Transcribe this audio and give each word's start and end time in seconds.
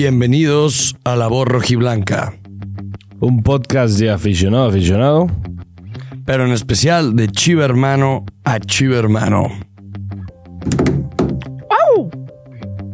Bienvenidos 0.00 0.94
a 1.02 1.16
La 1.16 1.26
Voz 1.26 1.48
Rojiblanca, 1.48 2.32
Un 3.18 3.42
podcast 3.42 3.98
de 3.98 4.10
aficionado 4.10 4.66
a 4.66 4.68
aficionado. 4.68 5.26
pero 6.24 6.46
en 6.46 6.52
especial 6.52 7.16
de 7.16 7.26
Chiva 7.26 7.64
Hermano 7.64 8.24
a 8.44 8.60
Chiva 8.60 8.96
Hermano. 8.96 9.48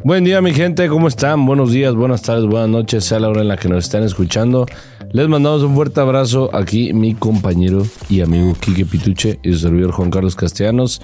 Buen 0.02 0.24
día, 0.24 0.40
mi 0.40 0.54
gente, 0.54 0.88
¿cómo 0.88 1.08
están? 1.08 1.44
Buenos 1.44 1.72
días, 1.72 1.94
buenas 1.94 2.22
tardes, 2.22 2.46
buenas 2.46 2.70
noches, 2.70 3.04
sea 3.04 3.20
la 3.20 3.28
hora 3.28 3.42
en 3.42 3.48
la 3.48 3.58
que 3.58 3.68
nos 3.68 3.84
están 3.84 4.02
escuchando. 4.02 4.64
Les 5.12 5.28
mandamos 5.28 5.62
un 5.62 5.74
fuerte 5.74 6.00
abrazo 6.00 6.48
aquí, 6.54 6.94
mi 6.94 7.14
compañero 7.14 7.86
y 8.08 8.22
amigo 8.22 8.56
Quique 8.58 8.86
Pituche 8.86 9.38
y 9.42 9.52
su 9.52 9.58
servidor 9.58 9.92
Juan 9.92 10.10
Carlos 10.10 10.36
Castellanos. 10.36 11.02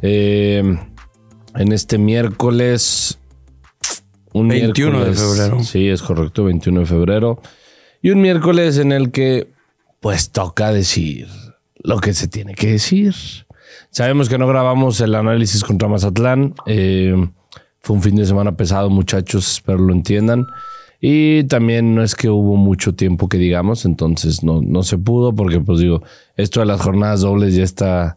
Eh, 0.00 0.62
en 1.56 1.72
este 1.72 1.98
miércoles. 1.98 3.18
Un 4.34 4.48
21 4.48 4.98
de 4.98 5.04
miércoles- 5.06 5.20
febrero. 5.36 5.64
Sí, 5.64 5.88
es 5.88 6.02
correcto, 6.02 6.44
21 6.44 6.80
de 6.80 6.86
febrero. 6.86 7.40
Y 8.02 8.10
un 8.10 8.20
miércoles 8.20 8.76
en 8.76 8.92
el 8.92 9.10
que, 9.10 9.48
pues, 10.00 10.30
toca 10.30 10.70
decir 10.72 11.26
lo 11.76 11.98
que 12.00 12.12
se 12.12 12.28
tiene 12.28 12.54
que 12.54 12.72
decir. 12.72 13.14
Sabemos 13.90 14.28
que 14.28 14.36
no 14.36 14.46
grabamos 14.46 15.00
el 15.00 15.14
análisis 15.14 15.64
contra 15.64 15.88
Mazatlán. 15.88 16.54
eh, 16.66 17.14
fue 17.80 17.96
un 17.96 18.02
fin 18.02 18.16
de 18.16 18.24
semana 18.26 18.56
pesado, 18.56 18.88
muchachos, 18.90 19.46
espero 19.52 19.78
lo 19.78 19.92
entiendan. 19.92 20.46
Y 21.00 21.44
también 21.44 21.94
no 21.94 22.02
es 22.02 22.14
que 22.14 22.30
hubo 22.30 22.56
mucho 22.56 22.94
tiempo 22.94 23.28
que 23.28 23.36
digamos, 23.36 23.84
entonces 23.84 24.42
no, 24.42 24.62
no 24.62 24.82
se 24.82 24.96
pudo 24.96 25.34
porque, 25.34 25.60
pues 25.60 25.80
digo, 25.80 26.02
esto 26.36 26.60
de 26.60 26.66
las 26.66 26.80
jornadas 26.80 27.20
dobles 27.20 27.54
ya 27.54 27.62
está, 27.62 28.16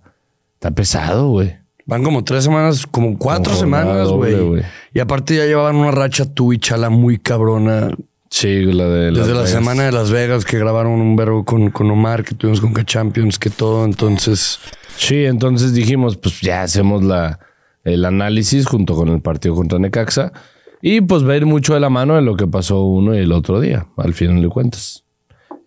está 0.54 0.72
pesado, 0.72 1.28
güey. 1.30 1.58
Van 1.88 2.04
como 2.04 2.24
tres 2.24 2.44
semanas, 2.44 2.86
como 2.86 3.18
cuatro 3.18 3.54
Como 3.54 3.60
semanas, 3.60 4.10
güey. 4.10 4.64
Y 4.94 5.00
aparte 5.00 5.36
ya 5.36 5.46
llevaban 5.46 5.78
una 5.78 5.92
racha 5.92 6.26
tú 6.32 6.54
y 6.54 6.60
Chala 6.60 6.90
muy 6.90 7.18
cabrona. 7.18 7.90
Sí, 8.30 8.66
la 8.66 8.86
de 8.88 9.12
Las 9.12 9.26
Desde 9.26 9.40
la 9.40 9.48
semana 9.48 9.84
de 9.84 9.92
Las 9.92 10.12
Vegas 10.12 10.46
que 10.46 10.60
grabaron 10.60 11.00
un 11.00 11.16
verbo 11.16 11.46
con, 11.46 11.72
con 11.72 11.90
Omar, 11.90 12.24
que 12.24 12.36
tuvimos 12.36 12.62
con 12.62 12.74
K-Champions, 12.74 13.40
que 13.40 13.50
todo. 13.50 13.86
Entonces, 13.86 14.60
Sí, 14.98 15.26
entonces 15.26 15.74
dijimos, 15.74 16.18
pues 16.18 16.42
ya 16.42 16.64
hacemos 16.64 17.04
la, 17.04 17.40
el 17.84 18.04
análisis 18.04 18.66
junto 18.66 18.96
con 18.96 19.10
el 19.10 19.22
partido 19.22 19.56
contra 19.56 19.80
Necaxa. 19.80 20.34
Y 20.82 21.02
pues 21.02 21.26
va 21.26 21.34
a 21.34 21.38
ir 21.38 21.46
mucho 21.46 21.74
de 21.76 21.80
la 21.80 21.90
mano 21.90 22.16
de 22.16 22.22
lo 22.22 22.36
que 22.36 22.48
pasó 22.48 22.84
uno 22.84 23.16
y 23.16 23.20
el 23.20 23.32
otro 23.32 23.60
día, 23.60 23.88
al 23.96 24.14
final 24.14 24.42
de 24.42 24.50
cuentas. 24.50 25.04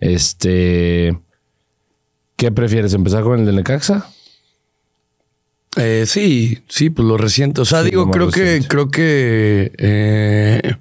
Este. 0.00 1.18
¿Qué 2.36 2.50
prefieres? 2.50 2.94
¿Empezar 2.94 3.22
con 3.22 3.40
el 3.40 3.46
de 3.46 3.52
Necaxa? 3.52 4.08
Eh, 5.76 6.04
sí, 6.06 6.62
sí, 6.68 6.90
pues 6.90 7.06
lo 7.06 7.16
reciente. 7.16 7.60
O 7.60 7.64
sea, 7.64 7.82
Sí, 7.82 7.90
digo, 7.90 8.10
creo 8.10 8.30
que, 8.30 8.62
creo 8.68 8.90
que 8.90 9.72
eh, 9.78 10.74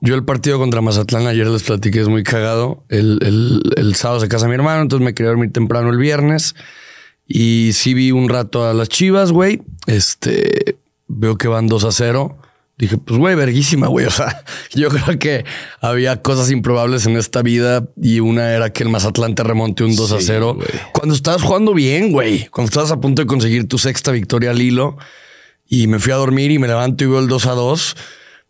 yo 0.00 0.14
el 0.14 0.24
partido 0.24 0.58
contra 0.58 0.80
Mazatlán 0.80 1.26
ayer 1.26 1.46
les 1.46 1.62
platiqué, 1.62 2.00
es 2.00 2.08
muy 2.08 2.22
cagado. 2.22 2.84
El, 2.88 3.18
el, 3.22 3.62
el 3.76 3.94
sábado 3.94 4.20
se 4.20 4.28
casa 4.28 4.48
mi 4.48 4.54
hermano, 4.54 4.82
entonces 4.82 5.04
me 5.04 5.14
quería 5.14 5.30
dormir 5.30 5.52
temprano 5.52 5.90
el 5.90 5.98
viernes. 5.98 6.54
Y 7.26 7.70
sí 7.72 7.94
vi 7.94 8.10
un 8.12 8.28
rato 8.28 8.68
a 8.68 8.74
las 8.74 8.88
chivas, 8.88 9.32
güey. 9.32 9.62
Este, 9.86 10.76
veo 11.08 11.36
que 11.36 11.48
van 11.48 11.66
2 11.66 11.84
a 11.84 11.92
0. 11.92 12.38
Dije, 12.82 12.98
pues, 12.98 13.16
güey, 13.16 13.36
verguísima, 13.36 13.86
güey. 13.86 14.06
O 14.08 14.10
sea, 14.10 14.42
yo 14.74 14.88
creo 14.88 15.16
que 15.18 15.44
había 15.80 16.20
cosas 16.20 16.50
improbables 16.50 17.06
en 17.06 17.16
esta 17.16 17.40
vida 17.40 17.86
y 17.96 18.18
una 18.18 18.50
era 18.52 18.72
que 18.72 18.82
el 18.82 18.88
Mazatlán 18.88 19.36
te 19.36 19.44
remonte 19.44 19.84
un 19.84 19.94
2 19.94 20.10
a 20.12 20.18
Sí, 20.18 20.24
0. 20.26 20.54
güey. 20.56 20.68
Cuando 20.92 21.14
estabas 21.14 21.42
jugando 21.42 21.74
bien, 21.74 22.10
güey. 22.10 22.48
Cuando 22.48 22.68
estabas 22.70 22.90
a 22.90 23.00
punto 23.00 23.22
de 23.22 23.26
conseguir 23.26 23.68
tu 23.68 23.78
sexta 23.78 24.10
victoria 24.10 24.50
al 24.50 24.60
hilo 24.60 24.96
y 25.68 25.86
me 25.86 26.00
fui 26.00 26.12
a 26.12 26.16
dormir 26.16 26.50
y 26.50 26.58
me 26.58 26.66
levanto 26.66 27.04
y 27.04 27.06
veo 27.06 27.20
el 27.20 27.28
2 27.28 27.46
a 27.46 27.52
2. 27.52 27.96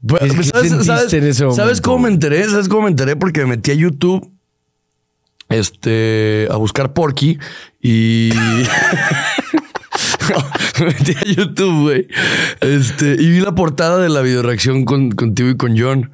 Pues, 0.06 0.20
¿Qué 0.22 0.28
¿Sabes, 0.44 0.47
sentiste 0.70 0.84
sabes- 0.86 1.12
en 1.12 1.25
ese 1.27 1.38
¿Sabes 1.41 1.58
momento, 1.58 1.83
cómo 1.83 1.98
me 1.98 2.08
enteré? 2.08 2.48
¿Sabes 2.48 2.69
cómo 2.69 2.83
me 2.84 2.88
enteré? 2.88 3.16
Porque 3.16 3.41
me 3.41 3.48
metí 3.56 3.70
a 3.70 3.75
YouTube 3.75 4.33
este, 5.50 6.48
a 6.50 6.56
buscar 6.56 6.94
Porky 6.94 7.38
y 7.83 8.30
me 10.81 10.87
metí 10.87 11.12
a 11.12 11.25
YouTube, 11.25 11.83
güey. 11.83 12.09
Este, 12.60 13.16
y 13.19 13.31
vi 13.31 13.41
la 13.41 13.55
portada 13.55 13.99
de 13.99 14.09
la 14.09 14.21
videoreacción 14.21 14.84
con, 14.84 15.10
contigo 15.12 15.50
y 15.50 15.56
con 15.56 15.78
John. 15.78 16.12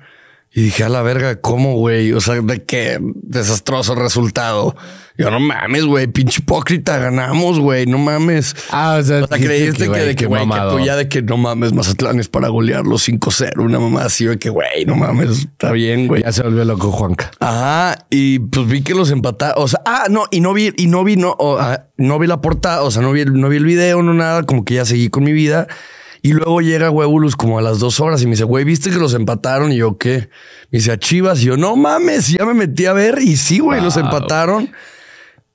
Y 0.52 0.62
dije, 0.62 0.84
a 0.84 0.88
la 0.88 1.02
verga, 1.02 1.40
¿cómo, 1.40 1.74
güey? 1.74 2.12
O 2.12 2.20
sea, 2.20 2.40
de 2.40 2.64
qué 2.64 2.98
desastroso 3.00 3.94
resultado. 3.94 4.74
Yo 5.18 5.32
no 5.32 5.40
mames, 5.40 5.84
güey, 5.84 6.06
pinche 6.06 6.40
hipócrita, 6.40 6.96
ganamos, 6.98 7.58
güey, 7.58 7.86
no 7.86 7.98
mames. 7.98 8.54
Ah, 8.70 8.98
o 9.00 9.02
sea, 9.04 9.24
O 9.24 9.26
sea, 9.26 9.36
creíste 9.36 9.90
que, 9.90 9.98
de 9.98 10.14
que, 10.14 10.26
güey, 10.26 10.48
que 10.48 10.60
tú 10.70 10.78
ya 10.78 10.94
de 10.94 11.08
que 11.08 11.22
no 11.22 11.36
mames, 11.36 11.72
Mazatlán 11.72 12.20
es 12.20 12.28
para 12.28 12.46
golearlo 12.48 12.96
5-0, 12.98 13.60
una 13.64 13.80
mamá 13.80 14.04
así, 14.04 14.26
de 14.26 14.38
que, 14.38 14.48
güey, 14.48 14.84
no 14.86 14.94
mames, 14.94 15.30
está 15.40 15.72
bien, 15.72 16.06
güey. 16.06 16.22
Ya 16.22 16.30
se 16.32 16.44
volvió 16.44 16.64
loco 16.64 16.92
Juanca. 16.92 17.32
Ajá, 17.40 18.06
y 18.10 18.38
pues 18.38 18.68
vi 18.68 18.82
que 18.82 18.94
los 18.94 19.10
empataron. 19.10 19.60
O 19.62 19.66
sea, 19.66 19.80
ah, 19.84 20.04
no, 20.08 20.26
y 20.30 20.40
no 20.40 20.54
vi, 20.54 20.72
y 20.76 20.86
no 20.86 21.02
vi, 21.02 21.16
no, 21.16 21.30
o, 21.38 21.58
ah, 21.58 21.86
no 21.96 22.18
vi 22.20 22.28
la 22.28 22.40
portada, 22.40 22.82
o 22.82 22.90
sea, 22.92 23.02
no 23.02 23.10
vi, 23.10 23.22
el- 23.22 23.32
no 23.40 23.48
vi 23.48 23.56
el 23.56 23.64
video, 23.64 24.00
no 24.04 24.14
nada, 24.14 24.44
como 24.44 24.64
que 24.64 24.74
ya 24.74 24.84
seguí 24.84 25.08
con 25.10 25.24
mi 25.24 25.32
vida. 25.32 25.66
Y 26.22 26.32
luego 26.32 26.60
llega 26.60 26.90
Huevulus 26.90 27.34
como 27.34 27.58
a 27.58 27.62
las 27.62 27.80
dos 27.80 27.98
horas 27.98 28.22
y 28.22 28.26
me 28.26 28.32
dice, 28.32 28.44
güey, 28.44 28.64
¿viste 28.64 28.90
que 28.90 28.96
los 28.98 29.14
empataron? 29.14 29.72
Y 29.72 29.76
yo, 29.78 29.98
¿qué? 29.98 30.28
Me 30.70 30.78
dice, 30.78 30.90
a 30.92 30.98
Chivas. 30.98 31.40
Y 31.42 31.46
yo, 31.46 31.56
no 31.56 31.74
mames, 31.76 32.30
y 32.30 32.38
ya 32.38 32.44
me 32.44 32.54
metí 32.54 32.86
a 32.86 32.92
ver. 32.92 33.18
Y 33.20 33.36
sí, 33.36 33.58
güey, 33.60 33.80
los 33.80 33.96
empataron. 33.96 34.70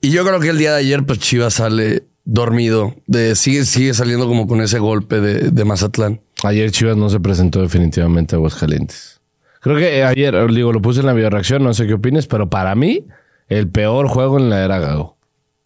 Y 0.04 0.10
yo 0.10 0.24
creo 0.24 0.38
que 0.38 0.50
el 0.50 0.58
día 0.58 0.72
de 0.72 0.78
ayer, 0.80 1.04
pues 1.04 1.18
Chivas 1.18 1.54
sale 1.54 2.02
dormido. 2.26 2.94
De, 3.06 3.34
sigue, 3.34 3.64
sigue 3.64 3.94
saliendo 3.94 4.26
como 4.26 4.46
con 4.46 4.60
ese 4.60 4.78
golpe 4.78 5.20
de, 5.20 5.50
de 5.50 5.64
Mazatlán. 5.64 6.20
Ayer 6.42 6.70
Chivas 6.70 6.96
no 6.96 7.08
se 7.08 7.20
presentó 7.20 7.62
definitivamente 7.62 8.34
a 8.34 8.36
Aguascalientes. 8.36 9.20
Creo 9.60 9.76
que 9.78 10.04
ayer, 10.04 10.34
digo, 10.52 10.74
lo 10.74 10.82
puse 10.82 11.00
en 11.00 11.06
la 11.06 11.14
videoreacción, 11.14 11.62
no 11.64 11.72
sé 11.72 11.86
qué 11.86 11.94
opines, 11.94 12.26
pero 12.26 12.50
para 12.50 12.74
mí, 12.74 13.06
el 13.48 13.68
peor 13.68 14.08
juego 14.08 14.38
en 14.38 14.50
la 14.50 14.62
era 14.62 14.78
Gago. 14.78 15.16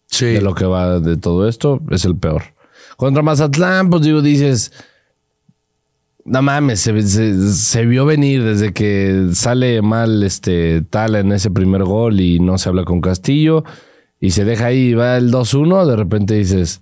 Sí. 0.07 0.25
de 0.27 0.41
lo 0.41 0.55
que 0.55 0.63
va 0.65 0.99
de 1.01 1.17
todo 1.17 1.47
esto, 1.47 1.81
es 1.91 2.05
el 2.05 2.15
peor. 2.15 2.43
Contra 2.95 3.21
Mazatlán, 3.21 3.89
pues 3.89 4.03
digo, 4.03 4.21
dices, 4.21 4.71
no 6.25 6.41
mames, 6.41 6.79
se, 6.79 7.01
se- 7.03 7.51
se 7.53 7.85
vio 7.85 8.05
venir 8.05 8.43
desde 8.43 8.71
que 8.73 9.31
sale 9.33 9.81
mal 9.81 10.23
este 10.23 10.81
tal 10.89 11.15
en 11.15 11.31
ese 11.33 11.51
primer 11.51 11.83
gol 11.83 12.19
y 12.21 12.39
no 12.39 12.57
se 12.57 12.69
habla 12.69 12.85
con 12.85 13.01
Castillo 13.01 13.63
y 14.19 14.31
se 14.31 14.45
deja 14.45 14.67
ahí, 14.67 14.93
va 14.93 15.17
el 15.17 15.31
2-1, 15.31 15.85
de 15.85 15.95
repente 15.95 16.33
dices, 16.35 16.81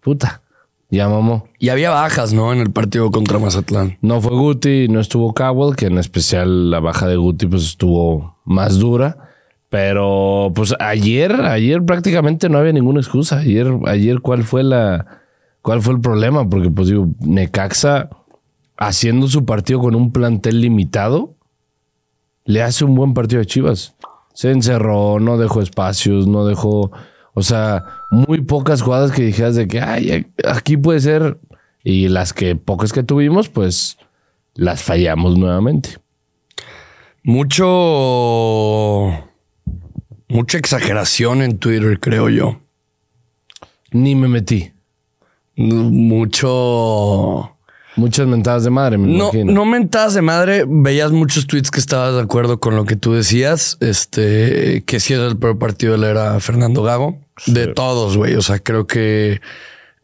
puta, 0.00 0.42
ya 0.90 1.08
mamó. 1.08 1.48
Y 1.58 1.70
había 1.70 1.90
bajas, 1.90 2.32
¿no? 2.32 2.52
En 2.52 2.60
el 2.60 2.70
partido 2.70 3.10
contra 3.10 3.38
Mazatlán. 3.38 3.98
No 4.02 4.20
fue 4.20 4.36
Guti, 4.36 4.88
no 4.88 5.00
estuvo 5.00 5.32
Cowell, 5.32 5.74
que 5.74 5.86
en 5.86 5.98
especial 5.98 6.70
la 6.70 6.80
baja 6.80 7.06
de 7.06 7.16
Guti 7.16 7.46
pues 7.46 7.62
estuvo 7.64 8.36
más 8.44 8.78
dura. 8.78 9.30
Pero 9.70 10.52
pues 10.54 10.74
ayer, 10.80 11.32
ayer 11.32 11.82
prácticamente 11.82 12.50
no 12.50 12.58
había 12.58 12.72
ninguna 12.72 13.00
excusa. 13.00 13.38
Ayer, 13.38 13.72
ayer 13.86 14.20
cuál 14.20 14.44
fue 14.44 14.62
la, 14.62 15.22
cuál 15.62 15.80
fue 15.80 15.94
el 15.94 16.00
problema, 16.00 16.46
porque 16.46 16.70
pues 16.70 16.88
digo, 16.88 17.08
Necaxa 17.20 18.10
haciendo 18.76 19.28
su 19.28 19.46
partido 19.46 19.80
con 19.80 19.94
un 19.94 20.12
plantel 20.12 20.60
limitado, 20.60 21.34
le 22.44 22.62
hace 22.62 22.84
un 22.84 22.94
buen 22.94 23.14
partido 23.14 23.40
a 23.40 23.44
Chivas. 23.46 23.94
Se 24.34 24.50
encerró, 24.50 25.20
no 25.20 25.38
dejó 25.38 25.60
espacios, 25.62 26.26
no 26.26 26.46
dejó, 26.46 26.90
o 27.34 27.42
sea, 27.42 27.84
muy 28.10 28.40
pocas 28.42 28.82
jugadas 28.82 29.12
que 29.12 29.22
dijeras 29.22 29.54
de 29.56 29.68
que, 29.68 29.80
ay, 29.80 30.26
aquí 30.44 30.76
puede 30.76 31.00
ser. 31.00 31.38
Y 31.84 32.08
las 32.08 32.32
que 32.32 32.54
pocas 32.54 32.92
que 32.92 33.02
tuvimos, 33.02 33.48
pues 33.48 33.98
las 34.54 34.82
fallamos 34.82 35.36
nuevamente. 35.36 35.96
Mucho. 37.24 37.66
Mucha 40.28 40.58
exageración 40.58 41.42
en 41.42 41.58
Twitter, 41.58 42.00
creo 42.00 42.28
yo. 42.28 42.60
Ni 43.90 44.14
me 44.14 44.28
metí. 44.28 44.72
Mucho. 45.56 46.52
Muchas 47.96 48.26
mentadas 48.26 48.64
de 48.64 48.70
madre, 48.70 48.96
me 48.98 49.06
No, 49.08 49.24
imagino. 49.30 49.52
no 49.52 49.64
mentadas 49.66 50.14
de 50.14 50.22
madre. 50.22 50.64
Veías 50.66 51.12
muchos 51.12 51.46
tweets 51.46 51.70
que 51.70 51.78
estabas 51.80 52.14
de 52.14 52.22
acuerdo 52.22 52.58
con 52.58 52.74
lo 52.74 52.84
que 52.86 52.96
tú 52.96 53.12
decías. 53.12 53.76
Este, 53.80 54.82
que 54.86 54.98
sí 54.98 55.12
era 55.12 55.26
el 55.26 55.36
peor 55.36 55.58
partido 55.58 55.92
de 55.92 55.98
la 55.98 56.08
era 56.10 56.40
Fernando 56.40 56.82
Gago. 56.82 57.18
De 57.46 57.66
todos, 57.68 58.16
güey. 58.16 58.34
O 58.34 58.42
sea, 58.42 58.58
creo 58.60 58.86
que. 58.86 59.40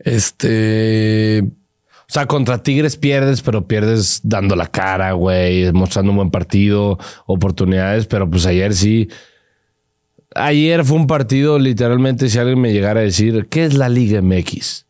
Este. 0.00 1.42
O 1.42 2.10
sea, 2.12 2.26
contra 2.26 2.62
Tigres 2.62 2.96
pierdes, 2.96 3.42
pero 3.42 3.66
pierdes 3.66 4.20
dando 4.22 4.56
la 4.56 4.66
cara, 4.66 5.12
güey, 5.12 5.70
mostrando 5.72 6.10
un 6.12 6.16
buen 6.16 6.30
partido, 6.30 6.98
oportunidades, 7.26 8.06
pero 8.06 8.28
pues 8.28 8.46
ayer 8.46 8.74
sí. 8.74 9.08
Ayer 10.34 10.84
fue 10.84 10.96
un 10.96 11.06
partido, 11.06 11.58
literalmente, 11.58 12.28
si 12.30 12.38
alguien 12.38 12.60
me 12.60 12.72
llegara 12.72 13.00
a 13.00 13.02
decir, 13.02 13.46
¿qué 13.50 13.64
es 13.64 13.74
la 13.74 13.88
Liga 13.88 14.22
MX? 14.22 14.86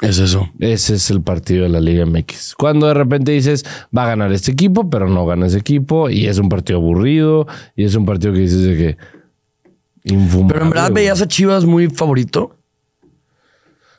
Es 0.00 0.18
eso. 0.18 0.48
Ese 0.58 0.94
es 0.96 1.10
el 1.10 1.22
partido 1.22 1.62
de 1.62 1.68
la 1.68 1.80
Liga 1.80 2.04
MX. 2.04 2.54
Cuando 2.56 2.88
de 2.88 2.94
repente 2.94 3.32
dices, 3.32 3.64
va 3.96 4.04
a 4.04 4.08
ganar 4.08 4.32
este 4.32 4.50
equipo, 4.52 4.90
pero 4.90 5.08
no 5.08 5.24
gana 5.24 5.46
ese 5.46 5.58
equipo, 5.58 6.10
y 6.10 6.26
es 6.26 6.38
un 6.38 6.48
partido 6.48 6.78
aburrido, 6.78 7.46
y 7.76 7.84
es 7.84 7.94
un 7.94 8.04
partido 8.04 8.32
que 8.32 8.40
dices 8.40 8.62
de 8.62 8.76
que. 8.76 8.96
infumable, 10.04 10.52
Pero 10.52 10.64
en 10.64 10.70
verdad 10.70 10.90
güey. 10.90 11.04
veías 11.04 11.22
a 11.22 11.28
Chivas 11.28 11.64
muy 11.64 11.88
favorito. 11.88 12.58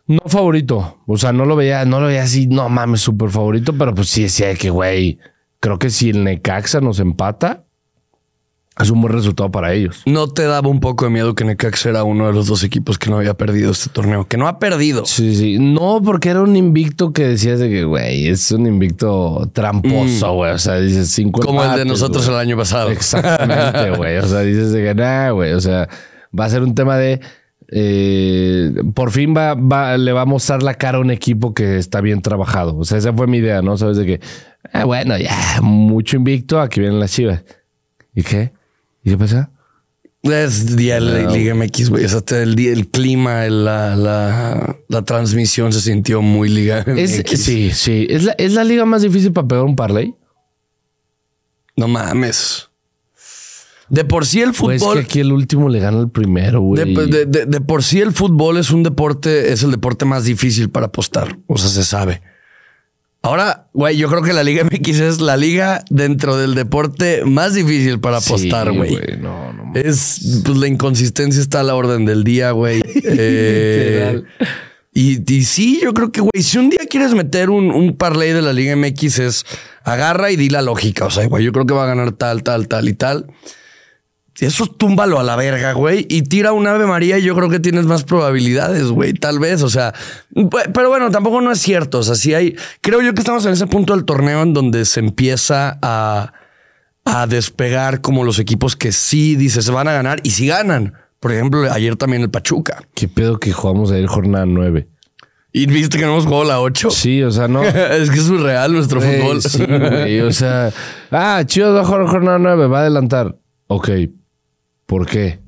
No 0.07 0.19
favorito. 0.27 0.99
O 1.07 1.17
sea, 1.17 1.33
no 1.33 1.45
lo 1.45 1.55
veía, 1.55 1.83
no 1.85 1.99
lo 1.99 2.07
veía 2.07 2.23
así, 2.23 2.47
no 2.47 2.69
mames, 2.69 3.01
súper 3.01 3.29
favorito, 3.29 3.73
pero 3.73 3.95
pues 3.95 4.09
sí 4.09 4.23
decía 4.23 4.53
que, 4.55 4.69
güey, 4.69 5.17
creo 5.59 5.79
que 5.79 5.89
si 5.89 6.11
el 6.11 6.23
Necaxa 6.23 6.79
nos 6.81 6.99
empata, 6.99 7.64
es 8.85 8.91
un 8.91 9.01
buen 9.01 9.13
resultado 9.13 9.51
para 9.51 9.73
ellos. 9.73 10.01
¿No 10.05 10.27
te 10.27 10.43
daba 10.43 10.69
un 10.69 10.79
poco 10.79 11.05
de 11.05 11.11
miedo 11.11 11.35
que 11.35 11.43
Necaxa 11.43 11.89
era 11.89 12.03
uno 12.03 12.27
de 12.27 12.33
los 12.33 12.47
dos 12.47 12.63
equipos 12.63 12.97
que 12.97 13.09
no 13.09 13.17
había 13.17 13.33
perdido 13.33 13.71
este 13.71 13.89
torneo? 13.89 14.27
Que 14.27 14.37
no 14.37 14.47
ha 14.47 14.59
perdido. 14.59 15.05
Sí, 15.05 15.35
sí. 15.35 15.57
No, 15.59 16.01
porque 16.03 16.29
era 16.29 16.41
un 16.41 16.55
invicto 16.55 17.11
que 17.13 17.27
decías 17.27 17.59
de 17.59 17.69
que, 17.69 17.83
güey, 17.83 18.27
es 18.27 18.51
un 18.51 18.65
invicto 18.67 19.49
tramposo, 19.53 20.33
güey. 20.33 20.51
O 20.53 20.57
sea, 20.57 20.79
dices 20.79 21.09
cinco 21.09 21.41
Como 21.41 21.63
el 21.63 21.75
de 21.75 21.85
nosotros 21.85 22.27
el 22.27 22.35
año 22.35 22.55
pasado. 22.57 22.89
Exactamente, 22.91 23.91
güey. 23.97 24.17
O 24.17 24.27
sea, 24.27 24.39
dices 24.41 24.71
de 24.71 24.83
que, 24.83 24.95
nah, 24.95 25.31
güey. 25.31 25.53
O 25.53 25.59
sea, 25.59 25.89
va 26.37 26.45
a 26.45 26.49
ser 26.49 26.63
un 26.63 26.73
tema 26.75 26.97
de. 26.97 27.19
eh, 27.69 28.73
por 28.93 29.11
fin 29.11 29.33
va, 29.35 29.53
va- 29.55 29.97
le 29.97 30.11
va 30.11 30.21
a 30.21 30.25
mostrar 30.25 30.63
la 30.63 30.75
cara 30.75 30.97
a 30.97 31.01
un 31.01 31.11
equipo 31.11 31.53
que 31.53 31.77
está 31.77 32.01
bien 32.01 32.21
trabajado. 32.21 32.77
O 32.77 32.85
sea, 32.85 32.97
esa 32.97 33.11
fue 33.13 33.27
mi 33.27 33.37
idea, 33.37 33.61
¿no? 33.61 33.75
Sabes 33.77 33.97
de 33.97 34.05
que, 34.05 34.19
ah, 34.71 34.85
bueno, 34.85 35.17
ya, 35.17 35.35
mucho 35.61 36.15
invicto, 36.17 36.59
aquí 36.61 36.79
vienen 36.79 36.99
las 36.99 37.11
chivas. 37.11 37.43
¿Y 38.13 38.23
qué? 38.23 38.51
¿Y 39.05 39.11
qué 39.11 39.17
pasa? 39.17 39.51
Es 40.23 40.75
día 40.75 40.95
de 40.95 41.01
la. 41.01 41.31
Liga 41.31 41.53
MX, 41.53 41.89
güey. 41.91 42.03
O 42.05 42.09
sea, 42.09 42.21
el, 42.41 42.59
el 42.59 42.87
clima, 42.87 43.45
la, 43.47 43.95
la, 43.95 44.75
la 44.89 45.01
transmisión 45.03 45.71
se 45.71 45.81
sintió 45.81 46.21
muy 46.23 46.49
Liga 46.49 46.79
Es, 46.97 47.19
MX. 47.19 47.41
sí, 47.43 47.71
sí. 47.71 48.07
¿Es 48.09 48.23
la, 48.23 48.31
¿Es 48.33 48.53
la 48.53 48.63
liga 48.63 48.85
más 48.85 49.03
difícil 49.03 49.31
para 49.31 49.47
pegar 49.47 49.63
un 49.63 49.75
parlay? 49.75 50.15
No 51.77 51.87
mames. 51.87 52.69
De 53.87 54.03
por 54.03 54.25
sí 54.25 54.41
el 54.41 54.51
Pues 54.53 54.81
fútbol. 54.81 54.95
que 54.97 55.03
aquí 55.03 55.19
el 55.19 55.31
último 55.31 55.69
le 55.69 55.79
gana 55.79 55.99
el 55.99 56.09
primero, 56.09 56.59
güey. 56.61 56.95
De, 56.95 57.05
de- 57.05 57.25
de- 57.27 57.45
de 57.45 57.61
por 57.61 57.83
sí 57.83 57.99
el 58.01 58.11
fútbol 58.13 58.57
es 58.57 58.71
un 58.71 58.81
deporte, 58.81 59.53
es 59.53 59.61
el 59.61 59.69
deporte 59.69 60.05
más 60.05 60.23
difícil 60.23 60.71
para 60.71 60.87
apostar. 60.87 61.37
O 61.45 61.57
sea, 61.59 61.69
se 61.69 61.83
sabe. 61.83 62.21
Ahora, 63.25 63.69
güey, 63.73 63.97
yo 63.97 64.07
creo 64.07 64.21
que 64.21 64.33
la 64.33 64.43
Liga 64.43 64.63
MX 64.63 64.99
es 64.99 65.19
la 65.19 65.35
liga 65.35 65.83
dentro 65.89 66.37
del 66.37 66.53
deporte 66.53 67.25
más 67.25 67.55
difícil 67.55 67.99
para 67.99 68.17
apostar, 68.17 68.71
güey. 68.71 68.99
No, 69.19 69.51
no. 69.51 69.71
Es, 69.73 70.41
pues 70.45 70.55
la 70.59 70.67
inconsistencia 70.67 71.41
está 71.41 71.61
a 71.61 71.63
la 71.63 71.73
orden 71.73 72.05
del 72.05 72.23
día, 72.23 72.51
güey. 72.51 72.83
Eh, 73.17 74.21
y, 74.93 75.33
y 75.33 75.43
sí, 75.43 75.79
yo 75.81 75.93
creo 75.93 76.11
que, 76.11 76.21
güey, 76.21 76.43
si 76.43 76.59
un 76.59 76.69
día 76.69 76.81
quieres 76.87 77.15
meter 77.15 77.49
un, 77.49 77.71
un 77.71 77.97
parlay 77.97 78.31
de 78.31 78.43
la 78.43 78.53
Liga 78.53 78.75
MX 78.75 79.19
es 79.19 79.45
agarra 79.83 80.29
y 80.29 80.35
di 80.35 80.49
la 80.49 80.61
lógica. 80.61 81.05
O 81.05 81.09
sea, 81.09 81.25
güey, 81.25 81.43
yo 81.43 81.51
creo 81.51 81.65
que 81.65 81.73
va 81.73 81.85
a 81.85 81.87
ganar 81.87 82.11
tal, 82.11 82.43
tal, 82.43 82.67
tal 82.67 82.87
y 82.87 82.93
tal. 82.93 83.25
Eso 84.39 84.65
túmbalo 84.67 85.19
a 85.19 85.23
la 85.23 85.37
verga, 85.37 85.71
güey, 85.71 86.05
y 86.09 86.23
tira 86.23 86.51
un 86.51 86.67
Ave 86.67 86.85
María 86.85 87.17
y 87.17 87.23
yo 87.23 87.35
creo 87.35 87.49
que 87.49 87.61
tienes 87.61 87.85
más 87.85 88.03
probabilidades, 88.03 88.87
güey, 88.87 89.13
tal 89.13 89.39
vez, 89.39 89.61
o 89.61 89.69
sea, 89.69 89.93
pero 90.73 90.89
bueno, 90.89 91.09
tampoco 91.09 91.39
no 91.39 91.53
es 91.53 91.59
cierto, 91.59 91.99
o 91.99 92.03
sea, 92.03 92.15
sí 92.15 92.33
hay, 92.33 92.55
creo 92.81 93.01
yo 93.01 93.13
que 93.13 93.21
estamos 93.21 93.45
en 93.45 93.53
ese 93.53 93.65
punto 93.65 93.95
del 93.95 94.03
torneo 94.03 94.41
en 94.41 94.53
donde 94.53 94.83
se 94.83 94.99
empieza 94.99 95.79
a, 95.81 96.33
a 97.05 97.27
despegar 97.27 98.01
como 98.01 98.25
los 98.25 98.37
equipos 98.39 98.75
que 98.75 98.91
sí, 98.91 99.37
dices, 99.37 99.63
se 99.63 99.71
van 99.71 99.87
a 99.87 99.93
ganar 99.93 100.19
y 100.23 100.31
sí 100.31 100.47
ganan. 100.47 100.95
Por 101.19 101.31
ejemplo, 101.31 101.71
ayer 101.71 101.95
también 101.95 102.21
el 102.21 102.29
Pachuca. 102.29 102.83
¿Qué 102.93 103.07
pedo 103.07 103.39
que 103.39 103.51
jugamos 103.51 103.91
ayer 103.91 104.05
jornada 104.05 104.45
9? 104.45 104.87
Y 105.53 105.67
viste 105.67 105.97
que 105.97 106.03
no 106.03 106.11
hemos 106.11 106.25
jugado 106.25 106.43
la 106.43 106.59
8. 106.59 106.91
Sí, 106.91 107.23
o 107.23 107.31
sea, 107.31 107.47
no. 107.47 107.63
es 107.63 108.09
que 108.09 108.17
es 108.17 108.25
surreal 108.25 108.73
nuestro 108.73 108.99
fútbol. 108.99 109.41
Sí, 109.41 109.65
güey. 109.65 110.21
O 110.21 110.31
sea, 110.31 110.71
ah, 111.11 111.41
chido 111.45 111.73
va 111.73 111.81
a 111.81 111.85
jugar 111.85 112.07
jornada 112.07 112.37
9, 112.37 112.67
va 112.67 112.79
a 112.79 112.81
adelantar. 112.81 113.37
Ok. 113.67 113.89
¿Por 114.85 115.07
qué? 115.07 115.44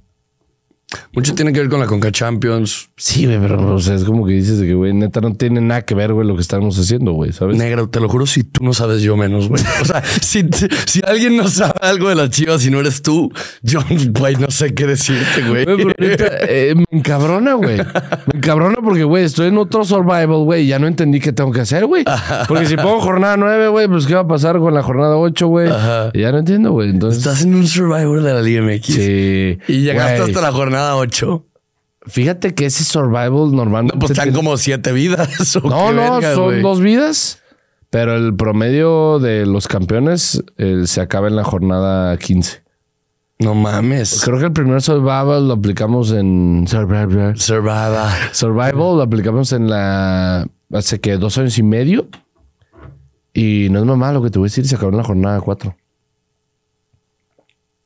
Mucho 1.11 1.35
tiene 1.35 1.51
que 1.51 1.59
ver 1.59 1.67
con 1.69 1.81
la 1.81 1.85
Conca 1.85 2.11
Champions. 2.13 2.89
Sí, 2.95 3.25
güey, 3.25 3.37
pero 3.39 3.75
o 3.75 3.79
sea, 3.79 3.95
es 3.95 4.05
como 4.05 4.25
que 4.25 4.31
dices 4.33 4.59
de 4.59 4.67
que, 4.67 4.73
güey, 4.73 4.93
neta 4.93 5.19
no 5.19 5.33
tiene 5.33 5.59
nada 5.59 5.81
que 5.81 5.93
ver, 5.93 6.13
güey, 6.13 6.25
lo 6.25 6.35
que 6.35 6.41
estamos 6.41 6.79
haciendo, 6.79 7.11
güey, 7.11 7.33
¿sabes? 7.33 7.57
Negro, 7.57 7.89
te 7.89 7.99
lo 7.99 8.07
juro, 8.07 8.25
si 8.25 8.45
tú 8.45 8.63
no 8.63 8.73
sabes, 8.73 9.01
yo 9.01 9.17
menos, 9.17 9.49
güey. 9.49 9.61
O 9.81 9.85
sea, 9.85 10.01
si, 10.21 10.45
si 10.85 11.01
alguien 11.05 11.35
no 11.35 11.49
sabe 11.49 11.73
algo 11.81 12.07
de 12.07 12.15
las 12.15 12.29
chivas 12.29 12.65
y 12.65 12.71
no 12.71 12.79
eres 12.79 13.01
tú, 13.01 13.29
yo, 13.61 13.81
güey, 14.11 14.35
no 14.37 14.49
sé 14.49 14.73
qué 14.73 14.87
decirte, 14.87 15.41
güey. 15.49 15.65
Güey, 15.65 15.77
pero 15.77 15.91
neta, 15.97 16.25
eh, 16.47 16.73
me 16.75 16.85
encabrona, 16.97 17.55
güey. 17.55 17.77
Me 17.77 18.37
encabrona 18.37 18.77
porque, 18.81 19.03
güey, 19.03 19.25
estoy 19.25 19.47
en 19.47 19.57
otro 19.57 19.83
survival, 19.83 20.45
güey. 20.45 20.67
Ya 20.67 20.79
no 20.79 20.87
entendí 20.87 21.19
qué 21.19 21.33
tengo 21.33 21.51
que 21.51 21.61
hacer, 21.61 21.85
güey. 21.85 22.05
Porque 22.47 22.65
si 22.65 22.77
pongo 22.77 23.01
jornada 23.01 23.35
9, 23.35 23.67
güey, 23.67 23.87
pues 23.89 24.05
qué 24.05 24.15
va 24.15 24.21
a 24.21 24.27
pasar 24.27 24.57
con 24.59 24.73
la 24.73 24.83
jornada 24.83 25.17
8, 25.17 25.47
güey. 25.47 25.67
Ya 26.13 26.31
no 26.31 26.37
entiendo, 26.37 26.71
güey. 26.71 26.91
Entonces, 26.91 27.19
Estás 27.19 27.43
en 27.43 27.55
un 27.55 27.67
Survivor 27.67 28.21
de 28.21 28.33
la 28.33 28.41
Liga 28.41 28.61
MX. 28.61 28.85
sí. 28.85 29.57
Y 29.67 29.81
llegaste 29.81 30.21
hasta 30.21 30.41
la 30.41 30.51
jornada 30.53 30.76
8. 30.81 31.45
Fíjate 32.07 32.53
que 32.55 32.65
ese 32.67 32.83
survival 32.83 33.51
normalmente. 33.53 33.97
Pues 33.97 34.11
están 34.11 34.25
tiene- 34.25 34.37
como 34.37 34.57
siete 34.57 34.91
vidas. 34.93 35.55
¿o 35.57 35.61
No, 35.61 35.91
no, 35.91 36.21
son 36.21 36.43
güey? 36.45 36.61
dos 36.61 36.79
vidas. 36.79 37.41
Pero 37.89 38.15
el 38.15 38.35
promedio 38.35 39.19
de 39.19 39.45
los 39.45 39.67
campeones 39.67 40.43
eh, 40.57 40.83
se 40.85 41.01
acaba 41.01 41.27
en 41.27 41.35
la 41.35 41.43
jornada 41.43 42.15
15. 42.17 42.63
No 43.39 43.53
mames. 43.55 44.21
Creo 44.25 44.39
que 44.39 44.45
el 44.45 44.51
primer 44.53 44.81
survival 44.81 45.47
lo 45.47 45.53
aplicamos 45.53 46.11
en 46.11 46.65
Survival. 46.67 47.37
Survivor. 47.39 48.09
Survival 48.33 48.73
lo 48.97 49.01
aplicamos 49.01 49.51
en 49.53 49.69
la 49.69 50.47
hace 50.73 50.99
que 50.99 51.17
dos 51.17 51.37
años 51.37 51.57
y 51.57 51.63
medio. 51.63 52.07
Y 53.33 53.67
no 53.69 53.79
es 53.79 53.85
mamá 53.85 54.11
lo 54.11 54.23
que 54.23 54.31
te 54.31 54.39
voy 54.39 54.47
a 54.47 54.49
decir, 54.49 54.67
se 54.67 54.75
acabó 54.75 54.91
en 54.91 54.97
la 54.97 55.03
jornada 55.03 55.39
4. 55.39 55.75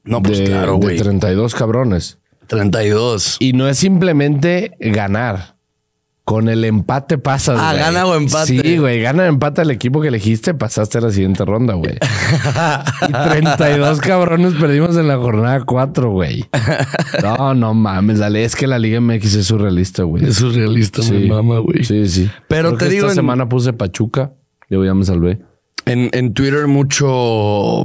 No, 0.03 0.21
pues 0.23 0.39
de, 0.39 0.45
claro, 0.45 0.73
de 0.73 0.77
güey. 0.79 0.97
32 0.97 1.53
cabrones. 1.53 2.17
32. 2.51 3.37
Y 3.39 3.53
no 3.53 3.67
es 3.67 3.77
simplemente 3.77 4.75
ganar. 4.79 5.55
Con 6.23 6.49
el 6.49 6.63
empate 6.65 7.17
pasas. 7.17 7.57
Ah, 7.59 7.71
güey. 7.71 7.79
gana 7.83 8.05
o 8.05 8.15
empate. 8.15 8.61
Sí, 8.61 8.77
güey. 8.77 9.01
Gana 9.01 9.23
o 9.23 9.25
empate 9.25 9.63
el 9.63 9.71
equipo 9.71 10.01
que 10.01 10.09
elegiste, 10.09 10.53
pasaste 10.53 10.99
a 10.99 11.01
la 11.01 11.11
siguiente 11.11 11.43
ronda, 11.45 11.73
güey. 11.73 11.97
y 13.09 13.11
32 13.11 13.99
cabrones 14.01 14.53
perdimos 14.53 14.95
en 14.97 15.07
la 15.07 15.17
jornada 15.17 15.61
4, 15.65 16.11
güey. 16.11 16.45
No, 17.23 17.53
no 17.55 17.73
mames, 17.73 18.19
dale. 18.19 18.43
Es 18.43 18.55
que 18.55 18.67
la 18.67 18.77
Liga 18.79 19.01
MX 19.01 19.33
es 19.35 19.47
surrealista, 19.47 20.03
güey. 20.03 20.25
Es 20.25 20.35
surrealista, 20.35 21.01
Sí. 21.01 21.11
mi 21.13 21.27
mamá, 21.27 21.57
güey. 21.59 21.83
Sí, 21.83 22.07
sí. 22.07 22.29
Pero 22.47 22.69
Creo 22.69 22.77
te 22.77 22.85
que 22.85 22.91
digo, 22.91 23.07
Esta 23.07 23.13
en- 23.13 23.23
semana 23.23 23.49
puse 23.49 23.73
Pachuca. 23.73 24.31
Yo 24.69 24.85
ya 24.85 24.93
me 24.93 25.03
salvé. 25.03 25.39
En, 25.85 26.09
en 26.13 26.33
Twitter 26.33 26.67
mucho... 26.67 27.83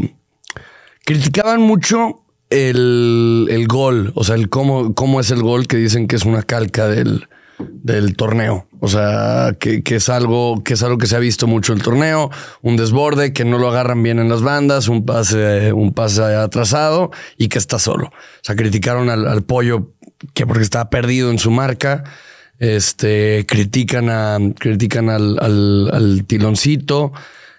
Criticaban 1.04 1.62
mucho 1.62 2.25
el, 2.50 3.48
el 3.50 3.66
gol. 3.66 4.12
O 4.14 4.24
sea, 4.24 4.34
el 4.34 4.48
cómo, 4.48 4.94
cómo 4.94 5.20
es 5.20 5.30
el 5.30 5.42
gol 5.42 5.66
que 5.66 5.76
dicen 5.76 6.08
que 6.08 6.16
es 6.16 6.24
una 6.24 6.42
calca 6.42 6.88
del, 6.88 7.28
del 7.58 8.16
torneo. 8.16 8.66
O 8.80 8.88
sea, 8.88 9.56
que, 9.58 9.82
que 9.82 9.96
es 9.96 10.08
algo, 10.08 10.62
que 10.62 10.74
es 10.74 10.82
algo 10.82 10.98
que 10.98 11.06
se 11.06 11.16
ha 11.16 11.20
visto 11.20 11.46
mucho 11.46 11.72
el 11.72 11.82
torneo. 11.82 12.30
Un 12.62 12.76
desborde, 12.76 13.32
que 13.32 13.44
no 13.44 13.58
lo 13.58 13.68
agarran 13.68 14.02
bien 14.02 14.18
en 14.18 14.28
las 14.28 14.42
bandas, 14.42 14.88
un 14.88 15.04
pase, 15.04 15.72
un 15.72 15.92
pase 15.92 16.22
atrasado 16.22 17.10
y 17.36 17.48
que 17.48 17.58
está 17.58 17.78
solo. 17.78 18.06
O 18.08 18.42
sea, 18.42 18.56
criticaron 18.56 19.10
al, 19.10 19.42
pollo 19.44 19.92
que 20.34 20.46
porque 20.46 20.62
estaba 20.62 20.90
perdido 20.90 21.30
en 21.30 21.38
su 21.38 21.50
marca. 21.50 22.04
Este 22.58 23.44
critican 23.46 24.52
critican 24.52 25.10
al, 25.10 25.38
al, 25.40 25.90
al 25.92 26.24
tiloncito. 26.26 27.12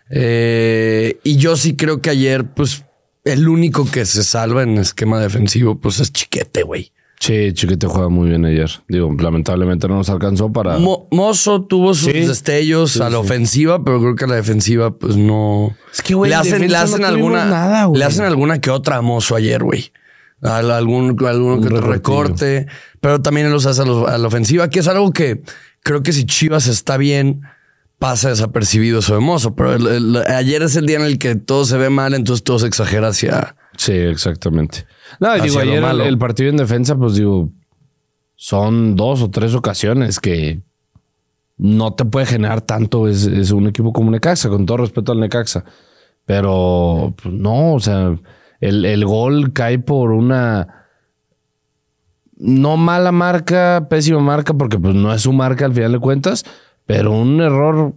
Eh, 0.09 1.19
y 1.23 1.37
yo 1.37 1.55
sí 1.55 1.75
creo 1.75 2.01
que 2.01 2.09
ayer, 2.09 2.45
pues, 2.45 2.83
el 3.31 3.47
único 3.47 3.89
que 3.89 4.05
se 4.05 4.23
salva 4.23 4.63
en 4.63 4.77
esquema 4.77 5.19
defensivo, 5.19 5.79
pues 5.79 5.99
es 5.99 6.11
Chiquete, 6.11 6.63
güey. 6.63 6.91
Sí, 7.19 7.51
Chiquete 7.53 7.87
juega 7.87 8.09
muy 8.09 8.29
bien 8.29 8.45
ayer. 8.45 8.69
Digo, 8.87 9.11
lamentablemente 9.19 9.87
no 9.87 9.95
nos 9.95 10.09
alcanzó 10.09 10.51
para. 10.51 10.77
Mo- 10.77 11.07
Mozo 11.11 11.63
tuvo 11.63 11.95
sus 11.95 12.11
Sí. 12.11 12.19
destellos 12.19 13.01
a 13.01 13.09
la 13.09 13.17
ofensiva, 13.17 13.83
pero 13.83 13.99
creo 13.99 14.15
que 14.15 14.25
a 14.25 14.27
la 14.27 14.35
defensiva, 14.35 14.95
pues 14.95 15.17
no. 15.17 15.75
Es 15.91 16.03
que, 16.03 16.13
güey, 16.13 16.29
le 16.29 16.35
en 16.35 16.41
hacen, 16.41 16.69
le 16.69 16.77
hacen 16.77 17.01
no 17.01 17.07
alguna, 17.07 17.45
nada, 17.45 17.85
güey. 17.85 17.97
le 17.99 18.05
hacen 18.05 18.23
alguna 18.25 18.61
que 18.61 18.69
otra 18.69 18.97
a 18.97 19.01
Mozo 19.01 19.35
ayer, 19.35 19.63
güey. 19.63 19.91
Al- 20.43 20.69
Algún, 20.69 21.17
alguno 21.25 21.55
Un 21.55 21.61
que 21.61 21.73
otro 21.73 21.87
recorte, 21.89 22.67
pero 23.01 23.19
también 23.23 23.51
los 23.51 23.65
hace 23.65 23.81
a, 23.81 23.85
los- 23.85 24.07
a 24.07 24.15
la 24.19 24.27
ofensiva, 24.27 24.69
que 24.69 24.79
es 24.79 24.87
algo 24.87 25.11
que 25.11 25.41
creo 25.81 26.03
que 26.03 26.13
si 26.13 26.25
Chivas 26.27 26.67
está 26.67 26.97
bien, 26.97 27.41
pasa 27.99 28.29
desapercibido 28.29 28.99
eso 28.99 29.13
de 29.15 29.19
Mozo. 29.21 29.55
Pero 29.55 29.73
el- 29.73 29.87
el- 29.87 30.17
ayer 30.17 30.61
es 30.63 30.75
el 30.75 30.85
día 30.85 30.97
en 30.97 31.03
el 31.05 31.17
que 31.19 31.35
todo 31.35 31.65
se 31.65 31.77
ve 31.77 31.89
mal, 31.89 32.13
entonces 32.13 32.43
todo 32.43 32.59
se 32.59 32.67
exagera 32.67 33.09
hacia. 33.09 33.55
Sí, 33.77 33.93
exactamente. 33.93 34.85
No, 35.19 35.33
digo, 35.35 35.59
ayer 35.59 35.83
el, 35.83 36.17
partido 36.17 36.49
en 36.49 36.57
defensa, 36.57 36.95
pues 36.95 37.15
digo, 37.15 37.51
son 38.35 38.95
dos 38.95 39.21
o 39.21 39.29
tres 39.29 39.55
ocasiones 39.55 40.19
que 40.19 40.61
no 41.57 41.93
te 41.93 42.05
puede 42.05 42.25
generar 42.25 42.61
tanto. 42.61 43.07
Es, 43.07 43.25
es 43.25 43.51
un 43.51 43.67
equipo 43.67 43.93
como 43.93 44.11
Necaxa, 44.11 44.49
con 44.49 44.65
todo 44.65 44.77
respeto 44.77 45.11
al 45.11 45.19
Necaxa. 45.19 45.63
Pero 46.25 47.13
pues, 47.21 47.33
no, 47.33 47.73
o 47.73 47.79
sea, 47.79 48.15
el, 48.59 48.85
el 48.85 49.05
gol 49.05 49.53
cae 49.53 49.79
por 49.79 50.11
una 50.11 50.85
no 52.39 52.77
mala 52.77 53.11
marca, 53.11 53.87
pésima 53.89 54.19
marca, 54.19 54.53
porque 54.53 54.77
pues 54.77 54.93
no 54.93 55.11
es 55.13 55.21
su 55.21 55.33
marca 55.33 55.65
al 55.65 55.73
final 55.73 55.93
de 55.93 55.99
cuentas, 55.99 56.45
pero 56.87 57.11
un 57.11 57.39
error 57.41 57.93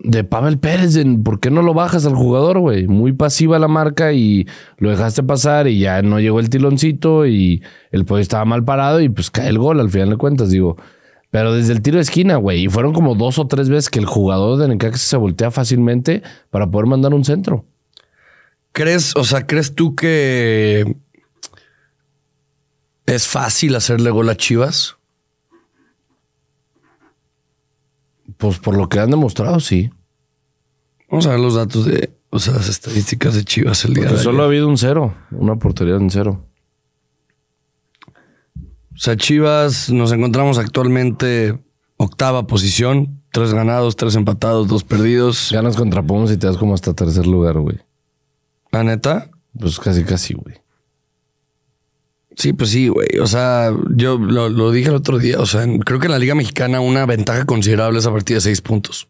de 0.00 0.24
Pavel 0.24 0.58
Pérez, 0.58 0.98
¿por 1.24 1.40
qué 1.40 1.50
no 1.50 1.62
lo 1.62 1.72
bajas 1.72 2.04
al 2.04 2.14
jugador, 2.14 2.58
güey? 2.58 2.86
Muy 2.86 3.12
pasiva 3.12 3.58
la 3.58 3.68
marca 3.68 4.12
y 4.12 4.46
lo 4.76 4.90
dejaste 4.90 5.22
pasar 5.22 5.66
y 5.68 5.78
ya 5.78 6.02
no 6.02 6.20
llegó 6.20 6.40
el 6.40 6.50
tiloncito 6.50 7.26
y 7.26 7.62
el 7.90 8.04
pollo 8.04 8.20
estaba 8.20 8.44
mal 8.44 8.64
parado 8.64 9.00
y 9.00 9.08
pues 9.08 9.30
cae 9.30 9.48
el 9.48 9.58
gol 9.58 9.80
al 9.80 9.88
final 9.88 10.10
de 10.10 10.16
cuentas, 10.16 10.50
digo. 10.50 10.76
Pero 11.30 11.54
desde 11.54 11.72
el 11.72 11.80
tiro 11.80 11.96
de 11.96 12.02
esquina, 12.02 12.36
güey, 12.36 12.64
y 12.64 12.68
fueron 12.68 12.92
como 12.92 13.14
dos 13.14 13.38
o 13.38 13.46
tres 13.46 13.68
veces 13.68 13.88
que 13.88 13.98
el 13.98 14.06
jugador 14.06 14.58
de 14.58 14.68
Necaxa 14.68 14.98
se 14.98 15.16
voltea 15.16 15.50
fácilmente 15.50 16.22
para 16.50 16.70
poder 16.70 16.86
mandar 16.86 17.14
un 17.14 17.24
centro. 17.24 17.64
¿Crees, 18.72 19.16
o 19.16 19.24
sea, 19.24 19.46
crees 19.46 19.74
tú 19.74 19.94
que 19.94 20.96
es 23.06 23.26
fácil 23.26 23.74
hacerle 23.76 24.10
gol 24.10 24.28
a 24.28 24.36
Chivas? 24.36 24.96
Pues 28.44 28.58
por 28.58 28.76
lo 28.76 28.90
que 28.90 29.00
han 29.00 29.10
demostrado, 29.10 29.58
sí. 29.58 29.88
Vamos 31.10 31.26
a 31.26 31.30
ver 31.30 31.40
los 31.40 31.54
datos 31.54 31.86
de, 31.86 32.12
o 32.28 32.38
sea, 32.38 32.52
las 32.52 32.68
estadísticas 32.68 33.34
de 33.34 33.42
Chivas 33.42 33.86
el 33.86 33.94
día 33.94 34.02
Porque 34.02 34.18
de 34.18 34.22
solo 34.22 34.42
ha 34.42 34.46
habido 34.46 34.68
un 34.68 34.76
cero, 34.76 35.14
una 35.30 35.56
portería 35.56 35.94
en 35.94 36.10
cero. 36.10 36.44
O 38.06 38.96
sea, 38.96 39.16
Chivas 39.16 39.88
nos 39.90 40.12
encontramos 40.12 40.58
actualmente 40.58 41.58
octava 41.96 42.46
posición, 42.46 43.22
tres 43.32 43.54
ganados, 43.54 43.96
tres 43.96 44.14
empatados, 44.14 44.68
dos 44.68 44.84
perdidos. 44.84 45.48
Ganas 45.50 45.74
contra 45.74 46.02
Pumas 46.02 46.30
y 46.30 46.36
te 46.36 46.46
das 46.46 46.58
como 46.58 46.74
hasta 46.74 46.92
tercer 46.92 47.26
lugar, 47.26 47.58
güey. 47.58 47.78
La 48.72 48.84
neta, 48.84 49.30
Pues 49.58 49.80
casi, 49.80 50.04
casi, 50.04 50.34
güey. 50.34 50.56
Sí, 52.36 52.52
pues 52.52 52.70
sí, 52.70 52.88
güey. 52.88 53.18
O 53.20 53.26
sea, 53.26 53.72
yo 53.94 54.18
lo, 54.18 54.48
lo 54.48 54.70
dije 54.70 54.88
el 54.88 54.96
otro 54.96 55.18
día. 55.18 55.38
O 55.40 55.46
sea, 55.46 55.66
creo 55.84 55.98
que 55.98 56.06
en 56.06 56.12
la 56.12 56.18
Liga 56.18 56.34
Mexicana 56.34 56.80
una 56.80 57.06
ventaja 57.06 57.44
considerable 57.44 57.98
es 57.98 58.06
a 58.06 58.12
partir 58.12 58.36
de 58.36 58.40
seis 58.40 58.60
puntos. 58.60 59.08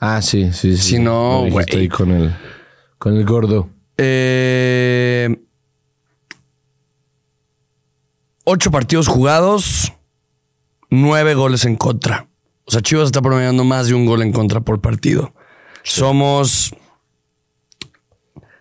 Ah, 0.00 0.22
sí, 0.22 0.52
sí, 0.52 0.76
sí. 0.76 0.82
Si 0.82 0.98
no, 0.98 1.44
güey. 1.50 1.66
ahí 1.72 1.88
con 1.88 2.10
el, 2.10 2.34
con 2.98 3.16
el 3.16 3.24
gordo. 3.24 3.68
Eh, 3.96 5.36
ocho 8.44 8.70
partidos 8.70 9.08
jugados, 9.08 9.92
nueve 10.88 11.34
goles 11.34 11.64
en 11.64 11.74
contra. 11.76 12.28
O 12.64 12.70
sea, 12.70 12.80
Chivas 12.80 13.06
está 13.06 13.22
promediando 13.22 13.64
más 13.64 13.88
de 13.88 13.94
un 13.94 14.06
gol 14.06 14.22
en 14.22 14.32
contra 14.32 14.60
por 14.60 14.80
partido. 14.80 15.34
Somos. 15.82 16.74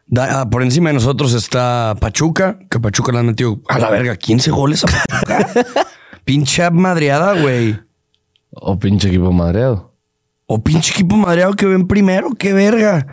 Da- 0.08 0.42
ah, 0.42 0.50
por 0.50 0.64
encima 0.64 0.90
de 0.90 0.94
nosotros 0.96 1.34
está 1.34 1.96
Pachuca, 2.00 2.60
que 2.70 2.80
Pachuca 2.80 3.12
le 3.12 3.20
han 3.20 3.28
metido 3.28 3.62
a 3.70 3.80
la 3.80 3.90
verga 3.90 4.16
15 4.16 4.52
goles 4.52 4.84
a 4.84 4.88
Pachuca. 4.88 5.48
Pinche 6.26 6.70
madreada, 6.72 7.40
güey. 7.40 7.80
O 8.52 8.78
pinche 8.80 9.08
equipo 9.08 9.32
madreado. 9.32 9.94
O 10.46 10.62
pinche 10.64 10.92
equipo 10.92 11.16
madreado 11.16 11.54
que 11.54 11.66
ven 11.66 11.88
primero, 11.88 12.32
qué 12.38 12.52
verga. 12.54 13.06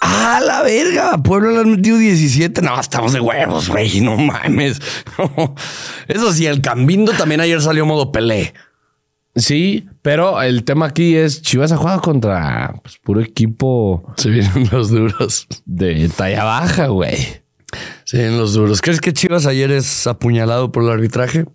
¡Ah, 0.00 0.40
la 0.44 0.62
verga! 0.62 1.18
Puebla 1.22 1.50
le 1.52 1.58
han 1.60 1.70
metido 1.72 1.98
17. 1.98 2.62
No, 2.62 2.80
estamos 2.80 3.12
de 3.12 3.20
huevos, 3.20 3.68
güey. 3.68 4.00
No 4.00 4.16
mames. 4.16 4.80
Eso 6.08 6.32
sí, 6.32 6.46
el 6.46 6.62
Cambindo 6.62 7.12
también 7.12 7.40
ayer 7.42 7.60
salió 7.60 7.84
modo 7.84 8.10
pelé. 8.10 8.54
Sí, 9.36 9.88
pero 10.02 10.42
el 10.42 10.64
tema 10.64 10.86
aquí 10.86 11.16
es 11.16 11.40
Chivas 11.42 11.70
ha 11.72 11.76
jugado 11.76 12.00
contra 12.00 12.74
pues, 12.82 12.98
puro 12.98 13.20
equipo 13.20 14.12
Se 14.16 14.28
vienen 14.28 14.68
los 14.72 14.90
duros. 14.90 15.46
de 15.64 16.08
talla 16.08 16.44
baja, 16.44 16.88
güey. 16.88 17.16
Se 18.04 18.18
vienen 18.18 18.38
los 18.38 18.54
duros. 18.54 18.80
¿Crees 18.80 19.00
que 19.00 19.12
Chivas 19.12 19.46
ayer 19.46 19.70
es 19.70 20.06
apuñalado 20.06 20.72
por 20.72 20.82
el 20.82 20.90
arbitraje? 20.90 21.46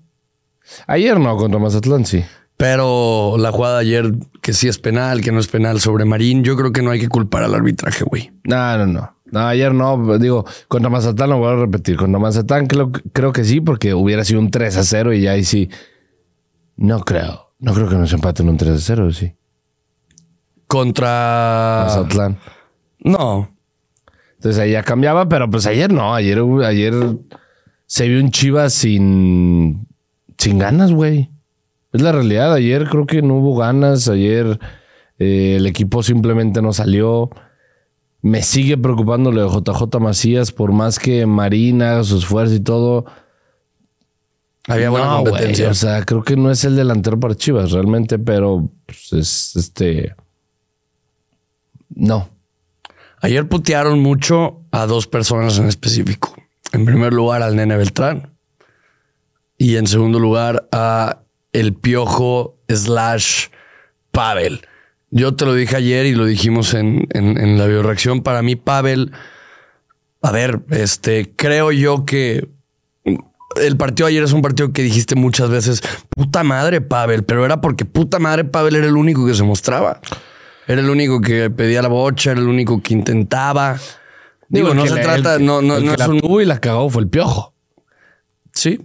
Ayer 0.88 1.20
no, 1.20 1.36
contra 1.38 1.60
Mazatlán, 1.60 2.06
sí. 2.06 2.24
Pero 2.58 3.36
la 3.38 3.52
jugada 3.52 3.80
de 3.80 3.82
ayer, 3.82 4.14
que 4.42 4.54
sí 4.54 4.70
es 4.70 4.80
penal, 4.80 5.22
que 5.22 5.34
no 5.34 5.40
es 5.40 5.48
penal 5.48 5.82
sobre 5.82 6.06
Marín, 6.06 6.44
yo 6.44 6.56
creo 6.56 6.72
que 6.72 6.82
no 6.82 6.92
hay 6.92 7.00
que 7.02 7.10
culpar 7.10 7.44
al 7.44 7.54
arbitraje, 7.54 8.06
güey. 8.06 8.32
No, 8.46 8.78
no, 8.78 8.86
no. 8.88 9.16
No, 9.26 9.40
ayer 9.42 9.74
no. 9.74 10.18
Digo, 10.18 10.46
contra 10.70 10.90
Mazatlán 10.90 11.32
lo 11.32 11.40
voy 11.40 11.52
a 11.52 11.56
repetir. 11.58 11.98
Contra 11.98 12.20
Mazatlán 12.20 12.68
creo, 12.68 12.92
creo 13.12 13.34
que 13.34 13.44
sí, 13.44 13.60
porque 13.60 13.94
hubiera 13.94 14.24
sido 14.24 14.40
un 14.40 14.50
3 14.52 14.78
a 14.78 14.84
0 14.84 15.14
y 15.14 15.22
ya 15.22 15.32
ahí 15.32 15.44
sí. 15.44 15.70
No 16.78 17.02
creo. 17.02 17.45
No 17.60 17.74
creo 17.74 17.90
que 17.90 17.96
nos 17.96 18.12
empaten 18.14 18.50
un 18.50 18.58
3 18.58 18.76
a 18.76 18.80
0, 18.80 19.12
sí. 19.14 19.34
Contra. 20.68 21.86
Mazatlán. 21.86 22.38
No. 23.00 23.50
Entonces 24.36 24.62
ahí 24.62 24.72
ya 24.72 24.84
cambiaba, 24.84 25.28
pero 25.30 25.50
pues 25.50 25.66
ayer 25.66 25.92
no. 25.92 26.14
Ayer, 26.14 26.40
ayer 26.66 26.94
se 27.86 28.08
vio 28.08 28.20
un 28.20 28.32
Chivas 28.32 28.74
sin, 28.74 29.88
sin 30.38 30.60
ganas, 30.60 30.92
güey. 30.92 31.30
Es 31.94 32.02
la 32.02 32.12
realidad. 32.12 32.54
Ayer 32.54 32.88
creo 32.90 33.06
que 33.06 33.22
no 33.22 33.36
hubo 33.36 33.56
ganas. 33.56 34.10
Ayer 34.10 34.60
eh, 35.18 35.56
el 35.58 35.66
equipo 35.66 36.04
simplemente 36.04 36.62
no 36.62 36.74
salió. 36.74 37.30
Me 38.22 38.42
sigue 38.42 38.78
preocupando 38.78 39.32
lo 39.32 39.44
de 39.44 39.50
JJ 39.50 40.00
Macías, 40.00 40.52
por 40.52 40.72
más 40.74 41.00
que 41.00 41.26
Marina 41.26 41.92
haga 41.92 42.04
su 42.04 42.18
esfuerzo 42.18 42.56
y 42.56 42.60
todo. 42.60 43.06
Había 44.68 44.90
buena 44.90 45.08
no, 45.08 45.24
competencia. 45.24 45.70
O 45.70 45.74
sea, 45.74 46.04
creo 46.04 46.24
que 46.24 46.36
no 46.36 46.50
es 46.50 46.64
el 46.64 46.76
delantero 46.76 47.20
para 47.20 47.36
Chivas 47.36 47.72
realmente, 47.72 48.18
pero 48.18 48.68
pues, 48.86 49.14
es 49.14 49.56
este. 49.56 50.16
No. 51.90 52.30
Ayer 53.22 53.48
putearon 53.48 54.00
mucho 54.00 54.62
a 54.72 54.86
dos 54.86 55.08
personas 55.08 55.58
en 55.58 55.68
específico. 55.68 56.36
En 56.72 56.86
primer 56.86 57.14
lugar 57.14 57.42
al 57.42 57.56
nene 57.56 57.78
Beltrán 57.78 58.34
y 59.58 59.78
en 59.78 59.88
segundo 59.88 60.20
lugar 60.20 60.68
a 60.72 61.22
el 61.54 61.74
piojo 61.74 62.58
slash 62.68 63.48
Pavel. 64.12 64.62
Yo 65.12 65.36
te 65.36 65.46
lo 65.46 65.54
dije 65.54 65.78
ayer 65.78 66.06
y 66.06 66.16
lo 66.16 66.26
dijimos 66.26 66.74
en, 66.74 67.08
en, 67.12 67.38
en 67.38 67.58
la 67.58 67.68
bioreacción. 67.68 68.22
Para 68.22 68.42
mí, 68.42 68.56
Pavel, 68.56 69.14
a 70.22 70.32
ver, 70.32 70.62
este, 70.72 71.32
creo 71.36 71.72
yo 71.72 72.06
que 72.06 72.50
el 73.62 73.78
partido 73.78 74.08
ayer 74.08 74.24
es 74.24 74.34
un 74.34 74.42
partido 74.42 74.72
que 74.72 74.82
dijiste 74.84 75.16
muchas 75.16 75.50
veces, 75.50 75.82
puta 76.10 76.44
madre 76.44 76.82
Pavel, 76.82 77.24
pero 77.24 77.46
era 77.46 77.62
porque 77.62 77.86
puta 77.86 78.20
madre 78.20 78.44
Pavel 78.46 78.76
era 78.76 78.88
el 78.88 78.96
único 78.98 79.26
que 79.26 79.34
se 79.34 79.44
mostraba. 79.44 80.02
Era 80.68 80.82
el 80.82 80.90
único 80.90 81.22
que 81.22 81.50
pedía 81.50 81.82
la 81.82 81.88
bocha, 81.90 82.32
era 82.32 82.40
el 82.42 82.48
único 82.48 82.82
que 82.82 82.94
intentaba. 82.94 83.78
Digo, 84.50 84.74
no 84.74 84.86
se 84.88 84.96
trata, 84.96 85.36
el- 85.36 85.46
no, 85.46 85.62
no, 85.62 85.78
el 85.78 85.86
no 85.86 85.92
que 85.92 86.02
es 86.02 86.08
la 86.08 86.10
un. 86.14 86.22
tuvo 86.22 86.42
y 86.42 86.46
la 86.46 86.60
cagó 86.60 86.90
fue 86.90 87.04
el 87.04 87.08
piojo. 87.10 87.54
Sí. 88.54 88.80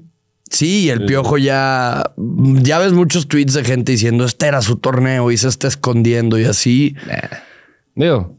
Sí, 0.50 0.90
el 0.90 1.04
piojo 1.06 1.38
ya. 1.38 2.12
Ya 2.16 2.78
ves 2.80 2.92
muchos 2.92 3.28
tweets 3.28 3.54
de 3.54 3.62
gente 3.64 3.92
diciendo 3.92 4.24
este 4.24 4.46
era 4.46 4.60
su 4.62 4.76
torneo 4.76 5.30
y 5.30 5.36
se 5.36 5.46
está 5.48 5.68
escondiendo 5.68 6.38
y 6.40 6.44
así. 6.44 6.96
Digo, 7.94 8.36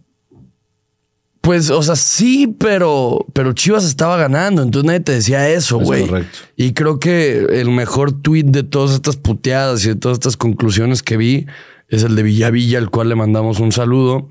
Pues, 1.41 1.71
o 1.71 1.81
sea, 1.81 1.95
sí, 1.95 2.55
pero, 2.59 3.25
pero 3.33 3.53
Chivas 3.53 3.83
estaba 3.83 4.15
ganando, 4.15 4.61
entonces 4.61 4.85
nadie 4.85 4.99
te 4.99 5.11
decía 5.13 5.49
eso, 5.49 5.81
Es 5.81 5.87
güey. 5.87 6.07
Y 6.55 6.73
creo 6.73 6.99
que 6.99 7.47
el 7.59 7.71
mejor 7.71 8.11
tweet 8.11 8.43
de 8.43 8.61
todas 8.61 8.91
estas 8.91 9.17
puteadas 9.17 9.83
y 9.83 9.89
de 9.89 9.95
todas 9.95 10.17
estas 10.17 10.37
conclusiones 10.37 11.01
que 11.01 11.17
vi 11.17 11.47
es 11.89 12.03
el 12.03 12.15
de 12.15 12.21
Villavilla, 12.21 12.77
al 12.77 12.91
cual 12.91 13.09
le 13.09 13.15
mandamos 13.15 13.59
un 13.59 13.71
saludo, 13.71 14.29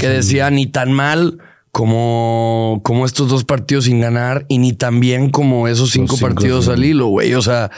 que 0.00 0.08
decía 0.08 0.50
ni 0.50 0.66
tan 0.66 0.92
mal 0.92 1.38
como, 1.70 2.80
como 2.82 3.06
estos 3.06 3.28
dos 3.28 3.44
partidos 3.44 3.84
sin 3.84 4.00
ganar 4.00 4.46
y 4.48 4.58
ni 4.58 4.72
tan 4.72 4.98
bien 4.98 5.30
como 5.30 5.68
esos 5.68 5.90
cinco, 5.90 6.16
cinco 6.16 6.28
partidos 6.28 6.66
al 6.66 6.84
hilo, 6.84 7.06
güey. 7.06 7.34
O 7.34 7.42
sea, 7.42 7.70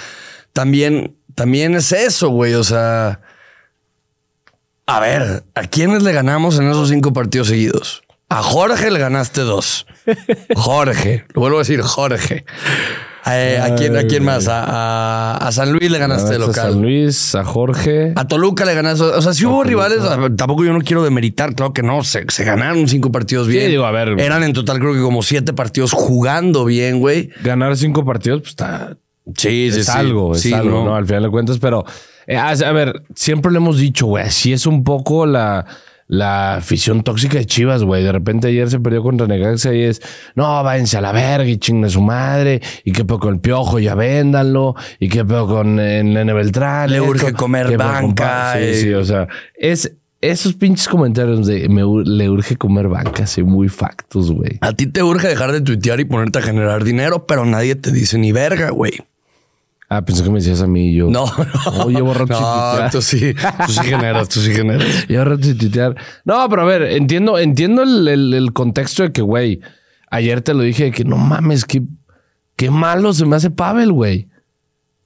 también, 0.55 1.17
también 1.35 1.75
es 1.75 1.93
eso, 1.93 2.31
güey. 2.31 2.55
O 2.55 2.65
sea, 2.65 3.21
a 4.91 4.99
ver, 5.01 5.45
¿a 5.55 5.63
quiénes 5.69 6.03
le 6.03 6.13
ganamos 6.13 6.59
en 6.59 6.69
esos 6.69 6.89
cinco 6.89 7.13
partidos 7.13 7.47
seguidos? 7.47 8.03
A 8.29 8.43
Jorge 8.43 8.91
le 8.91 8.99
ganaste 8.99 9.43
dos. 9.43 9.87
Jorge, 10.57 11.25
lo 11.33 11.43
vuelvo 11.43 11.59
a 11.59 11.61
decir, 11.61 11.81
Jorge. 11.81 12.45
Eh, 13.27 13.61
¿a, 13.63 13.75
quién, 13.77 13.97
¿A 13.97 14.03
quién 14.05 14.25
más? 14.25 14.47
A, 14.49 15.49
San 15.53 15.73
Luis 15.73 15.91
le 15.91 15.99
ganaste 15.99 16.33
de 16.33 16.39
ganaste 16.39 16.63
a 16.63 16.65
local. 16.65 16.73
San 16.73 16.83
Luis, 16.83 17.35
a 17.37 17.45
Jorge. 17.45 18.13
A 18.17 18.27
Toluca 18.27 18.65
le 18.65 18.75
ganaste. 18.75 19.05
O 19.05 19.23
sea, 19.23 19.33
si 19.33 19.47
hubo 19.47 19.63
rivales, 19.63 20.01
tampoco 20.37 20.65
yo 20.65 20.73
no 20.73 20.81
quiero 20.81 21.05
demeritar, 21.05 21.55
claro 21.55 21.73
que 21.73 21.83
no. 21.83 22.03
Se, 22.03 22.25
se 22.29 22.45
ganaron 22.45 22.89
cinco 22.89 23.13
partidos 23.13 23.47
bien. 23.47 23.69
digo, 23.69 23.85
a 23.85 23.93
ver. 23.93 24.19
Eran 24.19 24.43
en 24.43 24.53
total, 24.53 24.81
creo 24.81 24.95
que 24.95 25.01
como 25.01 25.23
siete 25.23 25.53
partidos 25.53 25.93
jugando 25.93 26.65
bien, 26.65 26.99
güey. 26.99 27.31
Ganar 27.45 27.77
cinco 27.77 28.05
partidos, 28.05 28.41
pues 28.41 28.51
está. 28.51 28.97
Sí, 29.37 29.69
es 29.69 29.89
algo, 29.89 30.35
es 30.35 30.53
algo, 30.53 30.85
¿no? 30.85 30.97
Al 30.97 31.07
final 31.07 31.25
de 31.25 31.31
cuentas, 31.31 31.59
pero. 31.61 31.85
Eh, 32.31 32.37
a 32.37 32.51
a 32.51 32.73
ver, 32.73 33.03
siempre 33.15 33.51
lo 33.51 33.59
hemos 33.59 33.79
dicho, 33.79 34.07
güey. 34.07 34.25
Así 34.25 34.53
es 34.53 34.67
un 34.67 34.85
poco 34.85 35.27
la. 35.27 35.67
La 36.13 36.57
afición 36.57 37.05
tóxica 37.05 37.39
de 37.39 37.47
Chivas, 37.47 37.85
güey. 37.85 38.03
De 38.03 38.11
repente 38.11 38.49
ayer 38.49 38.69
se 38.69 38.81
perdió 38.81 39.01
contra 39.01 39.29
Necaxa 39.29 39.73
y 39.73 39.83
es, 39.83 40.03
no, 40.35 40.61
váyanse 40.65 40.99
a 40.99 41.01
la 41.01 41.13
verga 41.13 41.49
y 41.49 41.57
chingue 41.57 41.89
su 41.89 42.01
madre. 42.01 42.61
Y 42.83 42.91
qué 42.91 43.05
pedo 43.05 43.21
con 43.21 43.35
el 43.35 43.41
piojo, 43.41 43.79
ya 43.79 43.95
véndanlo. 43.95 44.75
Y 44.99 45.09
qué 45.09 45.25
pedo 45.25 45.47
con 45.47 45.79
el 45.79 46.13
Nene 46.13 46.33
Beltrán. 46.33 46.91
Le 46.91 46.97
esto, 46.97 47.11
urge 47.11 47.33
comer 47.33 47.77
banca, 47.77 48.57
Sí, 48.59 48.75
sí, 48.75 48.93
o 48.93 49.05
sea, 49.05 49.29
es 49.55 49.93
esos 50.21 50.55
pinches 50.55 50.89
comentarios 50.89 51.47
de 51.47 51.69
me 51.69 51.83
le 52.05 52.29
urge 52.29 52.57
comer 52.57 52.89
banca, 52.89 53.27
sí, 53.27 53.43
muy 53.43 53.69
factos, 53.69 54.31
güey. 54.31 54.59
A 54.61 54.73
ti 54.73 54.87
te 54.87 55.03
urge 55.03 55.29
dejar 55.29 55.53
de 55.53 55.61
tuitear 55.61 56.01
y 56.01 56.05
ponerte 56.05 56.41
a 56.41 56.43
generar 56.43 56.85
dinero, 56.85 57.27
pero 57.27 57.47
nadie 57.47 57.75
te 57.75 57.91
dice 57.91 58.19
ni 58.19 58.33
verga, 58.33 58.71
güey. 58.71 58.93
Ah, 59.93 60.03
pensé 60.05 60.23
que 60.23 60.31
me 60.31 60.39
decías 60.39 60.63
a 60.63 60.69
mí 60.69 60.91
y 60.91 60.95
yo. 60.95 61.11
No, 61.11 61.27
no. 61.27 61.73
No, 61.79 61.91
llevo 61.91 62.15
rato 62.15 62.41
No, 62.41 62.91
tú 62.93 63.03
sí, 63.03 63.35
tú 63.67 63.73
sí 63.73 63.81
generas, 63.81 64.29
tú 64.29 64.41
sí 64.41 64.53
generas. 64.55 64.87
Llevo 65.09 65.25
rato 65.25 65.43
sin 65.43 65.59
tuitear. 65.59 65.97
No, 66.25 66.49
pero 66.49 66.63
a 66.63 66.65
ver, 66.65 66.83
entiendo, 66.83 67.37
entiendo 67.39 67.83
el, 67.83 68.07
el- 68.07 68.35
el 68.35 68.53
contexto 68.53 69.03
de 69.03 69.11
que, 69.13 69.21
güey, 69.23 69.61
ayer 70.09 70.43
te 70.43 70.55
lo 70.55 70.63
dije 70.63 70.85
de 70.85 70.91
que 70.93 71.05
no 71.05 71.17
mames, 71.17 71.65
qué, 71.65 71.83
qué 72.55 72.71
malo 72.71 73.13
se 73.13 73.27
me 73.27 73.35
hace 73.35 73.51
Pavel, 73.51 73.91
güey. 73.93 74.29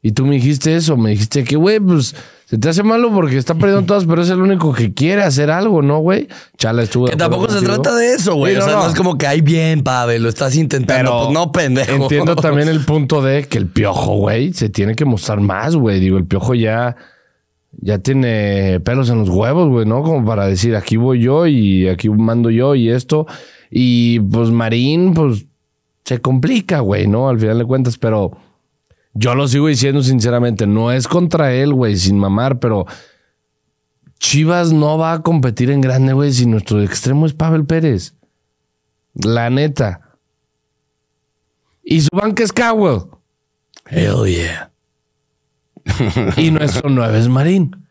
Y 0.02 0.12
tú 0.12 0.26
me 0.26 0.34
dijiste 0.34 0.76
eso, 0.76 0.98
me 0.98 1.10
dijiste 1.12 1.44
que, 1.44 1.56
güey, 1.56 1.80
pues 1.80 2.14
Se 2.46 2.58
te 2.58 2.68
hace 2.68 2.82
malo 2.82 3.12
porque 3.12 3.36
está 3.36 3.54
perdiendo 3.54 3.86
todas, 3.86 4.04
pero 4.04 4.22
es 4.22 4.30
el 4.30 4.40
único 4.40 4.72
que 4.72 4.92
quiere 4.92 5.22
hacer 5.22 5.50
algo, 5.50 5.82
¿no, 5.82 5.98
güey? 5.98 6.28
Chala 6.58 6.82
estuvo. 6.82 7.06
Que 7.06 7.16
tampoco 7.16 7.48
se 7.48 7.64
trata 7.64 7.94
de 7.96 8.14
eso, 8.14 8.34
güey. 8.34 8.52
Sí, 8.54 8.58
o 8.58 8.60
no, 8.60 8.66
sea, 8.66 8.76
no. 8.76 8.82
no. 8.84 8.88
es 8.90 8.94
como 8.94 9.16
que 9.18 9.26
hay 9.26 9.40
bien, 9.40 9.82
Pavel, 9.82 10.22
lo 10.22 10.28
estás 10.28 10.56
intentando. 10.56 11.10
Pero 11.10 11.24
pues 11.24 11.34
no, 11.34 11.52
pendejo. 11.52 11.92
Entiendo 11.92 12.36
también 12.36 12.68
el 12.68 12.84
punto 12.84 13.22
de 13.22 13.44
que 13.44 13.58
el 13.58 13.66
piojo, 13.66 14.16
güey, 14.16 14.52
se 14.52 14.68
tiene 14.68 14.94
que 14.94 15.04
mostrar 15.04 15.40
más, 15.40 15.74
güey. 15.74 16.00
Digo, 16.00 16.18
el 16.18 16.26
piojo 16.26 16.54
ya, 16.54 16.96
ya 17.80 17.98
tiene 17.98 18.80
pelos 18.80 19.08
en 19.10 19.20
los 19.20 19.30
huevos, 19.30 19.68
güey, 19.68 19.86
¿no? 19.86 20.02
Como 20.02 20.24
para 20.26 20.46
decir, 20.46 20.76
aquí 20.76 20.96
voy 20.96 21.20
yo 21.20 21.46
y 21.46 21.88
aquí 21.88 22.08
mando 22.10 22.50
yo 22.50 22.74
y 22.74 22.90
esto. 22.90 23.26
Y 23.70 24.20
pues 24.20 24.50
Marín, 24.50 25.14
pues 25.14 25.46
se 26.04 26.20
complica, 26.20 26.80
güey, 26.80 27.06
¿no? 27.06 27.28
Al 27.28 27.40
final 27.40 27.58
de 27.58 27.64
cuentas, 27.64 27.98
pero 27.98 28.32
yo 29.14 29.34
lo 29.34 29.48
sigo 29.48 29.68
diciendo 29.68 30.02
sinceramente, 30.02 30.66
no 30.66 30.92
es 30.92 31.08
contra 31.08 31.52
él, 31.52 31.72
güey, 31.72 31.96
sin 31.96 32.18
mamar, 32.18 32.58
pero 32.58 32.86
Chivas 34.18 34.72
no 34.72 34.98
va 34.98 35.12
a 35.12 35.22
competir 35.22 35.70
en 35.70 35.80
grande, 35.80 36.12
güey, 36.12 36.32
si 36.32 36.46
nuestro 36.46 36.82
extremo 36.82 37.26
es 37.26 37.32
Pavel 37.32 37.64
Pérez. 37.64 38.14
La 39.14 39.50
neta. 39.50 40.00
Y 41.82 42.00
su 42.00 42.08
banca 42.12 42.42
es 42.42 42.52
Cowell. 42.52 43.02
Hell 43.86 44.26
yeah. 44.26 44.70
Y 46.36 46.50
nuestro 46.50 46.88
9 46.88 47.18
es 47.18 47.28
Marín. 47.28 47.86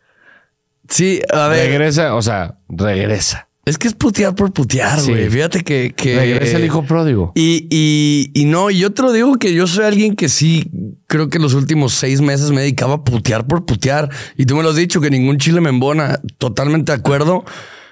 Sí, 0.90 1.22
a 1.32 1.48
ver. 1.48 1.68
Regresa, 1.68 2.16
o 2.16 2.22
sea, 2.22 2.58
regresa. 2.68 3.48
Es 3.66 3.78
que 3.78 3.88
es 3.88 3.94
putear 3.94 4.36
por 4.36 4.52
putear, 4.52 5.00
Sí. 5.00 5.12
güey. 5.12 5.30
Fíjate 5.30 5.64
que, 5.64 5.94
que. 5.96 6.16
Regresa 6.18 6.58
el 6.58 6.66
hijo 6.66 6.84
pródigo. 6.84 7.32
Y, 7.34 7.68
y, 7.70 8.30
y 8.34 8.46
no, 8.46 8.70
y 8.70 8.80
yo 8.80 8.92
te 8.92 9.02
lo 9.04 9.12
digo 9.14 9.36
que 9.38 9.54
yo 9.54 9.68
soy 9.68 9.86
alguien 9.86 10.16
que 10.18 10.28
sí, 10.28 10.70
creo 11.08 11.30
que 11.30 11.40
los 11.40 11.54
últimos 11.54 11.94
seis 11.94 12.20
meses 12.20 12.52
me 12.52 12.60
dedicaba 12.62 12.96
a 12.96 13.04
putear 13.06 13.48
por 13.48 13.66
putear. 13.66 14.10
Y 14.38 14.46
tú 14.46 14.58
me 14.58 14.64
lo 14.64 14.70
has 14.72 14.76
dicho, 14.76 15.00
que 15.00 15.10
ningún 15.10 15.38
chile 15.38 15.62
me 15.62 15.70
embona. 15.70 16.20
Totalmente 16.40 16.92
de 16.92 16.98
acuerdo. 16.98 17.46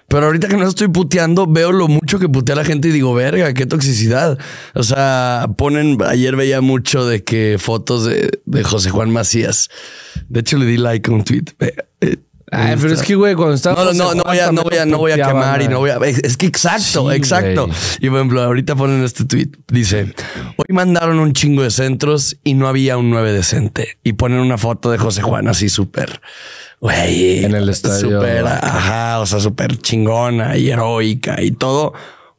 Pero 0.09 0.25
ahorita 0.25 0.49
que 0.49 0.57
no 0.57 0.67
estoy 0.67 0.89
puteando, 0.89 1.47
veo 1.47 1.71
lo 1.71 1.87
mucho 1.87 2.19
que 2.19 2.27
putea 2.27 2.53
la 2.53 2.65
gente 2.65 2.89
y 2.89 2.91
digo, 2.91 3.13
verga, 3.13 3.53
qué 3.53 3.65
toxicidad. 3.65 4.37
O 4.75 4.83
sea, 4.83 5.47
ponen, 5.57 5.97
ayer 6.05 6.35
veía 6.35 6.59
mucho 6.59 7.05
de 7.05 7.23
que 7.23 7.55
fotos 7.57 8.03
de, 8.03 8.29
de 8.45 8.63
José 8.65 8.89
Juan 8.89 9.09
Macías. 9.09 9.69
De 10.27 10.41
hecho, 10.41 10.57
le 10.57 10.65
di 10.65 10.75
like 10.75 11.09
a 11.09 11.13
un 11.13 11.23
tweet. 11.23 11.45
Ay, 12.51 12.75
pero 12.81 12.93
es 12.93 13.01
que, 13.01 13.15
güey, 13.15 13.33
cuando 13.33 13.55
estaba. 13.55 13.85
no, 13.85 13.93
no, 13.93 14.13
no, 14.13 14.23
voy 14.23 14.39
a, 14.39 14.51
no 14.51 14.63
voy 14.63 14.75
a, 14.75 14.85
no 14.85 14.97
voy 14.97 15.11
a 15.13 15.15
quemar 15.15 15.61
y 15.61 15.69
no 15.69 15.79
voy 15.79 15.89
a. 15.89 15.95
Es, 16.05 16.35
que 16.35 16.45
exacto, 16.45 17.09
Sí, 17.09 17.15
exacto. 17.15 17.69
Y 18.01 18.09
por 18.09 18.17
ejemplo, 18.17 18.43
ahorita 18.43 18.75
ponen 18.75 19.03
este 19.03 19.23
tweet. 19.23 19.51
Dice: 19.69 20.13
Hoy 20.57 20.75
mandaron 20.75 21.19
un 21.19 21.31
chingo 21.31 21.63
de 21.63 21.71
centros 21.71 22.37
y 22.43 22.53
no 22.53 22.67
había 22.67 22.97
un 22.97 23.09
9 23.09 23.31
decente. 23.31 23.97
Y 24.03 24.13
ponen 24.13 24.39
una 24.39 24.57
foto 24.57 24.91
de 24.91 24.97
José 24.97 25.21
Juan 25.21 25.47
así 25.47 25.69
súper. 25.69 26.21
Güey. 26.81 27.45
En 27.45 27.55
el 27.55 27.69
estadio. 27.69 28.19
Súper, 28.19 28.45
ajá, 28.45 29.19
o 29.21 29.25
sea, 29.25 29.39
súper 29.39 29.77
chingona 29.77 30.57
y 30.57 30.71
heroica 30.71 31.41
y 31.41 31.51
todo. 31.51 31.93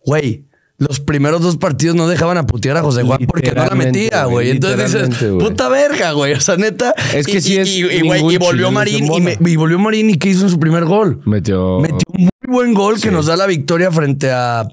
Güey. 0.05 0.45
Los 0.89 1.01
primeros 1.01 1.41
dos 1.43 1.57
partidos 1.57 1.95
no 1.97 2.09
dejaban 2.09 2.39
a 2.39 2.47
putear 2.47 2.77
a 2.77 2.83
José 2.83 3.03
Juan 3.03 3.21
porque 3.27 3.53
no 3.53 3.65
la 3.65 3.75
metía, 3.75 4.25
güey. 4.25 4.51
Entonces 4.51 5.09
dices, 5.09 5.33
puta 5.39 5.69
verga, 5.69 6.13
güey. 6.13 6.33
O 6.35 6.41
sea, 6.41 6.57
neta. 6.57 6.95
Es 7.15 7.27
que 7.27 7.39
y, 7.39 7.41
sí 7.41 7.57
es 7.59 7.69
Y, 7.69 7.83
y, 7.85 8.01
y 8.35 8.37
volvió 8.39 8.71
Marín 8.71 9.05
y, 9.07 9.21
me- 9.21 9.33
embona. 9.35 9.51
y 9.51 9.57
volvió 9.57 9.79
Marín 9.79 10.11
y 10.11 10.19
¿qué 10.19 10.31
hizo 10.31 10.45
en 10.45 10.51
su 10.51 10.59
primer 10.59 10.85
gol? 10.85 11.21
Metió. 11.25 11.79
Metió 11.81 11.99
un 12.09 12.23
muy 12.23 12.55
buen 12.57 12.75
gol 12.75 13.01
que 13.01 13.11
nos 13.11 13.27
da 13.27 13.37
la 13.37 13.47
victoria 13.47 13.91
frente 13.93 14.31
a 14.31 14.67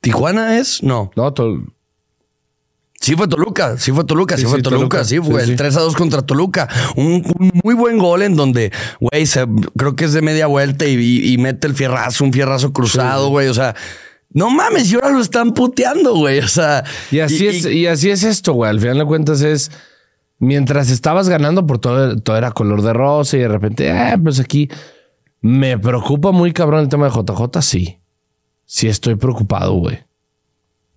Tijuana, 0.00 0.58
¿es? 0.58 0.82
No. 0.82 1.10
No, 1.16 1.32
to- 1.32 1.62
Sí 3.00 3.14
fue 3.14 3.28
Toluca, 3.28 3.78
sí 3.78 3.92
fue 3.92 4.02
Toluca, 4.04 4.36
sí, 4.36 4.42
Sí, 4.42 4.48
fue 4.48 4.60
Toluca, 4.60 4.78
Toluca. 4.98 5.04
sí 5.04 5.18
fue 5.20 5.40
Sí, 5.44 5.50
el 5.50 5.50
sí. 5.50 5.56
3 5.56 5.76
a 5.76 5.80
2 5.82 5.94
contra 5.94 6.22
Toluca. 6.22 6.68
Un, 6.96 7.22
un 7.38 7.50
muy 7.62 7.74
buen 7.74 7.96
gol 7.96 8.22
en 8.22 8.34
donde, 8.34 8.72
güey, 9.00 9.24
se- 9.24 9.46
creo 9.76 9.94
que 9.94 10.04
es 10.06 10.12
de 10.12 10.20
media 10.20 10.48
vuelta 10.48 10.84
y 10.84 11.36
mete 11.38 11.68
el 11.68 11.74
fierrazo, 11.74 12.24
un 12.24 12.32
fierrazo 12.32 12.72
cruzado, 12.72 13.28
güey. 13.28 13.46
O 13.48 13.54
sea, 13.54 13.76
no 14.30 14.50
mames, 14.50 14.92
y 14.92 14.96
ahora 14.96 15.10
lo 15.10 15.20
están 15.20 15.52
puteando, 15.52 16.14
güey. 16.14 16.40
O 16.40 16.48
sea, 16.48 16.84
Y 17.10 17.20
así 17.20 17.46
es, 17.46 17.64
y 17.66 17.86
así 17.86 18.10
es 18.10 18.22
esto, 18.22 18.52
güey. 18.52 18.70
Al 18.70 18.80
final 18.80 18.98
de 18.98 19.04
cuentas 19.04 19.40
es. 19.42 19.70
Mientras 20.40 20.90
estabas 20.90 21.28
ganando 21.28 21.66
por 21.66 21.80
todo, 21.80 22.16
todo 22.20 22.36
era 22.36 22.52
color 22.52 22.82
de 22.82 22.92
rosa 22.92 23.36
y 23.36 23.40
de 23.40 23.48
repente, 23.48 23.90
ah, 23.90 24.16
pues 24.22 24.38
aquí 24.38 24.70
me 25.40 25.76
preocupa 25.76 26.30
muy 26.30 26.52
cabrón 26.52 26.80
el 26.80 26.88
tema 26.88 27.08
de 27.08 27.12
JJ, 27.12 27.60
sí. 27.60 27.98
Sí 28.64 28.86
estoy 28.86 29.16
preocupado, 29.16 29.72
güey. 29.72 29.98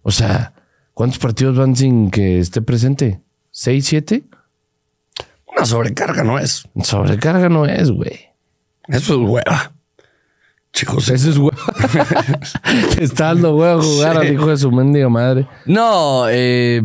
O 0.04 0.12
sea, 0.12 0.54
¿cuántos 0.94 1.17
partidos 1.17 1.58
van 1.58 1.76
sin 1.76 2.12
que 2.12 2.38
esté 2.39 2.62
presente? 2.62 3.22
¿Seis, 3.50 3.86
siete? 3.88 4.24
una 5.48 5.65
sobrecarga, 5.65 6.24
¿no 6.24 6.39
es? 6.39 6.67
Sobrecarga 6.84 7.50
no 7.50 7.65
es, 7.65 7.91
güey. 7.91 8.30
Eso 8.88 9.13
es 9.13 9.30
hueva. 9.30 9.74
Chicos, 10.74 11.10
Eso 11.10 11.30
es 11.30 11.38
güey. 11.38 11.52
Está 13.00 13.26
dando 13.34 13.64
a 13.66 13.82
jugar 13.82 14.18
al 14.18 14.34
hijo 14.34 14.48
de 14.48 14.58
su 14.58 14.72
mendiga 14.72 15.10
madre. 15.10 15.48
no, 15.66 16.26
eh, 16.30 16.82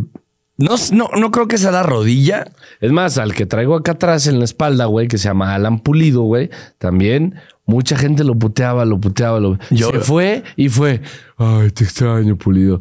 no, 0.59 0.75
no, 0.92 1.09
no 1.16 1.31
creo 1.31 1.46
que 1.49 1.59
sea 1.59 1.70
la 1.70 1.83
rodilla. 1.83 2.46
Es 2.81 2.90
más, 2.90 3.18
al 3.18 3.35
que 3.35 3.46
traigo 3.46 3.77
acá 3.77 3.92
atrás 3.92 4.27
en 4.27 4.38
la 4.38 4.44
espalda, 4.44 4.87
güey, 4.87 5.07
que 5.09 5.18
se 5.18 5.29
llama 5.29 5.55
Alan 5.55 5.79
Pulido, 5.81 6.22
güey, 6.22 6.51
también 6.79 7.35
mucha 7.66 7.96
gente 7.96 8.25
lo 8.25 8.35
puteaba, 8.35 8.85
lo 8.85 8.99
puteaba, 8.99 9.38
lo... 9.40 9.59
Yo- 9.70 9.90
se 9.90 9.99
fue 10.01 10.42
y 10.57 10.68
fue, 10.68 11.03
ay, 11.37 11.70
te 11.72 11.85
extraño, 11.85 12.37
Pulido. 12.37 12.81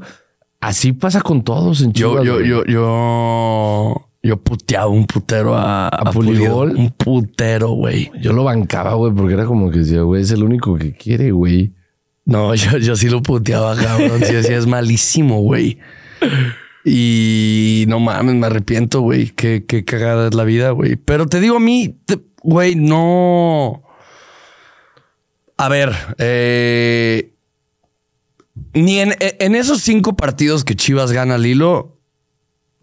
Así 0.62 0.94
pasa 0.94 1.22
con 1.22 1.44
todos 1.44 1.82
en 1.82 1.91
Yo, 1.94 2.12
Chivas, 2.12 2.26
yo, 2.26 2.34
güey. 2.36 2.48
yo, 2.48 2.65
yo, 2.65 4.05
yo 4.25 4.38
puteaba 4.38 4.88
un 4.88 5.05
putero 5.05 5.55
a, 5.55 5.88
a. 5.88 6.09
Un 6.09 6.91
putero, 6.97 7.69
güey. 7.69 8.11
Yo 8.19 8.33
lo 8.33 8.43
bancaba, 8.43 8.95
güey, 8.95 9.13
porque 9.13 9.35
era 9.35 9.45
como 9.45 9.69
que 9.69 9.79
decía, 9.79 10.01
güey, 10.01 10.23
es 10.23 10.31
el 10.31 10.43
único 10.43 10.75
que 10.77 10.93
quiere, 10.93 11.31
güey. 11.31 11.73
No, 12.25 12.55
yo, 12.55 12.79
yo 12.79 12.95
sí 12.95 13.07
lo 13.07 13.21
puteaba, 13.21 13.75
cabrón. 13.75 14.21
Sí, 14.23 14.33
sí, 14.41 14.53
es 14.53 14.65
malísimo, 14.65 15.41
güey. 15.41 15.77
Y 16.83 17.85
no 17.88 17.99
mames, 17.99 18.33
me 18.33 18.47
arrepiento, 18.47 19.01
güey. 19.01 19.29
Qué, 19.29 19.63
qué 19.67 19.85
cagada 19.85 20.29
es 20.29 20.33
la 20.33 20.43
vida, 20.43 20.71
güey. 20.71 20.95
Pero 20.95 21.27
te 21.27 21.39
digo 21.39 21.57
a 21.57 21.59
mí, 21.59 21.99
güey, 22.41 22.73
no. 22.73 23.83
A 25.55 25.69
ver, 25.69 25.91
eh, 26.17 27.31
ni 28.73 28.99
en, 28.99 29.13
en 29.19 29.55
esos 29.55 29.81
cinco 29.81 30.15
partidos 30.15 30.63
que 30.63 30.75
Chivas 30.75 31.11
gana 31.11 31.35
al 31.35 31.45
hilo, 31.45 31.94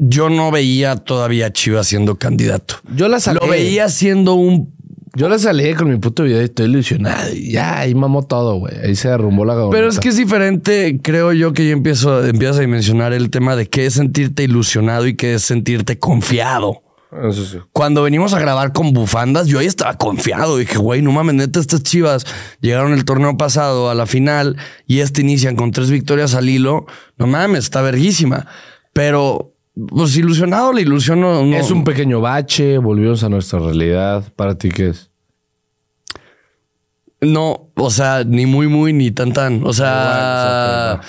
yo 0.04 0.28
no 0.28 0.50
veía 0.50 0.96
todavía 0.96 1.46
a 1.46 1.52
Chivas 1.52 1.86
siendo 1.86 2.16
candidato. 2.16 2.76
Yo 2.94 3.06
la 3.06 3.20
salé. 3.20 3.38
Lo 3.40 3.48
veía 3.48 3.88
siendo 3.88 4.34
un 4.34 4.74
Yo 5.14 5.28
la 5.28 5.38
salí 5.38 5.74
con 5.74 5.90
mi 5.90 5.96
puto 5.98 6.24
video 6.24 6.40
y 6.40 6.44
estoy 6.46 6.66
ilusionado. 6.66 7.32
Y 7.32 7.52
ya, 7.52 7.78
ahí 7.78 7.94
mamó 7.94 8.24
todo, 8.24 8.56
güey. 8.56 8.74
Ahí 8.82 8.96
se 8.96 9.08
derrumbó 9.08 9.44
la 9.44 9.70
Pero 9.70 9.88
es 9.88 10.00
que 10.00 10.08
es 10.08 10.16
diferente, 10.16 10.98
creo 11.00 11.32
yo 11.32 11.52
que 11.52 11.66
yo 11.66 11.72
empiezo, 11.72 12.26
empiezas 12.26 12.58
a 12.58 12.60
dimensionar 12.62 13.12
el 13.12 13.30
tema 13.30 13.54
de 13.54 13.68
qué 13.68 13.86
es 13.86 13.94
sentirte 13.94 14.42
ilusionado 14.42 15.06
y 15.06 15.14
qué 15.14 15.34
es 15.34 15.42
sentirte 15.42 15.98
confiado. 15.98 16.82
Eso 17.12 17.44
sí. 17.44 17.58
Cuando 17.72 18.02
venimos 18.02 18.32
a 18.34 18.40
grabar 18.40 18.72
con 18.72 18.92
bufandas, 18.92 19.46
yo 19.46 19.60
ahí 19.60 19.66
estaba 19.66 19.94
confiado. 19.98 20.56
Dije, 20.56 20.78
güey, 20.78 21.02
no 21.02 21.12
mames, 21.12 21.36
neta, 21.36 21.60
estas 21.60 21.84
chivas 21.84 22.26
llegaron 22.60 22.92
el 22.92 23.04
torneo 23.04 23.36
pasado 23.36 23.88
a 23.88 23.94
la 23.94 24.06
final 24.06 24.56
y 24.86 25.00
este 25.00 25.20
inician 25.20 25.54
con 25.54 25.70
tres 25.70 25.90
victorias 25.90 26.34
al 26.34 26.48
hilo. 26.48 26.86
No 27.18 27.28
mames, 27.28 27.64
está 27.64 27.82
verguísima. 27.82 28.46
Pero, 28.94 29.51
pues 29.74 30.16
ilusionado, 30.16 30.72
la 30.72 30.80
ilusión 30.80 31.20
no. 31.20 31.44
no- 31.44 31.56
Es 31.56 31.70
un 31.70 31.84
pequeño 31.84 32.20
bache, 32.20 32.78
volvimos 32.78 33.22
a 33.24 33.28
nuestra 33.28 33.58
realidad. 33.58 34.24
¿Para 34.36 34.56
ti 34.56 34.68
qué 34.70 34.88
es? 34.90 35.10
No, 37.20 37.70
o 37.76 37.90
sea, 37.90 38.24
ni 38.24 38.46
muy, 38.46 38.66
muy, 38.66 38.92
ni 38.92 39.10
tan, 39.12 39.32
tan. 39.32 39.64
O 39.64 39.72
sea. 39.72 41.00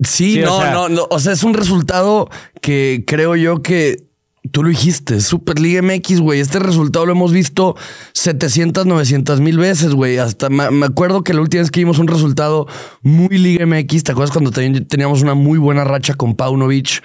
Sí, 0.00 0.34
Sí, 0.34 0.42
o 0.42 0.46
no, 0.46 0.60
sea- 0.60 0.72
no, 0.72 0.88
no. 0.88 1.06
O 1.10 1.18
sea, 1.18 1.32
es 1.32 1.42
un 1.42 1.54
resultado 1.54 2.28
que 2.62 3.02
creo 3.04 3.34
yo 3.34 3.62
que 3.62 4.04
tú 4.52 4.62
lo 4.62 4.68
dijiste. 4.68 5.20
Superliga 5.20 5.82
MX, 5.82 6.20
güey. 6.20 6.38
Este 6.38 6.60
resultado 6.60 7.04
lo 7.04 7.12
hemos 7.12 7.32
visto 7.32 7.74
700, 8.12 8.86
900 8.86 9.40
mil 9.40 9.58
veces, 9.58 9.94
güey. 9.94 10.18
Hasta 10.18 10.50
me, 10.50 10.70
me 10.70 10.86
acuerdo 10.86 11.24
que 11.24 11.34
la 11.34 11.40
última 11.40 11.62
vez 11.62 11.72
que 11.72 11.80
vimos 11.80 11.98
un 11.98 12.06
resultado 12.06 12.68
muy 13.02 13.36
Liga 13.38 13.66
MX, 13.66 14.04
¿te 14.04 14.12
acuerdas 14.12 14.30
cuando 14.32 14.52
teníamos 14.52 15.20
una 15.22 15.34
muy 15.34 15.58
buena 15.58 15.82
racha 15.82 16.14
con 16.14 16.36
Paunovic? 16.36 17.02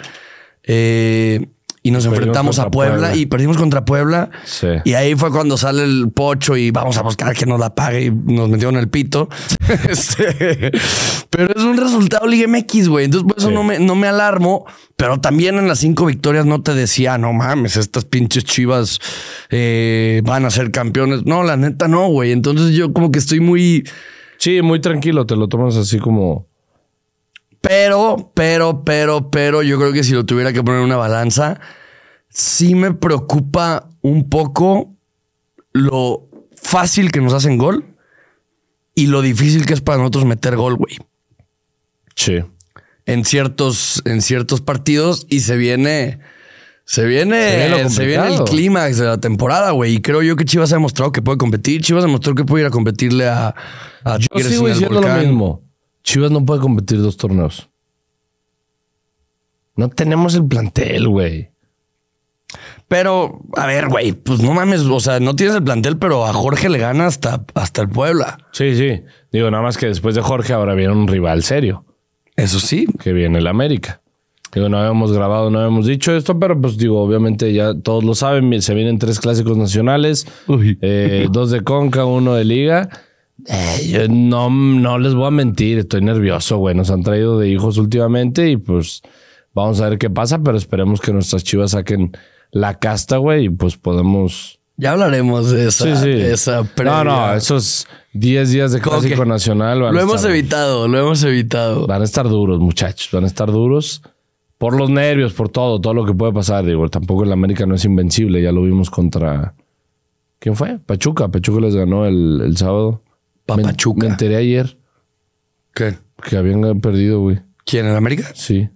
Eh, 0.65 1.47
y 1.85 1.91
nos 1.91 2.03
Perdimos 2.05 2.17
enfrentamos 2.19 2.59
a 2.59 2.71
Puebla, 2.71 2.93
Puebla. 2.97 3.15
y 3.17 3.25
perdimos 3.25 3.57
contra 3.57 3.83
Puebla. 3.83 4.29
Sí. 4.45 4.67
Y 4.85 4.93
ahí 4.93 5.15
fue 5.15 5.31
cuando 5.31 5.57
sale 5.57 5.83
el 5.83 6.11
pocho 6.15 6.55
y 6.55 6.71
vamos 6.71 6.97
a 6.97 7.01
buscar 7.01 7.35
que 7.35 7.45
nos 7.45 7.59
la 7.59 7.75
pague 7.75 8.05
y 8.05 8.09
nos 8.09 8.47
metieron 8.47 8.77
el 8.77 8.87
pito. 8.87 9.27
Este, 9.89 10.71
pero 11.29 11.53
es 11.53 11.61
un 11.61 11.75
resultado 11.75 12.25
Liga 12.25 12.47
MX, 12.47 12.87
güey. 12.87 13.05
Entonces 13.05 13.27
por 13.27 13.37
eso 13.37 13.49
Sí. 13.49 13.53
no, 13.53 13.63
me, 13.63 13.79
no 13.79 13.95
me 13.95 14.07
alarmo. 14.07 14.65
Pero 14.95 15.19
también 15.19 15.57
en 15.57 15.67
las 15.67 15.79
cinco 15.79 16.05
victorias 16.05 16.45
no 16.45 16.61
te 16.61 16.73
decía, 16.73 17.17
no 17.17 17.33
mames, 17.33 17.75
estas 17.75 18.05
pinches 18.05 18.45
chivas 18.45 18.99
eh, 19.49 20.21
van 20.23 20.45
a 20.45 20.51
ser 20.51 20.71
campeones. 20.71 21.25
No, 21.25 21.43
la 21.43 21.57
neta 21.57 21.89
no, 21.89 22.07
güey. 22.07 22.31
Entonces 22.31 22.73
yo 22.75 22.93
como 22.93 23.11
que 23.11 23.19
estoy 23.19 23.41
muy... 23.41 23.83
Sí, 24.37 24.61
muy 24.61 24.79
tranquilo. 24.79 25.25
Te 25.25 25.35
lo 25.35 25.49
tomas 25.49 25.75
así 25.75 25.99
como... 25.99 26.47
Pero, 27.63 28.33
pero, 28.33 28.83
pero, 28.83 29.31
pero, 29.31 29.63
yo 29.63 29.79
creo 29.79 29.93
que 29.93 30.03
si 30.03 30.11
lo 30.11 30.25
tuviera 30.25 30.51
que 30.51 30.61
poner 30.61 30.81
en 30.81 30.85
una 30.85 30.97
balanza, 30.97 31.61
sí 32.27 32.75
me 32.75 32.93
preocupa 32.93 33.87
un 34.01 34.27
poco 34.27 34.93
lo 35.71 36.27
fácil 36.61 37.09
que 37.09 37.21
nos 37.21 37.31
hacen 37.31 37.57
gol 37.57 37.85
y 38.95 39.07
lo 39.07 39.21
difícil 39.21 39.65
que 39.65 39.73
es 39.73 39.79
para 39.79 39.99
nosotros 39.99 40.25
meter 40.25 40.57
gol, 40.57 40.75
güey. 40.75 40.97
Sí. 42.15 42.41
En 43.05 43.23
ciertos, 43.23 44.01
en 44.03 44.21
ciertos 44.21 44.59
partidos 44.59 45.25
y 45.29 45.39
se 45.39 45.55
viene. 45.55 46.19
Se 46.83 47.05
viene, 47.05 47.49
Se 47.49 47.57
viene 47.59 47.83
lo 47.83 47.89
se 47.89 48.05
viene 48.05 48.35
el 48.35 48.43
clímax 48.43 48.97
de 48.97 49.05
la 49.05 49.21
temporada, 49.21 49.71
güey. 49.71 49.95
Y 49.95 50.01
creo 50.01 50.21
yo 50.21 50.35
que 50.35 50.43
Chivas 50.43 50.73
ha 50.73 50.75
demostrado 50.75 51.13
que 51.13 51.21
puede 51.21 51.37
competir. 51.37 51.81
Chivas 51.81 52.03
demostró 52.03 52.35
que 52.35 52.43
puede 52.43 52.63
ir 52.63 52.67
a 52.67 52.71
competirle 52.71 53.29
a, 53.29 53.55
a 54.03 54.17
Yo 54.17 54.27
sigo 54.39 54.67
en 54.67 54.73
el 54.73 54.79
diciendo 54.79 54.99
lo 54.99 55.15
mismo. 55.15 55.72
Chivas 56.03 56.31
no 56.31 56.45
puede 56.45 56.61
competir 56.61 57.01
dos 57.01 57.17
torneos. 57.17 57.69
No 59.75 59.89
tenemos 59.89 60.35
el 60.35 60.45
plantel, 60.45 61.07
güey. 61.07 61.49
Pero, 62.87 63.41
a 63.55 63.65
ver, 63.65 63.87
güey, 63.87 64.11
pues 64.11 64.39
no 64.41 64.53
mames. 64.53 64.81
O 64.81 64.99
sea, 64.99 65.19
no 65.19 65.35
tienes 65.35 65.55
el 65.55 65.63
plantel, 65.63 65.97
pero 65.97 66.25
a 66.25 66.33
Jorge 66.33 66.69
le 66.69 66.77
gana 66.77 67.07
hasta, 67.07 67.43
hasta 67.55 67.81
el 67.81 67.89
Puebla. 67.89 68.37
Sí, 68.51 68.75
sí. 68.75 69.01
Digo, 69.31 69.49
nada 69.49 69.63
más 69.63 69.77
que 69.77 69.87
después 69.87 70.13
de 70.13 70.21
Jorge 70.21 70.53
ahora 70.53 70.75
viene 70.75 70.93
un 70.93 71.07
rival 71.07 71.43
serio, 71.43 71.85
Eso 72.35 72.59
sí. 72.59 72.85
que 73.01 73.13
viene 73.13 73.39
el 73.39 73.47
América. 73.47 74.01
Digo, 74.53 74.69
no 74.69 74.77
habíamos 74.77 75.11
grabado, 75.11 75.49
no 75.49 75.57
habíamos 75.57 75.87
dicho 75.87 76.15
esto, 76.15 76.37
pero 76.37 76.59
pues 76.61 76.77
digo, 76.77 77.01
obviamente 77.01 77.51
ya 77.53 77.73
todos 77.73 78.03
lo 78.03 78.13
saben, 78.13 78.61
se 78.61 78.75
vienen 78.75 78.99
tres 78.99 79.19
clásicos 79.19 79.57
nacionales, 79.57 80.27
eh, 80.81 81.25
dos 81.31 81.49
de 81.49 81.61
Conca, 81.61 82.05
uno 82.05 82.35
de 82.35 82.45
Liga. 82.45 82.89
Eh, 83.47 83.87
yo 83.89 84.07
no, 84.09 84.49
no 84.49 84.97
les 84.99 85.13
voy 85.13 85.27
a 85.27 85.31
mentir, 85.31 85.79
estoy 85.79 86.01
nervioso, 86.01 86.57
güey. 86.57 86.75
Nos 86.75 86.89
han 86.89 87.03
traído 87.03 87.39
de 87.39 87.49
hijos 87.49 87.77
últimamente 87.77 88.49
y 88.49 88.57
pues 88.57 89.01
vamos 89.53 89.81
a 89.81 89.89
ver 89.89 89.97
qué 89.97 90.09
pasa, 90.09 90.39
pero 90.41 90.57
esperemos 90.57 91.01
que 91.01 91.11
nuestras 91.13 91.43
chivas 91.43 91.71
saquen 91.71 92.11
la 92.51 92.79
casta, 92.79 93.17
güey, 93.17 93.45
y 93.45 93.49
pues 93.49 93.77
podemos... 93.77 94.59
Ya 94.77 94.93
hablaremos 94.93 95.51
de 95.51 95.67
esa, 95.67 95.95
Sí, 95.95 96.03
sí. 96.03 96.09
esa 96.09 96.61
no, 96.61 96.67
previa. 96.75 97.03
no, 97.03 97.33
esos 97.35 97.85
10 98.13 98.51
días 98.51 98.71
de 98.71 98.81
clásico 98.81 99.21
que 99.23 99.29
nacional 99.29 99.81
van 99.83 99.93
Lo 99.93 99.99
a 99.99 100.03
hemos 100.03 100.15
estar- 100.21 100.31
evitado, 100.31 100.87
lo 100.87 100.99
hemos 100.99 101.23
evitado. 101.23 101.85
Van 101.85 102.01
a 102.01 102.05
estar 102.05 102.27
duros, 102.27 102.59
muchachos. 102.59 103.09
Van 103.11 103.23
a 103.23 103.27
estar 103.27 103.51
duros 103.51 104.01
por 104.57 104.75
los 104.75 104.89
nervios, 104.89 105.33
por 105.33 105.49
todo, 105.49 105.79
todo 105.79 105.93
lo 105.93 106.05
que 106.05 106.13
puede 106.13 106.33
pasar. 106.33 106.65
Digo, 106.65 106.89
tampoco 106.89 107.23
el 107.23 107.31
América 107.31 107.67
no 107.67 107.75
es 107.75 107.85
invencible. 107.85 108.41
Ya 108.41 108.51
lo 108.51 108.63
vimos 108.63 108.89
contra. 108.89 109.53
¿Quién 110.39 110.55
fue? 110.55 110.79
Pachuca. 110.79 111.27
Pachuca 111.27 111.61
les 111.61 111.75
ganó 111.75 112.07
el, 112.07 112.41
el 112.43 112.57
sábado. 112.57 113.02
Pa' 113.45 113.57
Me- 113.57 113.63
Pachuca. 113.63 114.05
Me 114.05 114.11
enteré 114.11 114.35
ayer 114.37 114.77
¿Qué? 115.73 115.97
que 116.23 116.37
habían 116.37 116.79
perdido, 116.81 117.19
güey. 117.21 117.39
¿Quién 117.65 117.85
en 117.87 117.95
América? 117.95 118.29
Sí. 118.33 118.69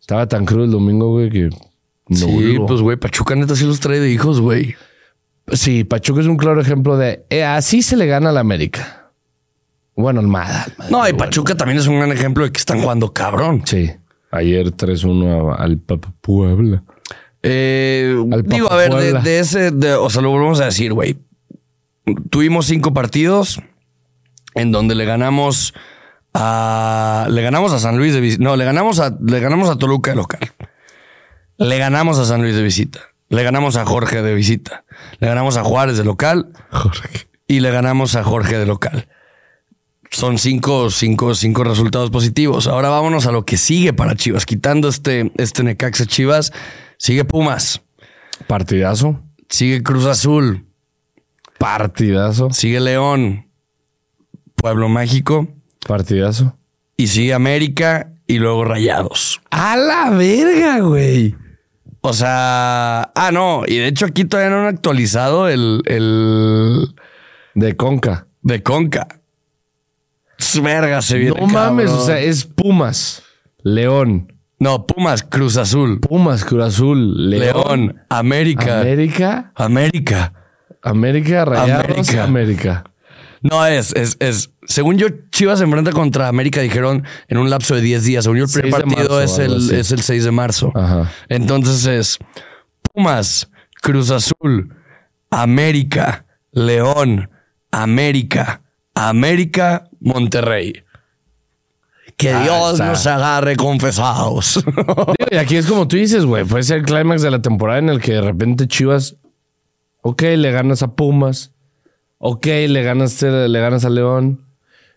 Estaba 0.00 0.26
tan 0.28 0.44
crudo 0.44 0.64
el 0.64 0.70
domingo, 0.70 1.10
güey, 1.12 1.30
que. 1.30 1.48
No 2.08 2.16
sí, 2.16 2.26
vuelvo. 2.26 2.66
pues 2.66 2.80
güey, 2.82 2.96
Pachuca 2.98 3.34
neta 3.34 3.56
sí 3.56 3.64
los 3.64 3.80
trae 3.80 3.98
de 3.98 4.10
hijos, 4.10 4.40
güey. 4.40 4.74
Sí, 5.52 5.84
Pachuca 5.84 6.20
es 6.20 6.26
un 6.26 6.36
claro 6.36 6.60
ejemplo 6.60 6.96
de. 6.96 7.24
eh, 7.30 7.44
así 7.44 7.80
se 7.82 7.96
le 7.96 8.06
gana 8.06 8.30
al 8.30 8.38
América. 8.38 9.10
Bueno, 9.96 10.20
Almada. 10.20 10.64
Almada, 10.64 10.90
No, 10.90 10.98
y 10.98 11.12
bueno. 11.12 11.18
Pachuca 11.18 11.56
también 11.56 11.78
es 11.78 11.86
un 11.86 11.96
gran 11.98 12.12
ejemplo 12.12 12.44
de 12.44 12.52
que 12.52 12.58
están 12.58 12.80
jugando 12.82 13.12
cabrón. 13.12 13.62
Sí. 13.64 13.90
Ayer 14.30 14.72
3-1 14.72 15.52
a- 15.52 15.54
al 15.62 15.78
Papa 15.78 16.12
Puebla. 16.20 16.82
Eh, 17.42 18.14
Al 18.32 18.42
digo, 18.42 18.70
a 18.72 18.76
ver, 18.76 18.92
de, 19.22 19.38
ese, 19.38 19.70
de- 19.70 19.94
o 19.94 20.08
sea, 20.10 20.20
lo 20.22 20.30
volvemos 20.30 20.60
a 20.60 20.66
decir, 20.66 20.92
güey. 20.92 21.16
Tuvimos 22.30 22.66
cinco 22.66 22.92
partidos 22.92 23.60
en 24.54 24.72
donde 24.72 24.94
le 24.94 25.04
ganamos 25.04 25.74
a. 26.32 27.26
Le 27.30 27.42
ganamos 27.42 27.72
a 27.72 27.78
San 27.78 27.96
Luis 27.98 28.14
de 28.14 28.20
visita. 28.20 28.42
No, 28.42 28.56
le 28.56 28.64
ganamos 28.64 29.00
a, 29.00 29.16
le 29.20 29.40
ganamos 29.40 29.68
a 29.68 29.76
Toluca 29.76 30.10
de 30.10 30.16
local. 30.16 30.52
Le 31.58 31.78
ganamos 31.78 32.18
a 32.18 32.24
San 32.24 32.42
Luis 32.42 32.54
de 32.54 32.62
visita. 32.62 33.00
Le 33.28 33.42
ganamos 33.42 33.76
a 33.76 33.84
Jorge 33.84 34.22
de 34.22 34.34
visita. 34.34 34.84
Le 35.20 35.28
ganamos 35.28 35.56
a 35.56 35.64
Juárez 35.64 35.96
de 35.96 36.04
local. 36.04 36.52
Y 37.46 37.60
le 37.60 37.70
ganamos 37.70 38.16
a 38.16 38.24
Jorge 38.24 38.58
de 38.58 38.66
local. 38.66 39.08
Son 40.10 40.38
cinco, 40.38 40.90
cinco, 40.90 41.34
cinco 41.34 41.64
resultados 41.64 42.10
positivos. 42.10 42.66
Ahora 42.68 42.88
vámonos 42.88 43.26
a 43.26 43.32
lo 43.32 43.44
que 43.44 43.56
sigue 43.56 43.92
para 43.92 44.14
Chivas. 44.14 44.46
Quitando 44.46 44.88
este, 44.88 45.32
este 45.36 45.64
Necaxa 45.64 46.06
Chivas, 46.06 46.52
sigue 46.98 47.24
Pumas, 47.24 47.82
Partidazo. 48.46 49.20
sigue 49.48 49.82
Cruz 49.82 50.06
Azul, 50.06 50.66
Partidazo. 51.58 52.50
sigue 52.50 52.78
León, 52.78 53.43
Pueblo 54.64 54.88
Mágico 54.88 55.46
Partidazo. 55.86 56.56
y 56.96 57.08
sigue 57.08 57.34
América 57.34 58.12
y 58.26 58.38
luego 58.38 58.64
Rayados. 58.64 59.42
A 59.50 59.76
la 59.76 60.08
verga, 60.08 60.80
güey. 60.80 61.34
O 62.00 62.14
sea, 62.14 63.12
ah, 63.14 63.30
no, 63.30 63.64
y 63.66 63.76
de 63.76 63.88
hecho 63.88 64.06
aquí 64.06 64.24
todavía 64.24 64.48
no 64.48 64.62
han 64.62 64.74
actualizado 64.74 65.50
el, 65.50 65.82
el 65.84 66.94
De 67.54 67.76
Conca. 67.76 68.26
de 68.40 68.62
Conca. 68.62 69.06
Verga, 70.62 71.02
se 71.02 71.18
viene. 71.18 71.38
No 71.38 71.46
mames, 71.46 71.90
o 71.90 72.06
sea, 72.06 72.18
es 72.18 72.44
Pumas, 72.46 73.22
León, 73.62 74.32
No, 74.58 74.86
Pumas, 74.86 75.22
Cruz 75.24 75.58
Azul, 75.58 76.00
Pumas, 76.00 76.42
Cruz 76.42 76.64
Azul, 76.64 77.28
León, 77.28 77.42
León, 77.42 78.02
América, 78.08 78.80
América, 78.80 79.52
América. 79.56 80.32
América, 80.80 81.44
Rayados, 81.44 81.84
América. 82.08 82.24
América. 82.24 82.84
No, 83.44 83.66
es, 83.66 83.92
es, 83.94 84.16
es. 84.20 84.50
Según 84.66 84.96
yo, 84.98 85.08
Chivas 85.30 85.58
se 85.58 85.64
enfrenta 85.64 85.92
contra 85.92 86.28
América, 86.28 86.60
dijeron 86.60 87.04
en 87.28 87.38
un 87.38 87.50
lapso 87.50 87.74
de 87.74 87.80
10 87.82 88.04
días. 88.04 88.24
Según 88.24 88.38
yo, 88.38 88.44
el 88.44 88.50
primer 88.50 88.70
6 88.72 88.74
de 88.74 88.94
partido 88.96 89.18
marzo, 89.18 89.20
es, 89.22 89.38
el, 89.38 89.70
es 89.78 89.92
el 89.92 90.00
6 90.02 90.24
de 90.24 90.30
marzo. 90.30 90.72
Ajá. 90.74 91.10
Entonces 91.28 91.84
es 91.86 92.18
Pumas, 92.92 93.50
Cruz 93.82 94.10
Azul, 94.10 94.74
América, 95.30 96.24
León, 96.52 97.30
América, 97.70 98.62
América, 98.94 99.88
Monterrey. 100.00 100.82
Que 102.16 102.30
Ah, 102.32 102.42
Dios 102.44 102.72
está. 102.74 102.86
nos 102.86 103.06
agarre 103.06 103.56
confesados. 103.56 104.64
Y 105.30 105.36
aquí 105.36 105.56
es 105.56 105.66
como 105.66 105.88
tú 105.88 105.96
dices, 105.96 106.24
güey. 106.24 106.44
Puede 106.44 106.62
ser 106.62 106.78
el 106.78 106.84
clímax 106.84 107.22
de 107.22 107.30
la 107.32 107.42
temporada 107.42 107.80
en 107.80 107.88
el 107.88 108.00
que 108.00 108.12
de 108.12 108.20
repente 108.20 108.68
Chivas, 108.68 109.16
ok, 110.02 110.22
le 110.36 110.52
ganas 110.52 110.82
a 110.84 110.92
Pumas, 110.94 111.52
ok, 112.18 112.46
le 112.68 112.82
ganas, 112.84 113.20
le 113.20 113.58
ganas 113.60 113.84
a 113.84 113.90
León, 113.90 114.43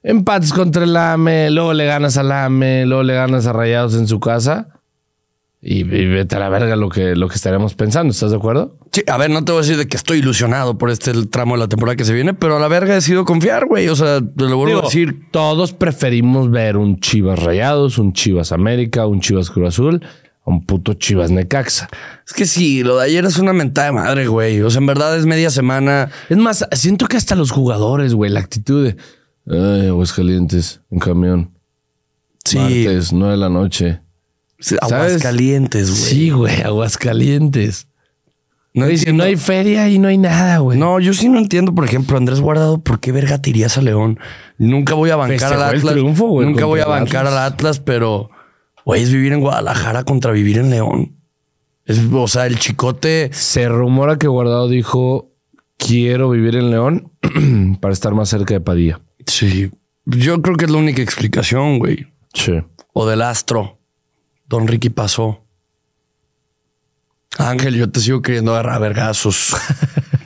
empates 0.07 0.53
contra 0.53 0.85
el 0.85 0.95
AME, 0.95 1.51
luego 1.51 1.73
le 1.73 1.85
ganas 1.85 2.17
al 2.17 2.31
AME, 2.31 2.85
luego 2.85 3.03
le 3.03 3.13
ganas 3.13 3.45
a 3.45 3.53
Rayados 3.53 3.93
en 3.95 4.07
su 4.07 4.19
casa. 4.21 4.69
Y, 5.61 5.79
y 5.79 6.05
vete 6.05 6.35
a 6.35 6.39
la 6.39 6.49
verga 6.49 6.75
lo 6.75 6.87
que, 6.87 7.15
lo 7.15 7.27
que 7.27 7.35
estaremos 7.35 7.73
pensando, 7.73 8.11
¿estás 8.11 8.31
de 8.31 8.37
acuerdo? 8.37 8.77
Sí, 8.93 9.03
a 9.07 9.17
ver, 9.17 9.31
no 9.31 9.43
te 9.43 9.51
voy 9.51 9.59
a 9.59 9.61
decir 9.63 9.75
de 9.77 9.87
que 9.87 9.97
estoy 9.97 10.19
ilusionado 10.19 10.77
por 10.77 10.91
este 10.91 11.11
tramo 11.25 11.55
de 11.55 11.59
la 11.59 11.67
temporada 11.67 11.97
que 11.97 12.05
se 12.05 12.13
viene, 12.13 12.33
pero 12.33 12.55
a 12.55 12.59
la 12.59 12.69
verga 12.69 12.93
he 12.93 12.95
decidido 12.95 13.25
confiar, 13.25 13.65
güey. 13.65 13.89
O 13.89 13.95
sea, 13.95 14.21
te 14.21 14.43
lo 14.45 14.55
vuelvo 14.55 14.67
Digo, 14.67 14.79
a 14.79 14.83
decir. 14.83 15.29
todos 15.31 15.73
preferimos 15.73 16.49
ver 16.51 16.77
un 16.77 16.99
Chivas 17.01 17.43
Rayados, 17.43 17.97
un 17.97 18.13
Chivas 18.13 18.53
América, 18.53 19.07
un 19.07 19.19
Chivas 19.19 19.49
Cruz 19.49 19.69
Azul, 19.69 20.01
un 20.45 20.63
puto 20.65 20.93
Chivas 20.93 21.31
Necaxa. 21.31 21.89
Es 22.25 22.33
que 22.33 22.45
sí, 22.45 22.83
lo 22.83 22.97
de 22.99 23.05
ayer 23.05 23.25
es 23.25 23.37
una 23.39 23.51
mentada 23.51 23.87
de 23.87 23.93
madre, 23.93 24.27
güey. 24.27 24.61
O 24.61 24.69
sea, 24.69 24.79
en 24.79 24.85
verdad 24.85 25.17
es 25.17 25.25
media 25.25 25.49
semana. 25.49 26.11
Es 26.29 26.37
más, 26.37 26.65
siento 26.71 27.07
que 27.07 27.17
hasta 27.17 27.35
los 27.35 27.51
jugadores, 27.51 28.13
güey, 28.13 28.31
la 28.31 28.39
actitud 28.39 28.85
de 28.85 28.95
ay, 29.49 29.87
Aguascalientes, 29.87 30.81
en 30.91 30.99
camión. 30.99 31.51
Sí, 32.43 32.57
Martes, 32.57 33.11
nueve 33.13 33.33
de 33.33 33.37
la 33.37 33.49
noche. 33.49 34.01
aguas 34.81 35.21
calientes, 35.21 35.89
güey. 35.89 36.01
Sí, 36.01 36.29
güey, 36.29 36.61
Aguascalientes. 36.61 37.87
no, 38.73 38.85
Güey, 38.85 38.97
si 38.97 39.11
no 39.11 39.23
hay 39.23 39.35
feria 39.35 39.89
y 39.89 39.99
no 39.99 40.07
hay 40.07 40.17
nada, 40.17 40.59
güey. 40.59 40.77
No, 40.77 40.99
yo 40.99 41.13
sí 41.13 41.29
no 41.29 41.39
entiendo, 41.39 41.73
por 41.75 41.85
ejemplo, 41.85 42.17
Andrés 42.17 42.39
Guardado, 42.41 42.79
¿por 42.79 42.99
qué 42.99 43.11
verga 43.11 43.41
te 43.41 43.49
irías 43.49 43.77
a 43.77 43.81
León? 43.81 44.19
Nunca 44.57 44.93
voy 44.93 45.09
a 45.09 45.15
bancar 45.15 45.53
al 45.53 45.63
Atlas. 45.63 45.93
triunfo, 45.93 46.27
güey, 46.27 46.47
Nunca 46.47 46.65
voy 46.65 46.79
a 46.79 46.85
bancar 46.85 47.27
al 47.27 47.37
Atlas, 47.37 47.79
pero, 47.79 48.29
güey, 48.85 49.03
es 49.03 49.11
vivir 49.11 49.33
en 49.33 49.41
Guadalajara 49.41 50.03
contra 50.03 50.31
vivir 50.31 50.57
en 50.57 50.69
León. 50.69 51.15
Es, 51.85 51.99
o 52.11 52.27
sea, 52.27 52.47
el 52.47 52.59
chicote. 52.59 53.29
Se 53.33 53.67
rumora 53.69 54.17
que 54.17 54.27
Guardado 54.27 54.67
dijo, 54.67 55.31
quiero 55.77 56.29
vivir 56.29 56.55
en 56.55 56.69
León 56.71 57.11
para 57.81 57.93
estar 57.93 58.13
más 58.13 58.29
cerca 58.29 58.53
de 58.53 58.61
Padilla. 58.61 59.01
Sí, 59.27 59.69
yo 60.05 60.41
creo 60.41 60.55
que 60.55 60.65
es 60.65 60.71
la 60.71 60.77
única 60.77 61.01
explicación, 61.01 61.79
güey. 61.79 62.07
Sí. 62.33 62.53
O 62.93 63.05
del 63.05 63.21
astro. 63.21 63.77
Don 64.47 64.67
Ricky 64.67 64.89
pasó. 64.89 65.43
Ángel, 67.37 67.75
yo 67.75 67.89
te 67.91 67.99
sigo 67.99 68.21
queriendo 68.21 68.53
agarrar 68.53 68.81
vergazos. 68.81 69.55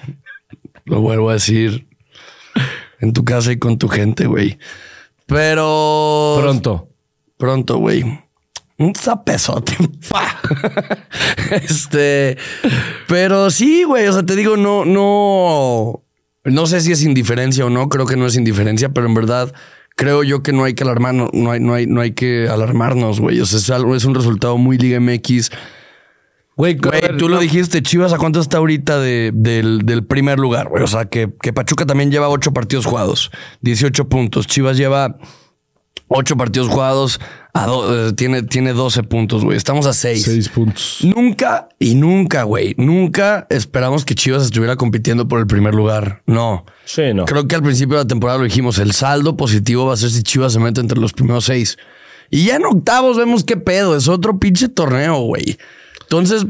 Lo 0.85 1.01
vuelvo 1.01 1.29
a 1.29 1.33
decir. 1.33 1.87
En 2.99 3.13
tu 3.13 3.25
casa 3.25 3.51
y 3.51 3.57
con 3.57 3.77
tu 3.77 3.87
gente, 3.87 4.27
güey. 4.27 4.59
Pero. 5.25 6.37
Pronto. 6.39 6.89
Pronto, 7.37 7.77
güey. 7.77 8.03
Un 8.77 8.93
zapezote. 8.93 9.75
pa. 10.09 10.39
este. 11.51 12.37
Pero 13.07 13.49
sí, 13.49 13.83
güey. 13.83 14.07
O 14.07 14.13
sea, 14.13 14.23
te 14.23 14.35
digo, 14.35 14.57
no, 14.57 14.85
no. 14.85 16.03
No 16.43 16.65
sé 16.65 16.81
si 16.81 16.91
es 16.91 17.03
indiferencia 17.03 17.65
o 17.65 17.69
no. 17.69 17.87
Creo 17.89 18.05
que 18.05 18.15
no 18.17 18.25
es 18.25 18.35
indiferencia, 18.35 18.89
pero 18.89 19.07
en 19.07 19.13
verdad 19.13 19.53
creo 19.95 20.23
yo 20.23 20.41
que 20.41 20.53
no 20.53 20.63
hay 20.63 20.73
que 20.73 20.83
alarmarnos. 20.83 21.29
No 21.33 21.51
hay, 21.51 21.59
no 21.59 21.73
hay, 21.73 21.85
no 21.87 22.01
hay 22.01 22.11
que 22.11 22.47
alarmarnos, 22.49 23.19
güey. 23.19 23.39
O 23.39 23.45
sea, 23.45 23.59
es 23.59 23.69
algo, 23.69 23.95
es 23.95 24.05
un 24.05 24.15
resultado 24.15 24.57
muy 24.57 24.77
Liga 24.77 24.99
MX. 24.99 25.51
Güey, 26.57 26.75
ver, 26.75 27.17
tú 27.17 27.29
lo 27.29 27.39
dijiste, 27.39 27.81
Chivas, 27.81 28.13
¿a 28.13 28.17
cuánto 28.17 28.39
está 28.39 28.57
ahorita 28.57 28.99
de- 28.99 29.31
del, 29.33 29.79
del 29.83 30.03
primer 30.05 30.37
lugar, 30.37 30.67
güey? 30.69 30.83
O 30.83 30.87
sea, 30.87 31.05
que, 31.05 31.31
que 31.41 31.53
Pachuca 31.53 31.85
también 31.85 32.11
lleva 32.11 32.29
ocho 32.29 32.51
partidos 32.53 32.85
jugados, 32.85 33.31
18 33.61 34.09
puntos. 34.09 34.47
Chivas 34.47 34.77
lleva 34.77 35.17
ocho 36.07 36.35
partidos 36.35 36.67
jugados, 36.67 37.19
a 37.53 37.65
do- 37.65 38.07
eh, 38.09 38.13
tiene, 38.13 38.43
tiene 38.43 38.73
12 38.73 39.03
puntos, 39.03 39.43
güey. 39.43 39.57
Estamos 39.57 39.85
a 39.85 39.93
seis. 39.93 40.23
Seis 40.23 40.47
puntos. 40.49 40.99
Nunca 41.01 41.67
y 41.79 41.95
nunca, 41.95 42.43
güey, 42.43 42.73
nunca 42.77 43.45
esperamos 43.49 44.05
que 44.05 44.15
Chivas 44.15 44.43
estuviera 44.43 44.75
compitiendo 44.77 45.27
por 45.27 45.39
el 45.39 45.47
primer 45.47 45.73
lugar. 45.75 46.21
No. 46.25 46.65
Sí, 46.85 47.13
no. 47.13 47.25
Creo 47.25 47.47
que 47.47 47.55
al 47.55 47.63
principio 47.63 47.97
de 47.97 48.03
la 48.03 48.07
temporada 48.07 48.39
lo 48.39 48.45
dijimos, 48.45 48.77
el 48.79 48.93
saldo 48.93 49.35
positivo 49.37 49.85
va 49.85 49.93
a 49.93 49.97
ser 49.97 50.09
si 50.11 50.23
Chivas 50.23 50.53
se 50.53 50.59
mete 50.59 50.79
entre 50.81 50.99
los 50.99 51.13
primeros 51.13 51.45
seis. 51.45 51.77
Y 52.29 52.45
ya 52.45 52.55
en 52.55 52.65
octavos 52.65 53.17
vemos 53.17 53.43
qué 53.43 53.57
pedo, 53.57 53.97
es 53.97 54.07
otro 54.07 54.39
pinche 54.39 54.69
torneo, 54.69 55.19
güey. 55.21 55.57
Entonces, 56.01 56.45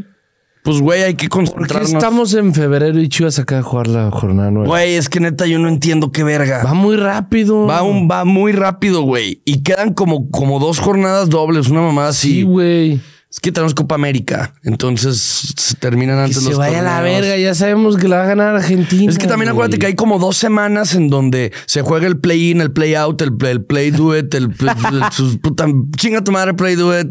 pues, 0.63 0.79
güey, 0.79 1.03
hay 1.03 1.13
que 1.15 1.27
¿Por 1.29 1.43
qué 1.43 1.51
concentrarnos. 1.51 1.91
estamos 1.93 2.33
en 2.33 2.53
febrero 2.53 2.99
y 2.99 3.09
Chivas 3.09 3.39
acaba 3.39 3.57
de 3.61 3.63
jugar 3.63 3.87
la 3.87 4.11
jornada 4.11 4.51
nueva? 4.51 4.67
Güey, 4.67 4.95
es 4.95 5.09
que 5.09 5.19
neta 5.19 5.45
yo 5.47 5.59
no 5.59 5.67
entiendo 5.67 6.11
qué 6.11 6.23
verga. 6.23 6.63
Va 6.63 6.73
muy 6.73 6.95
rápido. 6.97 7.65
Va, 7.65 7.81
un, 7.83 8.07
va 8.09 8.25
muy 8.25 8.51
rápido, 8.51 9.01
güey. 9.01 9.41
Y 9.45 9.63
quedan 9.63 9.93
como, 9.93 10.29
como 10.29 10.59
dos 10.59 10.79
jornadas 10.79 11.29
dobles, 11.29 11.69
una 11.69 11.81
mamada 11.81 12.09
así. 12.09 12.31
Sí, 12.33 12.43
güey. 12.43 12.99
Es 13.31 13.39
que 13.39 13.53
tenemos 13.53 13.73
Copa 13.73 13.95
América. 13.95 14.53
Entonces 14.61 15.53
se 15.55 15.75
terminan 15.75 16.17
Que 16.17 16.23
antes 16.23 16.43
se 16.43 16.49
los 16.49 16.57
vaya 16.57 16.79
a 16.79 16.81
la 16.81 16.95
torneos. 16.97 17.21
verga. 17.21 17.37
Ya 17.37 17.55
sabemos 17.55 17.95
que 17.95 18.09
la 18.09 18.17
va 18.17 18.23
a 18.23 18.27
ganar 18.27 18.55
Argentina. 18.57 19.09
Es 19.09 19.17
que 19.17 19.25
también 19.25 19.49
acuérdate 19.49 19.79
que 19.79 19.85
hay 19.85 19.95
como 19.95 20.19
dos 20.19 20.35
semanas 20.35 20.95
en 20.95 21.09
donde 21.09 21.53
se 21.65 21.81
juega 21.81 22.07
el 22.07 22.19
play-in, 22.19 22.59
el 22.59 22.73
play-out, 22.73 23.21
el, 23.21 23.31
play- 23.33 23.51
el 23.53 23.63
play-do-it, 23.63 24.33
el, 24.35 24.49
play- 24.49 24.75
sus 25.13 25.37
puta, 25.37 25.65
chinga 25.95 26.21
tu 26.25 26.33
madre 26.33 26.53
play-do-it. 26.55 27.07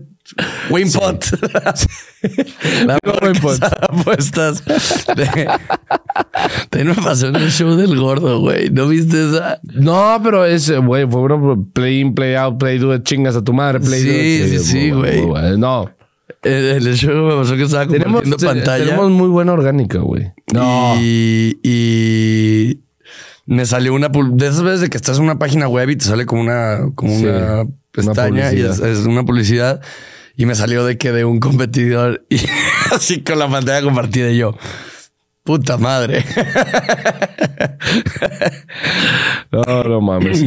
Win 0.71 0.91
pot. 0.93 1.25
La 2.87 2.99
apuestas. 3.89 4.63
De, 5.17 5.49
de 6.71 6.85
me 6.85 6.95
pasó 6.95 7.29
en 7.29 7.37
el 7.37 7.51
show 7.51 7.75
del 7.77 7.99
gordo, 7.99 8.41
güey. 8.41 8.71
¿No 8.71 8.89
viste 8.89 9.29
esa? 9.29 9.61
No, 9.63 10.21
pero 10.23 10.45
es, 10.45 10.69
eh, 10.69 10.79
güey, 10.79 11.07
fue 11.09 11.21
bueno, 11.21 11.67
play 11.73 12.01
in, 12.01 12.15
play 12.15 12.35
out, 12.35 12.59
play 12.59 12.79
do 12.79 12.95
it, 12.95 13.03
chingas 13.03 13.37
a 13.37 13.43
tu 13.43 13.53
madre, 13.53 13.81
play 13.81 14.03
do 14.03 14.13
Sí, 14.13 14.43
it. 14.55 14.61
sí, 14.61 14.65
sí, 14.65 14.91
güey. 14.91 15.27
No. 15.59 15.91
El 16.43 16.95
show 16.97 17.27
me 17.27 17.35
pasó 17.43 17.57
que 17.57 17.65
estaba 17.65 17.87
Tenemos, 17.87 18.23
compartiendo 18.23 18.37
te- 18.39 18.47
pantalla. 18.47 18.85
tenemos 18.85 19.11
muy 19.11 19.29
buena 19.29 19.53
orgánica, 19.53 19.99
güey. 19.99 20.33
No. 20.55 20.95
Y, 20.99 21.59
y 21.63 22.81
me 23.47 23.67
salió 23.67 23.93
una 23.95 24.09
de 24.09 24.47
esas 24.47 24.63
veces 24.63 24.81
de 24.83 24.89
que 24.91 24.97
estás 24.97 25.19
en 25.19 25.25
una 25.25 25.39
página 25.39 25.69
web 25.69 25.91
y 25.91 25.97
te 25.97 26.05
sale 26.05 26.25
como 26.25 26.41
una, 26.43 26.79
como 26.95 27.15
Sí, 27.15 27.27
una 27.27 27.63
una 27.63 27.67
pestaña 27.93 28.53
y 28.53 28.61
es 28.61 28.79
una 29.07 29.25
publicidad. 29.25 29.83
Y 30.37 30.47
me 30.47 30.55
salió 30.55 30.85
de 30.85 30.97
que 30.99 31.13
de 31.13 31.25
un 31.25 31.41
competidor 31.41 32.25
y 32.31 32.39
así 32.93 33.23
con 33.23 33.39
la 33.39 33.49
pantalla 33.49 33.83
compartida 33.83 34.31
y 34.31 34.39
yo. 34.39 34.57
Puta 35.45 35.77
madre. 35.79 36.25
No, 39.53 39.83
no 39.83 40.01
mames. 40.01 40.45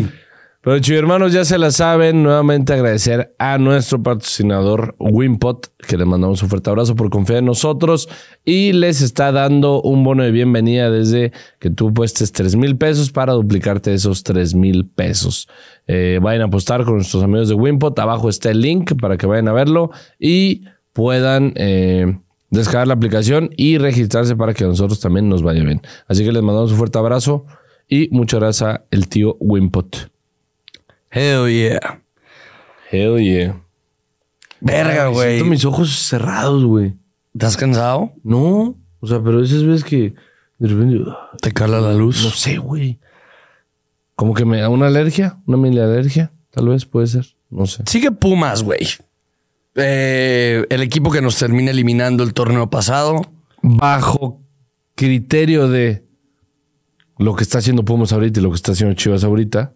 Pero 0.64 0.80
chido 0.80 0.98
hermanos, 1.00 1.34
ya 1.34 1.44
se 1.44 1.58
la 1.58 1.72
saben. 1.72 2.24
Nuevamente 2.24 2.72
agradecer 2.72 3.36
a 3.38 3.58
nuestro 3.58 4.02
patrocinador 4.02 4.96
Wimpot, 4.98 5.74
que 5.86 5.98
le 5.98 6.06
mandamos 6.06 6.42
un 6.42 6.48
fuerte 6.48 6.70
abrazo 6.70 6.96
por 6.96 7.10
confiar 7.10 7.40
en 7.40 7.46
nosotros. 7.46 8.08
Y 8.46 8.72
les 8.72 9.02
está 9.02 9.34
dando 9.34 9.82
un 9.82 10.06
bono 10.06 10.24
de 10.24 10.32
bienvenida 10.32 10.90
desde 10.90 11.34
que 11.60 11.70
tú 11.70 11.94
puestes 11.94 12.32
3 12.32 12.56
mil 12.56 12.78
pesos 12.78 13.12
para 13.12 13.34
duplicarte 13.34 13.94
esos 13.94 14.24
3 14.24 14.56
mil 14.56 14.88
pesos. 14.88 15.50
Eh, 15.88 16.20
vayan 16.22 16.42
a 16.44 16.46
apostar 16.46 16.84
con 16.86 16.96
nuestros 16.96 17.24
amigos 17.24 17.50
de 17.50 17.56
Wimpot. 17.56 17.98
Abajo 18.00 18.30
está 18.30 18.50
el 18.52 18.62
link 18.62 19.00
para 19.00 19.18
que 19.18 19.26
vayan 19.26 19.48
a 19.48 19.54
verlo 19.54 19.92
y 20.20 20.64
puedan 20.94 21.54
eh, 21.56 22.18
descargar 22.50 22.88
la 22.88 22.94
aplicación 22.94 23.50
y 23.58 23.78
registrarse 23.78 24.36
para 24.36 24.54
que 24.54 24.64
a 24.64 24.68
nosotros 24.68 25.00
también 25.00 25.28
nos 25.28 25.42
vaya 25.44 25.64
bien. 25.64 25.82
Así 26.08 26.24
que 26.24 26.32
les 26.32 26.42
mandamos 26.42 26.72
un 26.72 26.78
fuerte 26.78 26.98
abrazo 27.00 27.46
y 27.90 28.08
muchas 28.12 28.40
gracias 28.40 28.70
a 28.70 28.84
el 28.92 29.08
tío 29.10 29.36
Wimpot. 29.40 30.10
Hell 31.12 31.48
yeah. 31.50 32.02
Hell 32.92 33.20
yeah. 33.22 33.60
Verga, 34.62 35.08
güey. 35.08 35.36
Siento 35.36 35.50
mis 35.50 35.66
ojos 35.66 35.90
cerrados, 35.92 36.64
güey. 36.64 36.94
¿Estás 37.34 37.58
cansado? 37.58 38.12
No. 38.24 38.76
O 39.00 39.08
sea, 39.08 39.20
pero 39.22 39.44
esas 39.44 39.64
veces 39.66 39.84
que 39.84 40.14
de 40.60 40.68
repente. 40.68 41.04
¿Te 41.42 41.52
cala 41.52 41.82
la 41.82 41.92
No 41.92 42.00
luz? 42.00 42.18
sé, 42.36 42.58
güey. 42.58 43.00
Como 44.24 44.36
que 44.36 44.46
me 44.46 44.62
da 44.62 44.70
una 44.70 44.88
alergia, 44.88 45.38
una 45.46 45.58
mini 45.58 45.80
alergia, 45.80 46.32
tal 46.50 46.70
vez 46.70 46.86
puede 46.86 47.08
ser. 47.08 47.36
No 47.50 47.66
sé. 47.66 47.84
Sigue 47.88 48.10
Pumas, 48.10 48.64
güey. 48.64 48.88
Eh, 49.76 50.66
el 50.70 50.82
equipo 50.82 51.12
que 51.12 51.22
nos 51.22 51.38
termina 51.38 51.72
eliminando 51.72 52.24
el 52.24 52.34
torneo 52.34 52.70
pasado. 52.70 53.22
Bajo 53.62 54.40
criterio 54.96 55.68
de 55.68 56.06
lo 57.18 57.36
que 57.36 57.44
está 57.44 57.58
haciendo 57.58 57.84
Pumas 57.84 58.14
ahorita 58.14 58.40
y 58.40 58.44
lo 58.44 58.50
que 58.50 58.56
está 58.56 58.72
haciendo 58.72 58.96
Chivas 58.96 59.26
ahorita, 59.26 59.74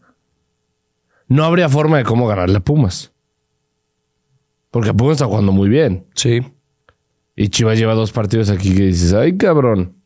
no 1.27 1.43
habría 1.43 1.67
forma 1.67 1.97
de 1.97 2.05
cómo 2.05 2.25
ganarle 2.25 2.55
a 2.55 2.61
Pumas. 2.61 3.11
Porque 4.71 4.93
Pumas 4.93 5.15
está 5.15 5.25
jugando 5.25 5.51
muy 5.51 5.67
bien. 5.67 6.05
Sí. 6.15 6.39
Y 7.35 7.49
Chivas 7.49 7.77
lleva 7.77 7.95
dos 7.95 8.13
partidos 8.13 8.49
aquí 8.49 8.73
que 8.73 8.83
dices, 8.83 9.11
ay 9.11 9.35
cabrón. 9.35 9.97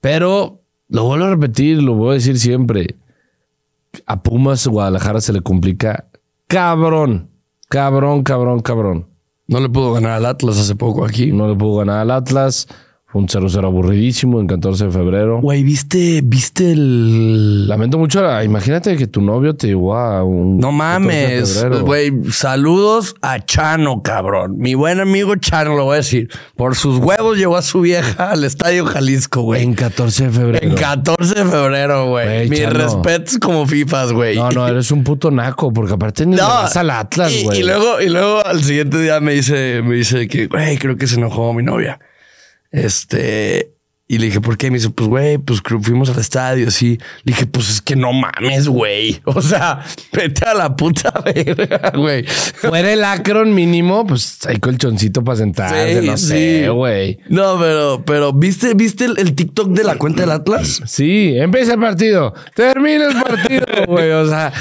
Pero 0.00 0.64
lo 0.88 1.04
vuelvo 1.04 1.26
a 1.26 1.30
repetir, 1.30 1.80
lo 1.80 1.94
voy 1.94 2.10
a 2.10 2.14
decir 2.14 2.36
siempre. 2.36 2.96
A 4.06 4.22
Pumas 4.22 4.66
Guadalajara 4.66 5.20
se 5.20 5.32
le 5.32 5.40
complica 5.40 6.08
cabrón. 6.46 7.30
Cabrón, 7.68 8.22
cabrón, 8.22 8.60
cabrón. 8.60 9.08
No 9.46 9.60
le 9.60 9.68
pudo 9.68 9.92
ganar 9.92 10.12
al 10.12 10.26
Atlas 10.26 10.58
hace 10.58 10.74
poco 10.74 11.04
aquí. 11.04 11.32
No 11.32 11.48
le 11.48 11.54
pudo 11.56 11.78
ganar 11.78 12.00
al 12.00 12.10
Atlas. 12.10 12.68
Fue 13.10 13.22
un 13.22 13.26
0-0 13.26 13.64
aburridísimo 13.64 14.38
en 14.38 14.46
14 14.46 14.84
de 14.84 14.90
febrero. 14.90 15.40
Güey, 15.40 15.62
¿viste, 15.62 16.20
viste 16.22 16.72
el. 16.72 17.66
Lamento 17.66 17.96
mucho. 17.96 18.20
la- 18.20 18.44
Imagínate 18.44 18.98
que 18.98 19.06
tu 19.06 19.22
novio 19.22 19.54
te 19.56 19.68
llevó 19.68 19.96
a 19.96 20.22
un. 20.24 20.58
No 20.58 20.68
14 20.68 20.74
de 20.74 21.70
mames, 21.70 21.80
güey. 21.80 22.12
Saludos 22.30 23.14
a 23.22 23.38
Chano, 23.42 24.02
cabrón. 24.02 24.58
Mi 24.58 24.74
buen 24.74 25.00
amigo 25.00 25.34
Chano, 25.36 25.74
lo 25.74 25.84
voy 25.84 25.94
a 25.94 25.96
decir. 25.96 26.28
Por 26.54 26.76
sus 26.76 26.98
huevos 26.98 27.38
llevó 27.38 27.56
a 27.56 27.62
su 27.62 27.80
vieja 27.80 28.30
al 28.30 28.44
Estadio 28.44 28.84
Jalisco, 28.84 29.40
güey. 29.40 29.62
En 29.62 29.72
14 29.72 30.24
de 30.24 30.30
febrero. 30.30 30.68
En 30.68 30.74
14 30.74 31.34
de 31.34 31.44
febrero, 31.46 32.10
güey. 32.10 32.50
Mis 32.50 32.68
respetos 32.68 33.38
como 33.38 33.66
FIFAs, 33.66 34.12
güey. 34.12 34.36
No, 34.36 34.50
no, 34.50 34.68
eres 34.68 34.90
un 34.90 35.02
puto 35.02 35.30
naco, 35.30 35.72
porque 35.72 35.94
aparte 35.94 36.26
ni 36.26 36.36
le 36.36 36.42
vas 36.42 36.76
al 36.76 36.90
Atlas, 36.90 37.32
y, 37.32 37.44
güey. 37.44 37.60
y 37.60 37.62
luego, 37.64 38.02
y 38.02 38.10
luego 38.10 38.44
al 38.44 38.62
siguiente 38.62 39.00
día 39.00 39.18
me 39.20 39.32
dice, 39.32 39.80
me 39.82 39.94
dice 39.94 40.28
que, 40.28 40.46
güey, 40.46 40.76
creo 40.76 40.98
que 40.98 41.06
se 41.06 41.16
enojó 41.16 41.54
mi 41.54 41.62
novia. 41.62 41.98
Este, 42.70 43.74
y 44.10 44.16
le 44.16 44.26
dije, 44.26 44.40
¿por 44.40 44.56
qué? 44.56 44.70
Me 44.70 44.78
dice, 44.78 44.88
pues, 44.88 45.06
güey, 45.06 45.36
pues 45.36 45.60
fuimos 45.82 46.08
al 46.08 46.18
estadio, 46.18 46.68
así. 46.68 46.96
Le 47.24 47.32
dije, 47.34 47.44
pues 47.46 47.68
es 47.68 47.82
que 47.82 47.94
no 47.94 48.10
mames, 48.14 48.66
güey. 48.66 49.20
O 49.26 49.42
sea, 49.42 49.84
vete 50.14 50.46
a 50.46 50.54
la 50.54 50.74
puta 50.74 51.12
verga, 51.24 51.92
güey. 51.94 52.24
Fuera 52.24 52.90
el 52.90 53.04
Akron 53.04 53.54
mínimo, 53.54 54.06
pues 54.06 54.38
hay 54.46 54.56
colchoncito 54.60 55.22
para 55.22 55.36
sentarse, 55.36 56.00
Sí, 56.00 56.06
no 56.06 56.16
sí. 56.16 56.26
sé, 56.26 56.68
güey. 56.70 57.18
No, 57.28 57.58
pero, 57.60 58.02
pero, 58.06 58.32
¿viste, 58.32 58.72
viste 58.74 59.04
el, 59.04 59.18
el 59.18 59.34
TikTok 59.34 59.68
de 59.72 59.84
la 59.84 59.96
cuenta 59.98 60.22
del 60.22 60.30
Atlas? 60.30 60.80
Sí, 60.86 61.34
empieza 61.36 61.74
el 61.74 61.80
partido, 61.80 62.32
termina 62.54 63.08
el 63.08 63.14
partido, 63.22 63.66
güey. 63.88 64.10
O 64.12 64.26
sea, 64.26 64.52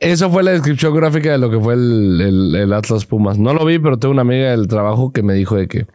eso 0.00 0.30
fue 0.30 0.42
la 0.42 0.52
descripción 0.52 0.94
gráfica 0.96 1.30
de 1.32 1.38
lo 1.38 1.50
que 1.50 1.60
fue 1.60 1.74
el, 1.74 2.20
el- 2.22 2.54
el 2.56 2.72
Atlas 2.72 3.04
Pumas. 3.04 3.38
No 3.38 3.52
lo 3.52 3.66
vi, 3.66 3.78
pero 3.78 3.98
tengo 3.98 4.12
una 4.12 4.22
amiga 4.22 4.50
del 4.50 4.66
trabajo 4.66 5.12
que 5.12 5.22
me 5.22 5.34
dijo 5.34 5.56
de 5.56 5.68
que 5.68 5.86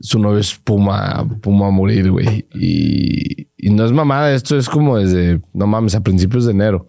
su 0.00 0.18
novio 0.18 0.38
es 0.38 0.54
Puma, 0.54 1.26
Puma 1.40 1.68
a 1.68 1.70
morir, 1.70 2.10
güey. 2.10 2.46
Y, 2.54 3.48
y 3.56 3.70
no 3.70 3.84
es 3.84 3.92
mamada, 3.92 4.32
esto 4.34 4.56
es 4.58 4.68
como 4.68 4.98
desde, 4.98 5.40
no 5.52 5.66
mames, 5.66 5.94
a 5.94 6.02
principios 6.02 6.44
de 6.46 6.52
enero. 6.52 6.88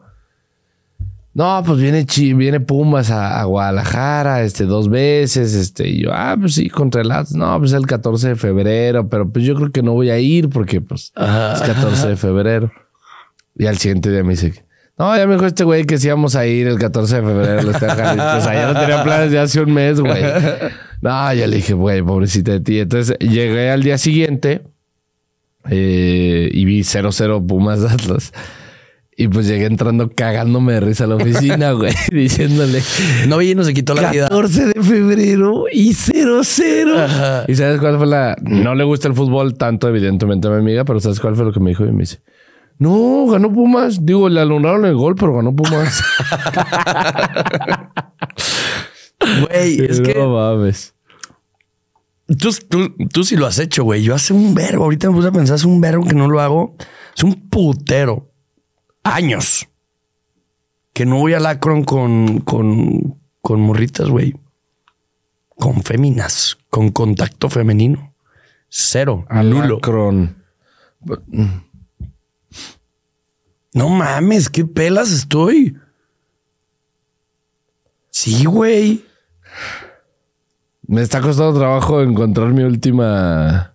No, 1.34 1.62
pues 1.66 1.80
viene, 1.82 2.06
Chi- 2.06 2.34
viene 2.34 2.62
Pumas 2.62 3.12
a, 3.12 3.42
a 3.42 3.44
Guadalajara, 3.44 4.44
este, 4.44 4.64
dos 4.64 4.88
veces, 4.90 5.54
este, 5.54 5.90
y 5.90 6.04
yo, 6.04 6.12
ah, 6.14 6.38
pues 6.40 6.54
sí, 6.54 6.70
contra 6.70 7.02
el 7.02 7.12
Atlas. 7.12 7.34
No, 7.36 7.60
pues 7.60 7.74
el 7.74 7.86
14 7.86 8.30
de 8.30 8.36
febrero, 8.38 9.10
pero 9.10 9.30
pues 9.30 9.44
yo 9.44 9.54
creo 9.56 9.70
que 9.72 9.84
no 9.84 9.92
voy 9.92 10.10
a 10.12 10.18
ir 10.20 10.48
porque, 10.50 10.80
pues, 10.80 11.12
Ajá. 11.16 11.56
es 11.56 11.62
14 11.62 12.08
de 12.08 12.16
febrero. 12.16 12.72
Y 13.58 13.66
al 13.66 13.78
siguiente 13.78 14.10
día 14.12 14.24
me 14.24 14.32
dice, 14.32 14.64
no, 14.98 15.14
ya 15.18 15.28
me 15.28 15.34
dijo 15.34 15.46
este 15.46 15.66
güey 15.66 15.84
que 15.84 15.98
sí 15.98 16.08
íbamos 16.08 16.38
a 16.38 16.46
ir 16.46 16.68
el 16.68 16.80
14 16.80 17.18
de 17.18 17.22
febrero. 17.22 17.74
Jalisco". 17.74 18.38
O 18.38 18.42
sea, 18.42 18.54
ya 18.54 18.72
no 18.74 18.80
tenía 18.80 19.04
planes 19.04 19.32
de 19.32 19.40
hace 19.40 19.60
un 19.60 19.74
mes, 19.74 20.00
güey. 20.00 20.24
No, 21.02 21.34
yo 21.34 21.48
le 21.48 21.58
dije, 21.58 21.74
güey, 21.74 22.02
pobrecita 22.02 22.54
de 22.54 22.60
ti. 22.60 22.80
Entonces 22.80 23.18
llegué 23.20 23.70
al 23.70 23.84
día 23.84 23.98
siguiente 23.98 24.62
eh, 25.70 26.50
y 26.52 26.66
vi 26.66 26.82
0-0 26.82 27.46
Pumas 27.46 27.84
Atlas. 27.84 28.32
Y 29.18 29.30
pues 29.30 29.48
llegué 29.48 29.66
entrando 29.66 30.10
cagándome 30.14 30.74
de 30.74 30.80
risa 30.82 31.06
a 31.06 31.08
la 31.08 31.16
oficina, 31.16 31.72
güey, 31.72 31.94
diciéndole 32.12 32.82
No 33.28 33.38
vi 33.38 33.52
y 33.52 33.56
nos 33.56 33.68
se 33.68 33.74
quitó 33.74 33.94
la 33.94 34.12
vida. 34.12 34.28
14 34.28 34.66
de 34.66 34.84
febrero 34.84 35.66
y 35.72 35.92
0-0. 35.92 37.00
Ajá. 37.00 37.46
¿Y 37.48 37.56
sabes 37.56 37.80
cuál 37.80 37.98
fue 37.98 38.08
la...? 38.08 38.36
No 38.42 38.76
le 38.76 38.84
gusta 38.84 39.08
el 39.08 39.14
fútbol 39.14 39.58
tanto, 39.58 39.88
evidentemente, 39.88 40.50
a 40.50 40.52
mi 40.52 40.58
amiga, 40.58 40.84
pero 40.84 41.00
¿sabes 41.00 41.22
cuál 41.22 41.36
fue 41.36 41.46
lo 41.46 41.54
que 41.54 41.62
me 41.62 41.70
dijo? 41.70 41.86
Y 41.86 41.92
me 41.92 42.02
dice, 42.02 42.20
no, 42.78 43.26
ganó 43.28 43.52
Pumas. 43.54 44.06
Digo, 44.06 44.28
le 44.28 44.42
alumbraron 44.42 44.86
el 44.86 44.96
gol, 44.96 45.16
pero 45.16 45.34
ganó 45.34 45.56
Pumas. 45.56 46.04
Güey, 49.48 49.86
es 49.86 50.02
que 50.02 50.14
No 50.14 50.34
mames. 50.34 50.94
Tú, 52.28 52.50
tú, 52.68 52.96
tú 53.12 53.24
sí 53.24 53.36
lo 53.36 53.46
has 53.46 53.60
hecho, 53.60 53.84
güey. 53.84 54.02
Yo 54.04 54.16
hace 54.16 54.34
un 54.34 54.56
verbo. 54.56 54.84
Ahorita 54.84 55.10
me 55.10 55.16
puse 55.16 55.28
a 55.28 55.32
pensar, 55.32 55.56
hace 55.56 55.68
un 55.68 55.80
verbo 55.80 56.06
que 56.06 56.16
no 56.16 56.28
lo 56.28 56.42
hago. 56.42 56.76
Es 57.16 57.24
un 57.24 57.50
putero. 57.50 58.32
Años. 59.04 59.68
Que 60.94 61.06
no 61.06 61.18
voy 61.18 61.34
al 61.34 61.46
Akron 61.46 61.84
con, 61.84 62.40
con, 62.40 63.20
con 63.42 63.62
morritas, 63.62 64.10
güey. 64.10 64.36
Con 65.50 65.84
féminas. 65.84 66.58
Con 66.70 66.90
contacto 66.92 67.50
femenino. 67.50 68.16
Cero. 68.70 69.26
Nulo. 69.30 69.76
Alacron. 69.76 70.44
No 73.74 73.90
mames, 73.90 74.50
qué 74.50 74.66
pelas 74.66 75.12
estoy. 75.12 75.78
Sí, 78.10 78.46
güey. 78.46 79.05
Me 80.88 81.02
está 81.02 81.22
costando 81.22 81.58
trabajo 81.58 82.02
encontrar 82.02 82.54
mi 82.54 82.64
última. 82.64 83.74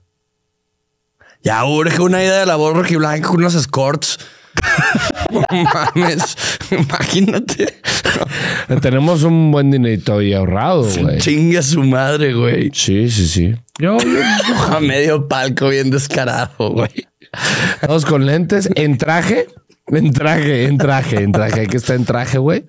Ya 1.42 1.64
urge 1.64 2.00
una 2.00 2.22
idea 2.22 2.40
de 2.40 2.46
la 2.46 2.56
voz 2.56 2.88
blanca 2.88 3.28
con 3.28 3.38
unos 3.38 3.54
escorts. 3.54 4.18
no 5.30 5.42
mames. 5.50 6.36
Imagínate. 6.70 7.80
Tenemos 8.80 9.22
un 9.22 9.50
buen 9.50 9.70
dinerito 9.70 10.18
ahí 10.18 10.32
ahorrado, 10.34 10.84
güey. 10.84 11.18
Chingue 11.18 11.58
a 11.58 11.62
su 11.62 11.82
madre, 11.82 12.34
güey. 12.34 12.70
Sí, 12.72 13.10
sí, 13.10 13.26
sí. 13.26 13.54
Yo, 13.78 13.96
A 14.70 14.80
medio 14.80 15.28
palco 15.28 15.68
bien 15.68 15.90
descarado, 15.90 16.70
güey. 16.72 17.08
Todos 17.80 18.04
con 18.04 18.26
lentes, 18.26 18.68
en 18.74 18.98
traje, 18.98 19.46
en 19.86 20.12
traje, 20.12 20.66
en 20.66 20.78
traje, 20.78 21.22
en 21.22 21.32
traje. 21.32 21.60
Hay 21.60 21.66
que 21.66 21.76
estar 21.76 21.96
en 21.96 22.04
traje, 22.04 22.38
güey. 22.38 22.64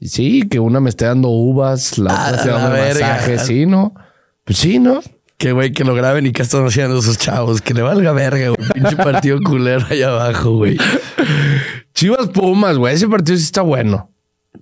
Sí, 0.00 0.48
que 0.48 0.58
una 0.60 0.80
me 0.80 0.88
esté 0.90 1.04
dando 1.04 1.28
uvas, 1.28 1.98
la 1.98 2.12
otra 2.14 2.36
esté 2.36 2.48
dando 2.48 2.70
masaje, 2.70 3.38
sí, 3.38 3.66
¿no? 3.66 3.94
Pues 4.44 4.58
sí, 4.58 4.78
¿no? 4.78 5.00
Que 5.36 5.52
güey, 5.52 5.72
que 5.72 5.84
lo 5.84 5.94
graben 5.94 6.26
y 6.26 6.32
que 6.32 6.42
están 6.42 6.66
haciendo 6.66 6.98
esos 6.98 7.16
chavos. 7.18 7.60
Que 7.62 7.72
le 7.74 7.82
valga 7.82 8.12
verga, 8.12 8.48
güey. 8.50 8.68
Pinche 8.74 8.96
partido 8.96 9.38
culero 9.44 9.86
allá 9.90 10.08
abajo, 10.08 10.56
güey. 10.56 10.76
Chivas 11.94 12.28
Pumas, 12.28 12.76
güey. 12.76 12.94
Ese 12.94 13.08
partido 13.08 13.36
sí 13.38 13.44
está 13.44 13.62
bueno. 13.62 14.10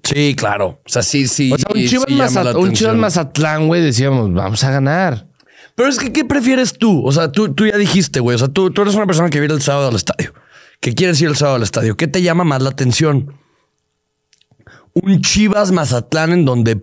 Sí, 0.02 0.34
claro. 0.36 0.80
O 0.84 0.88
sea, 0.88 1.02
sí, 1.02 1.26
sí. 1.28 1.52
O 1.52 1.58
sea, 1.58 1.66
un 1.74 1.80
sí 1.80 1.88
Chivas, 1.88 2.10
la 2.10 2.28
Mazat- 2.44 2.56
un 2.56 2.72
Chivas. 2.72 2.94
Mazatlán, 2.96 3.66
güey, 3.66 3.82
decíamos, 3.82 4.32
vamos 4.32 4.62
a 4.64 4.70
ganar. 4.70 5.26
Pero 5.74 5.88
es 5.88 5.98
que, 5.98 6.12
¿qué 6.12 6.24
prefieres 6.24 6.74
tú? 6.78 7.04
O 7.06 7.12
sea, 7.12 7.30
tú, 7.32 7.52
tú 7.54 7.66
ya 7.66 7.76
dijiste, 7.76 8.20
güey. 8.20 8.34
O 8.34 8.38
sea, 8.38 8.48
tú, 8.48 8.70
tú 8.70 8.82
eres 8.82 8.94
una 8.94 9.06
persona 9.06 9.30
que 9.30 9.38
viene 9.40 9.54
el 9.54 9.62
sábado 9.62 9.88
al 9.88 9.96
estadio. 9.96 10.32
Que 10.80 10.94
quieres 10.94 11.20
ir 11.20 11.28
el 11.28 11.36
sábado 11.36 11.56
al 11.56 11.62
estadio. 11.62 11.96
¿Qué 11.96 12.06
te 12.06 12.22
llama 12.22 12.44
más 12.44 12.62
la 12.62 12.70
atención? 12.70 13.34
Un 15.02 15.20
Chivas 15.20 15.72
Mazatlán 15.72 16.32
en 16.32 16.44
donde 16.44 16.82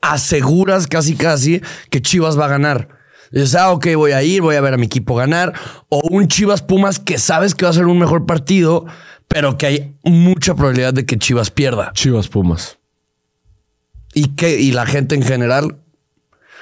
aseguras 0.00 0.86
casi 0.86 1.14
casi 1.14 1.60
que 1.90 2.02
Chivas 2.02 2.38
va 2.38 2.46
a 2.46 2.48
ganar. 2.48 2.88
Dices, 3.30 3.54
ah, 3.54 3.70
ok, 3.70 3.86
voy 3.96 4.12
a 4.12 4.22
ir, 4.22 4.42
voy 4.42 4.56
a 4.56 4.60
ver 4.60 4.74
a 4.74 4.76
mi 4.76 4.86
equipo 4.86 5.14
ganar. 5.14 5.54
O 5.88 6.02
un 6.10 6.28
Chivas 6.28 6.60
Pumas 6.60 6.98
que 6.98 7.18
sabes 7.18 7.54
que 7.54 7.64
va 7.64 7.70
a 7.70 7.74
ser 7.74 7.86
un 7.86 7.98
mejor 7.98 8.26
partido, 8.26 8.84
pero 9.26 9.56
que 9.56 9.66
hay 9.66 9.96
mucha 10.04 10.54
probabilidad 10.54 10.92
de 10.92 11.06
que 11.06 11.18
Chivas 11.18 11.50
pierda. 11.50 11.92
Chivas 11.94 12.28
Pumas. 12.28 12.78
Y 14.12 14.34
que, 14.34 14.60
y 14.60 14.72
la 14.72 14.84
gente 14.84 15.14
en 15.14 15.22
general. 15.22 15.78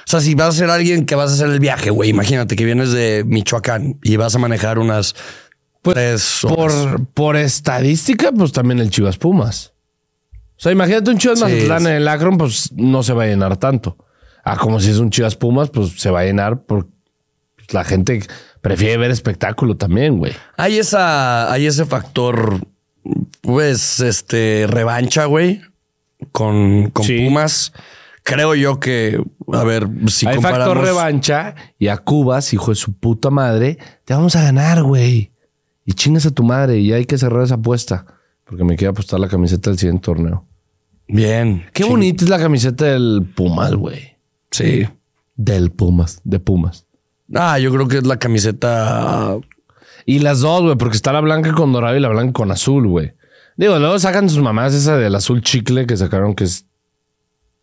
O 0.07 0.11
sea, 0.11 0.21
si 0.21 0.37
vas 0.37 0.49
a 0.51 0.59
ser 0.59 0.71
alguien 0.71 1.07
que 1.07 1.17
vas 1.17 1.31
a 1.31 1.35
hacer 1.35 1.49
el 1.49 1.59
viaje, 1.59 1.91
güey, 1.91 2.11
imagínate 2.11 2.55
que 2.55 2.65
vienes 2.65 2.93
de 2.93 3.25
Michoacán 3.27 3.99
y 4.05 4.17
vas 4.17 4.37
a 4.37 4.39
manejar 4.39 4.79
unas 4.79 5.17
tres 5.83 6.45
horas. 6.45 6.75
Por, 6.75 7.07
por 7.07 7.37
estadística, 7.37 8.31
pues 8.31 8.53
también 8.53 8.79
el 8.79 8.91
Chivas 8.91 9.19
Pumas. 9.19 9.70
O 10.61 10.63
sea, 10.63 10.73
imagínate 10.73 11.11
un 11.11 11.17
Chivas 11.17 11.39
Sí, 11.39 11.45
Mazatlán 11.47 11.87
en 11.87 11.95
el 11.95 12.07
Akron, 12.07 12.37
pues 12.37 12.71
no 12.75 13.03
se 13.03 13.15
va 13.15 13.23
a 13.23 13.27
llenar 13.27 13.57
tanto. 13.57 13.97
Ah, 14.45 14.59
como 14.59 14.79
si 14.79 14.91
es 14.91 14.99
un 14.99 15.09
Chivas 15.09 15.35
Pumas, 15.35 15.71
pues 15.71 15.93
se 15.99 16.11
va 16.11 16.21
a 16.21 16.25
llenar 16.25 16.65
porque 16.65 16.91
la 17.71 17.83
gente 17.83 18.23
prefiere 18.61 18.99
ver 18.99 19.11
espectáculo 19.11 19.79
también, 19.79 20.19
güey. 20.19 20.35
Hay 20.59 20.77
esa, 20.79 21.51
hay 21.51 21.65
ese 21.65 21.87
factor, 21.87 22.59
pues, 23.41 24.01
este, 24.01 24.67
revancha, 24.69 25.25
güey, 25.25 25.63
con, 26.31 26.91
con 26.91 27.07
Sí. 27.07 27.25
Pumas. 27.25 27.73
Creo 28.23 28.55
yo 28.55 28.79
que, 28.81 29.19
a 29.55 29.65
ver, 29.65 29.89
si 30.09 30.27
Hay 30.27 30.35
comparamos... 30.35 30.67
factor 30.67 30.85
revancha 30.85 31.55
y 31.79 31.89
a 31.89 31.97
Cubas, 31.97 32.53
hijo 32.53 32.71
de 32.71 32.75
su 32.75 32.93
puta 32.93 33.31
madre, 33.31 33.79
te 34.05 34.13
vamos 34.13 34.37
a 34.37 34.43
ganar, 34.43 34.83
güey. 34.83 35.33
Y 35.87 35.95
chingas 35.95 36.27
a 36.27 36.31
tu 36.33 36.43
madre 36.43 36.81
y 36.81 36.93
hay 36.93 37.07
que 37.07 37.17
cerrar 37.17 37.45
esa 37.45 37.55
apuesta. 37.55 38.05
Porque 38.45 38.63
me 38.63 38.77
quiero 38.77 38.91
apostar 38.91 39.19
la 39.21 39.29
camiseta 39.29 39.71
del 39.71 39.79
siguiente 39.79 40.05
torneo. 40.05 40.47
Bien. 41.13 41.67
Qué 41.73 41.85
ching- 41.85 41.89
bonita 41.89 42.25
es 42.25 42.31
la 42.31 42.39
camiseta 42.39 42.85
del 42.87 43.27
Pumas, 43.35 43.75
güey. 43.75 44.17
Sí. 44.51 44.87
Del 45.37 45.71
Pumas, 45.71 46.21
de 46.25 46.39
Pumas. 46.41 46.87
Ah, 47.35 47.59
yo 47.59 47.73
creo 47.73 47.89
que 47.89 47.99
es 47.99 48.07
la 48.07 48.19
camiseta... 48.19 49.37
Y 50.07 50.21
las 50.21 50.41
dos, 50.41 50.63
güey, 50.63 50.77
porque 50.77 50.97
está 50.97 51.13
la 51.13 51.21
blanca 51.21 51.53
con 51.53 51.73
dorado 51.73 51.97
y 51.97 52.01
la 52.01 52.09
blanca 52.09 52.33
con 52.33 52.51
azul, 52.51 52.89
güey. 52.89 53.13
Digo, 53.57 53.79
luego 53.79 53.99
sacan 53.99 54.29
sus 54.29 54.41
mamás 54.41 54.75
esa 54.75 54.97
del 54.97 55.15
azul 55.15 55.43
chicle 55.43 55.87
que 55.87 55.97
sacaron 55.97 56.35
que 56.35 56.45
es... 56.45 56.67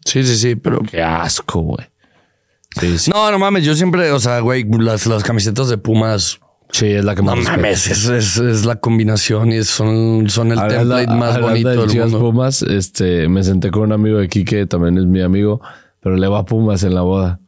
Sí, 0.05 0.23
sí, 0.23 0.37
sí, 0.37 0.55
pero... 0.55 0.79
Qué 0.89 1.01
asco, 1.01 1.61
güey. 1.61 1.87
Sí, 2.79 2.97
sí. 2.99 3.11
No, 3.11 3.31
no 3.31 3.39
mames, 3.39 3.65
yo 3.65 3.75
siempre, 3.75 4.11
o 4.11 4.19
sea, 4.19 4.39
güey, 4.39 4.63
las, 4.79 5.07
las 5.07 5.23
camisetas 5.23 5.67
de 5.67 5.77
Pumas 5.77 6.39
Sí, 6.71 6.87
es 6.87 7.05
la 7.05 7.15
que 7.15 7.21
No 7.21 7.27
más 7.27 7.37
respeto. 7.37 7.57
mames, 7.61 7.87
es, 7.87 8.05
es- 8.09 8.37
es 8.37 8.65
la 8.65 8.75
combinación 8.75 9.51
y 9.53 9.63
son, 9.63 10.29
son 10.29 10.51
el 10.51 10.59
Hablando- 10.59 10.95
template 10.97 11.19
más 11.19 11.39
bonito 11.41 11.69
de 11.69 11.77
del 11.77 11.87
Chivas 11.89 12.11
mundo. 12.11 12.25
Pumas, 12.31 12.61
este, 12.61 13.29
me 13.29 13.43
senté 13.43 13.71
con 13.71 13.83
un 13.83 13.91
amigo 13.93 14.17
de 14.17 14.25
aquí 14.25 14.43
que 14.43 14.65
también 14.65 14.97
es 14.97 15.05
mi 15.05 15.21
amigo, 15.21 15.61
pero 16.01 16.17
le 16.17 16.27
va 16.27 16.39
a 16.39 16.45
Pumas 16.45 16.83
en 16.83 16.93
la 16.93 17.01
boda. 17.01 17.39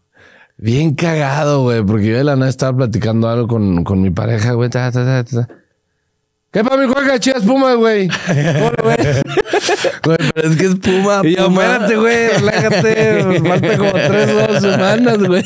Bien 0.58 0.94
cagado, 0.96 1.64
güey, 1.64 1.84
porque 1.84 2.08
yo 2.08 2.18
de 2.18 2.24
la 2.24 2.36
nada 2.36 2.50
estaba 2.50 2.76
platicando 2.78 3.30
algo 3.30 3.48
con, 3.48 3.84
con 3.84 4.02
mi 4.02 4.10
pareja, 4.10 4.54
güey. 4.54 4.70
ta, 4.70 4.92
ta, 4.92 5.06
ta, 5.06 5.24
ta. 5.24 5.48
¿Qué 6.52 6.64
para 6.64 6.78
mi 6.78 6.92
juega 6.92 7.20
Chivas 7.20 7.44
Pumas, 7.44 7.76
güey? 7.76 8.08
Bueno, 8.28 8.76
güey. 8.84 8.98
Güey, 10.04 10.18
pero 10.34 10.50
es 10.50 10.56
que 10.58 10.66
es 10.66 10.76
Puma, 10.76 11.22
Y 11.24 11.36
yo, 11.36 11.46
Puma. 11.46 11.64
espérate, 11.64 11.96
güey, 11.98 12.28
relájate. 12.30 13.24
Falta 13.48 13.78
como 13.78 13.92
tres, 13.92 14.48
dos 14.48 14.62
semanas, 14.62 15.18
güey. 15.20 15.44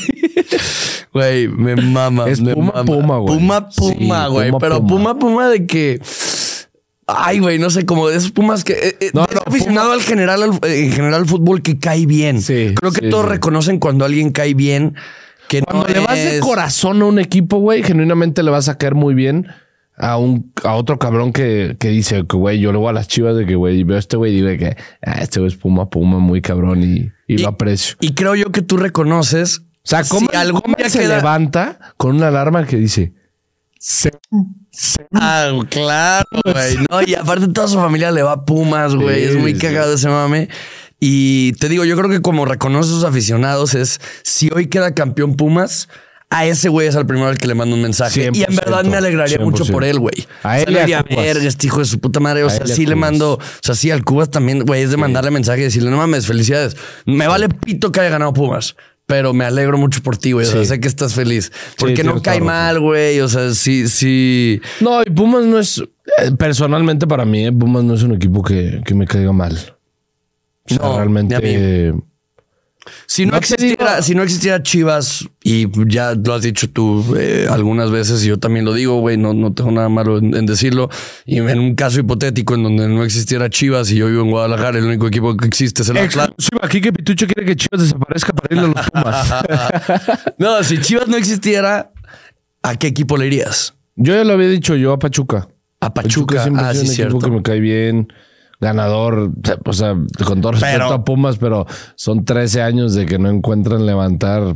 Güey, 1.14 1.48
me 1.50 1.76
mama. 1.76 2.30
Es 2.30 2.40
me 2.42 2.54
Puma, 2.54 2.72
mama. 2.74 2.86
Puma, 2.86 3.18
güey. 3.18 3.36
Puma, 3.38 3.70
Puma, 3.70 4.26
Sí, 4.28 4.32
güey. 4.32 4.48
Puma, 4.50 4.60
pero 4.60 4.78
Puma. 4.80 4.90
Puma, 4.90 5.20
Puma 5.20 5.50
de 5.50 5.66
que. 5.66 6.00
Ay, 7.08 7.40
güey, 7.40 7.60
no 7.60 7.70
sé, 7.70 7.86
como 7.86 8.08
de 8.08 8.18
esos 8.18 8.32
Pumas 8.32 8.64
que. 8.64 8.74
eh, 8.74 8.98
eh, 9.02 9.12
No, 9.14 9.26
es 9.26 9.36
no, 9.36 9.42
aficionado 9.46 9.92
al 9.92 10.02
general, 10.02 10.42
al- 10.44 10.60
en 10.64 10.92
general 10.92 11.26
fútbol 11.26 11.62
que 11.62 11.80
cae 11.80 12.06
bien. 12.06 12.42
Sí, 12.42 12.74
Creo 12.76 12.92
que 12.92 13.02
sí, 13.06 13.10
todos 13.10 13.26
sí. 13.26 13.32
reconocen 13.32 13.80
cuando 13.80 14.06
alguien 14.06 14.32
cae 14.32 14.54
bien. 14.54 14.96
Que 15.50 15.62
Cuando 15.62 15.88
no 15.88 15.94
le 15.94 16.00
vas 16.00 16.16
de 16.16 16.36
es- 16.38 16.42
corazón 16.42 17.02
a 17.02 17.06
un 17.06 17.20
equipo, 17.20 17.58
güey, 17.58 17.84
genuinamente 17.84 18.42
le 18.44 18.52
vas 18.52 18.70
a 18.70 18.78
caer 18.78 18.96
muy 18.96 19.14
bien 19.14 19.48
a 19.98 20.18
un 20.18 20.52
a 20.64 20.74
otro 20.76 20.98
cabrón 21.00 21.32
que, 21.34 21.76
que 21.80 21.90
dice 21.90 22.26
que, 22.28 22.36
güey, 22.36 22.60
yo 22.60 22.72
le 22.72 22.78
voy 22.80 22.90
a 22.90 22.94
las 22.94 23.08
chivas 23.08 23.36
de 23.38 23.46
que, 23.46 23.56
güey, 23.56 23.84
veo 23.84 23.96
a 23.98 24.00
este 24.00 24.18
güey 24.18 24.34
y 24.34 24.42
digo 24.42 24.50
que 24.58 24.76
ah, 25.06 25.20
este 25.22 25.40
güey 25.40 25.52
es 25.52 25.58
Puma, 25.58 25.90
Puma, 25.90 26.20
muy 26.20 26.42
cabrón 26.42 26.82
y, 26.84 27.12
y 27.28 27.38
lo 27.40 27.50
aprecio. 27.50 27.96
Y 28.00 28.14
creo 28.14 28.36
yo 28.36 28.52
que 28.52 28.62
tú 28.62 28.78
reconoces. 28.78 29.60
O 29.60 29.64
sea, 29.86 30.04
¿cómo, 30.04 30.28
si 30.32 30.36
algún 30.38 30.62
cómo 30.62 30.76
día 30.78 30.90
se 30.90 31.00
queda- 31.00 31.18
levanta 31.18 31.78
con 31.98 32.16
una 32.16 32.30
alarma 32.30 32.66
que 32.66 32.78
dice... 32.78 33.14
"Se- 33.78 34.12
se-"? 34.72 35.06
Ah, 35.14 35.52
claro, 35.70 36.26
güey. 36.46 36.78
No, 36.90 37.02
y 37.06 37.14
aparte 37.16 37.48
toda 37.50 37.68
su 37.68 37.76
familia 37.76 38.12
le 38.12 38.24
va 38.24 38.32
a 38.32 38.46
Pumas, 38.46 38.96
güey. 38.96 39.24
Sí, 39.26 39.30
es 39.32 39.36
muy 39.38 39.54
sí. 39.54 39.60
cagado 39.60 39.94
ese 39.96 40.08
mame. 40.08 40.48
Y 41.02 41.52
te 41.60 41.68
digo, 41.68 41.84
yo 41.84 41.98
creo 41.98 42.10
que 42.10 42.22
como 42.22 42.46
reconoce 42.46 42.90
a 42.90 42.94
sus 42.94 43.04
aficionados 43.04 43.76
es 43.76 44.00
si 44.24 44.50
hoy 44.56 44.68
queda 44.68 44.94
campeón 44.94 45.36
Pumas, 45.36 45.90
a 46.34 46.46
ese 46.46 46.70
güey 46.70 46.88
es 46.88 46.96
al 46.96 47.06
primero 47.06 47.28
al 47.28 47.38
que 47.38 47.48
le 47.48 47.56
mando 47.56 47.76
un 47.76 47.82
mensaje. 47.82 48.24
y 48.24 48.26
en 48.26 48.34
100%, 48.34 48.56
verdad 48.56 48.84
me 48.86 48.98
alegraría 48.98 49.40
mucho 49.40 49.64
100%. 49.66 49.72
por 49.72 49.84
él, 49.84 50.00
güey. 50.00 50.26
A 50.44 50.60
él 50.60 50.66
O 50.70 50.72
sea, 50.72 50.72
y 50.72 50.74
le 50.74 50.80
diría. 50.82 51.04
"Verga, 51.04 51.48
este 51.48 51.68
hijo 51.68 51.80
de 51.80 51.86
su 51.86 52.00
puta 52.00 52.20
madre. 52.20 52.44
O 52.44 52.50
sea, 52.50 52.66
sí 52.68 52.86
le 52.86 52.96
mando, 52.96 53.34
o 53.36 53.40
sea, 53.62 53.76
sí 53.76 53.92
al 53.92 54.04
Cubas 54.04 54.30
también, 54.32 54.66
güey, 54.66 54.82
es 54.84 54.92
de 54.92 54.98
mandarle 54.98 55.32
mensaje 55.32 55.62
y 55.62 55.64
decirle, 55.66 55.90
no 55.90 55.98
mames, 55.98 56.26
felicidades. 56.28 56.76
Me 57.06 57.28
vale 57.28 57.50
pito 57.50 57.92
que 57.92 58.00
haya 58.02 58.10
ganado 58.10 58.34
Pumas. 58.34 58.76
Pero 59.06 59.34
me 59.34 59.44
alegro 59.44 59.78
mucho 59.78 60.02
por 60.02 60.18
ti, 60.18 60.32
güey. 60.32 60.48
O 60.48 60.50
sea, 60.50 60.64
sé 60.64 60.80
que 60.80 60.88
estás 60.88 61.14
feliz. 61.14 61.52
Porque 61.78 62.06
no 62.06 62.22
cae 62.22 62.40
mal, 62.40 62.80
güey. 62.80 63.20
O 63.20 63.28
sea, 63.28 63.54
sí, 63.54 63.90
sí. 63.90 64.62
No, 64.80 65.02
y 65.02 65.10
Pumas 65.10 65.44
no 65.44 65.60
es... 65.60 65.80
eh, 65.80 66.32
Personalmente 66.38 67.06
para 67.06 67.26
mí, 67.26 67.48
eh, 67.48 67.52
Pumas 67.52 67.84
no 67.84 67.96
es 67.96 68.04
un 68.04 68.14
equipo 68.14 68.42
que, 68.42 68.82
que 68.86 68.96
me 68.96 69.06
caiga 69.06 69.34
mal. 69.34 69.54
O 70.66 70.70
sea, 70.70 70.78
No, 70.82 70.96
realmente... 70.96 71.94
Si 73.06 73.26
no, 73.26 73.38
existiera, 73.38 74.02
si 74.02 74.14
no 74.14 74.24
existiera 74.24 74.62
Chivas, 74.62 75.26
y 75.44 75.68
ya 75.90 76.16
lo 76.16 76.34
has 76.34 76.42
dicho 76.42 76.70
tú 76.70 77.16
eh, 77.18 77.48
algunas 77.50 77.92
veces, 77.92 78.24
y 78.26 78.28
yo 78.28 78.40
también 78.40 78.66
lo 78.66 78.74
digo, 78.74 79.00
güey, 79.00 79.18
no, 79.18 79.34
no 79.34 79.54
tengo 79.54 79.72
nada 79.72 79.88
malo 79.90 80.18
en, 80.18 80.36
en 80.36 80.46
decirlo. 80.46 80.90
Y 81.26 81.38
en 81.38 81.60
un 81.60 81.76
caso 81.76 82.00
hipotético 82.00 82.56
en 82.56 82.64
donde 82.64 82.88
no 82.90 83.04
existiera 83.06 83.50
Chivas 83.50 83.90
y 83.92 83.96
yo 83.96 84.08
vivo 84.08 84.24
en 84.24 84.32
Guadalajara, 84.32 84.80
el 84.80 84.86
único 84.86 85.08
equipo 85.08 85.36
que 85.38 85.48
existe 85.48 85.82
es 85.84 85.90
el. 85.90 85.98
Exclusiva, 85.98 86.60
aquí 86.62 86.82
que 86.82 86.92
Pitucho 86.92 87.26
quiere 87.26 87.46
que 87.46 87.56
Chivas 87.56 87.82
desaparezca 87.82 88.34
para 88.34 88.54
irle 88.56 88.74
a 88.76 88.82
los 88.82 88.90
Pumas. 88.92 89.34
No, 90.38 90.62
si 90.64 90.80
Chivas 90.80 91.08
no 91.08 91.16
existiera, 91.18 91.92
¿a 92.62 92.76
qué 92.76 92.88
equipo 92.88 93.16
le 93.18 93.28
irías? 93.28 93.74
Yo 93.96 94.14
ya 94.16 94.24
lo 94.24 94.34
había 94.34 94.48
dicho 94.50 94.76
yo 94.76 94.92
a 94.94 95.00
Pachuca. 95.00 95.48
A 95.80 95.94
Pachuca. 95.94 96.42
siempre 96.44 96.64
ha 96.66 96.70
Ah, 96.70 96.72
un 96.72 96.88
cierto. 96.88 97.16
equipo 97.18 97.30
que 97.30 97.36
me 97.38 97.42
cae 97.44 97.60
bien. 97.60 98.08
Ganador, 98.64 99.32
o 99.66 99.74
sea, 99.74 99.96
con 100.26 100.42
todo 100.42 100.54
respeto 100.54 100.72
Pero- 100.74 100.94
a 100.94 101.04
Pumas, 101.06 101.38
pero 101.38 101.66
son 101.96 102.26
13 102.26 102.62
años 102.62 102.94
de 102.96 103.06
que 103.06 103.20
no 103.20 103.30
encuentran 103.30 103.86
levantar 103.86 104.56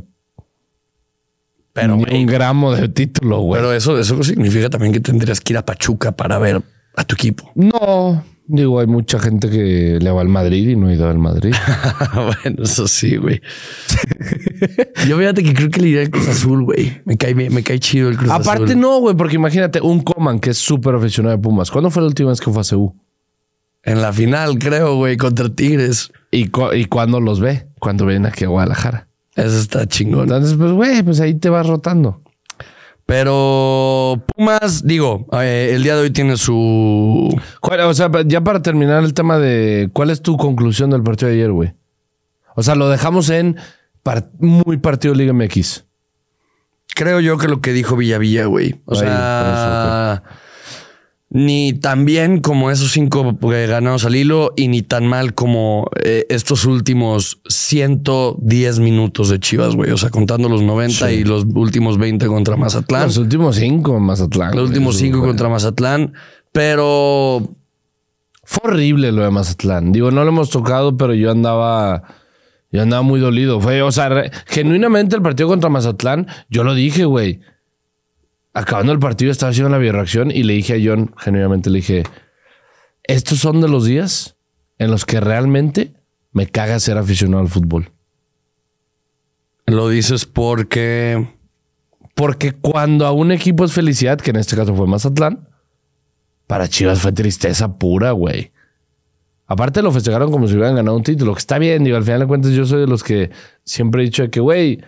Pero, 1.74 1.96
Ni 1.98 2.22
un 2.22 2.26
gramo 2.26 2.74
de 2.76 2.90
título, 2.90 3.40
güey. 3.42 3.62
pero 3.62 3.72
eso, 3.74 4.00
eso 4.00 4.24
significa 4.24 4.70
también 4.70 4.94
que 4.94 5.00
tendrías 5.00 5.40
que 5.42 5.54
ir 5.54 5.58
a 5.58 5.66
Pachuca 5.66 6.12
para 6.12 6.40
ver 6.40 6.62
a 6.96 7.04
tu 7.04 7.14
equipo. 7.14 7.52
No, 7.54 8.24
digo, 8.48 8.80
hay 8.80 8.88
mucha 8.88 9.20
gente 9.20 9.48
que 9.48 10.00
le 10.02 10.10
va 10.12 10.22
al 10.22 10.28
Madrid 10.28 10.70
y 10.70 10.76
no 10.76 10.88
ha 10.88 10.94
ido 10.94 11.08
al 11.08 11.20
Madrid. 11.20 11.54
bueno, 12.16 12.64
eso 12.64 12.88
sí, 12.88 13.18
güey. 13.18 13.42
Yo 15.08 15.20
fíjate 15.20 15.44
que 15.44 15.54
creo 15.54 15.70
que 15.70 15.80
le 15.82 15.90
iré 15.90 16.02
al 16.02 16.10
Cruz 16.10 16.28
Azul, 16.28 16.64
güey. 16.64 17.00
Me 17.06 17.16
cae, 17.16 17.36
me, 17.36 17.52
me 17.52 17.62
cae 17.62 17.80
chido 17.80 18.10
el 18.10 18.18
Cruz 18.18 18.32
Aparte, 18.32 18.64
Azul. 18.64 18.80
no, 18.80 19.00
güey, 19.00 19.16
porque 19.16 19.36
imagínate 19.36 19.80
un 19.80 20.02
Coman 20.02 20.40
que 20.40 20.50
es 20.50 20.58
súper 20.58 20.96
aficionado 20.96 21.36
de 21.38 21.42
Pumas. 21.44 21.70
¿Cuándo 21.70 21.92
fue 21.92 22.02
la 22.02 22.08
última 22.08 22.30
vez 22.32 22.42
que 22.42 22.52
fue 22.52 22.62
a 22.62 22.66
CU? 22.68 22.96
En 23.88 24.02
la 24.02 24.12
final, 24.14 24.60
creo, 24.60 24.96
güey, 24.98 25.18
contra 25.18 25.50
Tigres. 25.50 26.12
¿Y, 26.30 26.50
cu- 26.50 26.74
¿Y 26.74 26.86
cuándo 26.86 27.20
los 27.22 27.40
ve? 27.40 27.68
Cuando 27.80 28.06
vienen 28.06 28.26
aquí 28.26 28.44
a 28.44 28.50
Guadalajara. 28.50 29.08
Eso 29.36 29.58
está 29.58 29.88
chingón. 29.88 30.24
Entonces, 30.24 30.56
pues, 30.58 30.72
güey, 30.74 31.02
pues 31.04 31.20
ahí 31.22 31.34
te 31.36 31.50
vas 31.50 31.66
rotando. 31.66 32.22
Pero 33.06 34.22
Pumas, 34.36 34.86
digo, 34.86 35.26
eh, 35.32 35.72
el 35.74 35.82
día 35.84 35.96
de 35.96 36.02
hoy 36.02 36.10
tiene 36.12 36.36
su. 36.36 37.34
¿Cuál- 37.62 37.80
o 37.82 37.94
sea, 37.94 38.12
ya 38.26 38.42
para 38.42 38.62
terminar 38.62 39.04
el 39.04 39.14
tema 39.14 39.38
de 39.40 39.90
cuál 39.94 40.10
es 40.10 40.22
tu 40.22 40.36
conclusión 40.36 40.90
del 40.90 41.04
partido 41.04 41.30
de 41.30 41.36
ayer, 41.36 41.52
güey. 41.52 41.72
O 42.56 42.64
sea, 42.64 42.76
lo 42.76 42.90
dejamos 42.90 43.30
en 43.30 43.56
muy 44.40 44.78
partido 44.78 45.14
Liga 45.14 45.32
MX. 45.34 45.86
Creo 46.96 47.20
yo 47.22 47.38
que 47.38 47.48
lo 47.48 47.62
que 47.62 47.72
dijo 47.74 47.96
Villavilla, 47.96 48.46
güey. 48.46 48.82
O 48.86 48.94
Ahí, 48.96 49.00
sea, 49.00 50.24
ni 51.30 51.74
tan 51.74 52.06
bien 52.06 52.40
como 52.40 52.72
esos 52.72 52.92
cinco 52.92 53.38
ganados 53.42 54.06
al 54.06 54.16
hilo 54.16 54.54
y 54.56 54.70
ni 54.70 54.82
tan 54.82 55.06
mal 55.08 55.34
como 55.34 55.90
eh, 56.04 56.26
estos 56.30 56.64
últimos 56.66 57.42
110 57.50 58.80
minutos 58.80 59.30
de 59.30 59.40
Chivas, 59.40 59.76
güey. 59.76 59.92
O 59.92 59.98
sea, 59.98 60.10
contando 60.10 60.48
los 60.48 60.62
90 60.62 61.12
y 61.12 61.24
los 61.26 61.46
últimos 61.54 61.98
20 61.98 62.28
contra 62.28 62.56
Mazatlán. 62.56 63.04
Los 63.08 63.18
últimos 63.18 63.58
cinco 63.58 64.00
Mazatlán. 64.00 64.56
Los 64.56 64.70
últimos 64.70 64.96
cinco 64.98 65.18
güey. 65.20 65.30
contra 65.30 65.50
Mazatlán. 65.50 66.14
Pero 66.54 67.42
Fue 68.44 68.72
horrible 68.72 69.12
lo 69.12 69.24
de 69.24 69.30
Mazatlán. 69.30 69.92
Digo, 69.92 70.10
no 70.12 70.24
lo 70.24 70.30
hemos 70.30 70.50
tocado, 70.50 70.96
pero 70.96 71.14
yo 71.14 71.30
andaba. 71.32 72.04
Yo 72.72 72.82
andaba 72.82 73.02
muy 73.02 73.20
dolido. 73.20 73.60
Fue, 73.60 73.82
o 73.82 73.92
sea, 73.92 74.08
re- 74.10 74.32
genuinamente 74.46 75.16
el 75.16 75.22
partido 75.22 75.50
contra 75.50 75.70
Mazatlán, 75.70 76.28
yo 76.50 76.64
lo 76.64 76.74
dije, 76.74 77.04
güey. 77.06 77.42
Acabando 78.58 78.92
el 78.92 78.98
partido, 78.98 79.32
estaba 79.32 79.52
haciendo 79.52 79.70
la 79.70 79.78
bioreacción 79.78 80.32
y 80.32 80.42
le 80.42 80.54
dije 80.54 80.74
a 80.74 80.78
John, 80.84 81.14
genuinamente 81.16 81.70
le 81.70 81.78
dije: 81.78 82.04
Estos 83.04 83.38
son 83.38 83.62
de 83.62 83.68
los 83.68 83.86
días 83.86 84.36
en 84.80 84.90
los 84.90 85.06
que 85.06 85.20
realmente 85.20 85.94
me 86.32 86.48
caga 86.48 86.80
ser 86.80 86.98
aficionado 86.98 87.44
al 87.44 87.50
fútbol. 87.50 87.92
lo 89.68 89.90
dices 89.90 90.26
porque. 90.26 91.28
Porque 92.16 92.54
cuando 92.54 93.06
a 93.06 93.12
un 93.12 93.32
equipo 93.32 93.64
es 93.64 93.74
felicidad, 93.74 94.20
que 94.20 94.32
en 94.32 94.38
este 94.38 94.56
caso 94.56 94.74
fue 94.74 94.88
Mazatlán, 94.88 95.48
para 96.48 96.68
Chivas 96.68 97.00
fue 97.00 97.12
tristeza 97.12 97.78
pura, 97.78 98.10
güey. 98.10 98.54
Aparte 99.46 99.84
lo 99.84 99.92
festejaron 99.92 100.32
como 100.32 100.48
si 100.48 100.56
hubieran 100.56 100.74
ganado 100.74 100.98
un 100.98 101.04
título, 101.04 101.36
que 101.36 101.40
está 101.40 101.60
bien, 101.60 101.84
digo, 101.84 101.96
al 101.96 102.04
final 102.04 102.22
de 102.22 102.26
cuentas 102.26 102.54
yo 102.54 102.66
soy 102.66 102.80
de 102.80 102.88
los 102.88 103.04
que 103.04 103.30
siempre 103.64 104.02
he 104.02 104.06
dicho 104.06 104.24
de 104.24 104.32
que, 104.32 104.40
güey, 104.40 104.82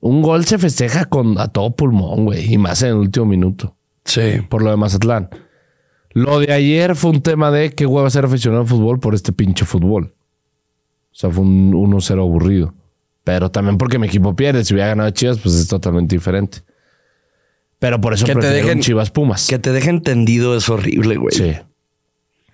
un 0.00 0.22
gol 0.22 0.44
se 0.44 0.58
festeja 0.58 1.06
con 1.06 1.38
a 1.38 1.48
todo 1.48 1.74
pulmón, 1.74 2.24
güey, 2.26 2.52
y 2.52 2.58
más 2.58 2.82
en 2.82 2.88
el 2.90 2.94
último 2.96 3.26
minuto, 3.26 3.76
Sí. 4.04 4.40
por 4.48 4.62
lo 4.62 4.70
de 4.70 4.76
Mazatlán. 4.76 5.28
Lo 6.12 6.38
de 6.40 6.52
ayer 6.52 6.94
fue 6.96 7.10
un 7.10 7.20
tema 7.22 7.50
de 7.50 7.70
qué 7.72 7.84
hueva 7.86 8.08
ser 8.10 8.24
aficionado 8.24 8.62
al 8.62 8.68
fútbol 8.68 9.00
por 9.00 9.14
este 9.14 9.32
pinche 9.32 9.64
fútbol. 9.66 10.14
O 11.12 11.14
sea, 11.18 11.30
fue 11.30 11.44
un 11.44 11.72
1-0 11.74 12.20
aburrido. 12.22 12.74
Pero 13.24 13.50
también 13.50 13.76
porque 13.76 13.98
mi 13.98 14.06
equipo 14.06 14.34
pierde. 14.36 14.64
Si 14.64 14.72
hubiera 14.72 14.88
ganado 14.90 15.10
Chivas, 15.10 15.38
pues 15.38 15.54
es 15.56 15.66
totalmente 15.68 16.14
diferente. 16.14 16.58
Pero 17.78 18.00
por 18.00 18.14
eso 18.14 18.24
Que 18.24 18.34
te 18.34 18.46
dejen- 18.50 18.80
Chivas 18.80 19.10
Pumas. 19.10 19.46
Que 19.48 19.58
te 19.58 19.72
deje 19.72 19.90
entendido 19.90 20.56
es 20.56 20.68
horrible, 20.70 21.16
güey. 21.16 21.34
Sí. 21.34 21.52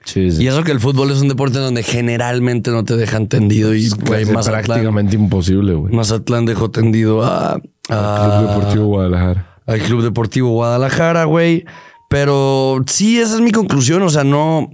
Sí, 0.04 0.30
sí. 0.32 0.42
Y 0.42 0.48
eso 0.48 0.64
que 0.64 0.72
el 0.72 0.80
fútbol 0.80 1.10
es 1.10 1.20
un 1.22 1.28
deporte 1.28 1.58
donde 1.58 1.82
generalmente 1.82 2.70
no 2.70 2.84
te 2.84 2.96
deja 2.96 3.16
entendido 3.16 3.74
y 3.74 3.88
güey, 3.90 4.22
es 4.22 4.30
Mazatlán, 4.32 4.64
prácticamente 4.64 5.16
imposible, 5.16 5.74
güey. 5.74 5.94
Mazatlán 5.94 6.44
dejó 6.44 6.70
tendido 6.70 7.22
a, 7.24 7.60
a- 7.88 8.38
Club 8.40 8.48
Deportivo 8.48 8.86
Guadalajara. 8.86 9.56
al 9.66 9.78
Club 9.80 10.02
Deportivo 10.02 10.50
Guadalajara, 10.50 11.24
güey. 11.24 11.64
Pero 12.08 12.84
sí, 12.88 13.18
esa 13.20 13.36
es 13.36 13.40
mi 13.40 13.52
conclusión. 13.52 14.02
O 14.02 14.10
sea, 14.10 14.24
no, 14.24 14.70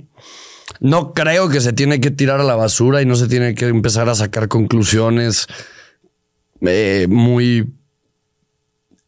no 0.80 1.12
creo 1.12 1.48
que 1.48 1.60
se 1.60 1.72
tiene 1.72 2.00
que 2.00 2.10
tirar 2.10 2.40
a 2.40 2.44
la 2.44 2.56
basura 2.56 3.00
y 3.02 3.06
no 3.06 3.14
se 3.14 3.28
tiene 3.28 3.54
que 3.54 3.68
empezar 3.68 4.08
a 4.08 4.14
sacar 4.14 4.48
conclusiones 4.48 5.46
eh, 6.62 7.06
muy 7.08 7.74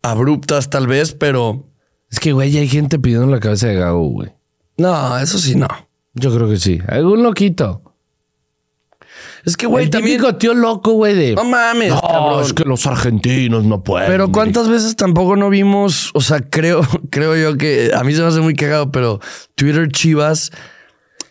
abruptas, 0.03 0.71
tal 0.71 0.87
vez, 0.87 1.13
pero 1.13 1.67
Es 2.11 2.21
que, 2.21 2.33
güey, 2.33 2.51
ya 2.51 2.61
hay 2.61 2.69
gente 2.69 2.99
pidiendo 2.99 3.27
la 3.27 3.41
cabeza 3.41 3.67
de 3.69 3.75
Gago, 3.75 4.07
güey. 4.09 4.33
no, 4.79 5.19
eso 5.19 5.39
sí, 5.39 5.55
no. 5.57 5.69
Yo 6.15 6.35
creo 6.35 6.49
que 6.49 6.57
sí. 6.57 6.79
Algún 6.89 7.23
loquito. 7.23 7.83
Es 9.45 9.57
que, 9.57 9.67
güey, 9.67 9.89
también. 9.89 10.19
típico 10.19 10.37
tío 10.37 10.53
loco, 10.55 10.93
güey, 10.93 11.15
de... 11.15 11.35
No 11.35 11.45
mames, 11.45 11.91
No, 11.91 12.01
cabrón. 12.01 12.45
es 12.45 12.53
que 12.53 12.65
los 12.65 12.87
argentinos 12.87 13.65
no 13.65 13.83
pueden. 13.83 14.09
Pero 14.11 14.31
cuántas 14.31 14.69
veces 14.69 14.97
tampoco 14.97 15.35
no 15.37 15.49
vimos, 15.49 16.11
o 16.15 16.21
sea, 16.21 16.41
creo, 16.41 16.83
creo 17.11 17.37
yo 17.37 17.57
que 17.57 17.91
a 17.95 18.05
mí 18.05 18.15
se 18.15 18.21
me 18.21 18.29
hace 18.29 18.41
muy 18.41 18.55
cagado, 18.55 18.93
pero 18.93 19.21
Twitter 19.55 19.89
Chivas 19.89 20.51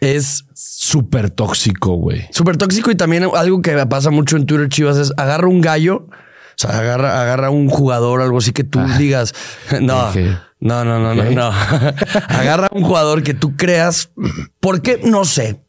es 0.02 0.46
Súper 0.54 1.30
tóxico, 1.30 1.94
güey. 1.96 2.28
súper 2.32 2.58
tóxico 2.58 2.90
y 2.92 2.96
también 2.96 3.28
algo 3.36 3.62
que 3.62 3.74
pasa 3.86 4.10
mucho 4.10 4.38
en 4.38 4.46
Twitter 4.46 4.70
Chivas 4.70 4.98
es 4.98 5.14
agarra 5.18 5.48
un 5.48 5.62
gallo, 5.62 6.08
o 6.08 6.12
sea, 6.56 6.72
agarra, 6.80 7.22
agarra 7.22 7.50
un 7.50 7.70
jugador, 7.70 8.22
algo 8.22 8.40
así 8.40 8.52
que 8.52 8.64
tú 8.64 8.80
digas, 8.98 9.34
no. 9.82 10.10
No, 10.60 10.84
no, 10.84 11.00
no, 11.00 11.16
no, 11.16 11.24
no. 11.32 11.52
agarra 12.28 12.68
un 12.72 12.84
jugador 12.84 13.24
que 13.24 13.34
tú 13.34 13.56
creas, 13.56 14.12
porque 14.60 15.00
no 15.04 15.24
sé, 15.26 15.62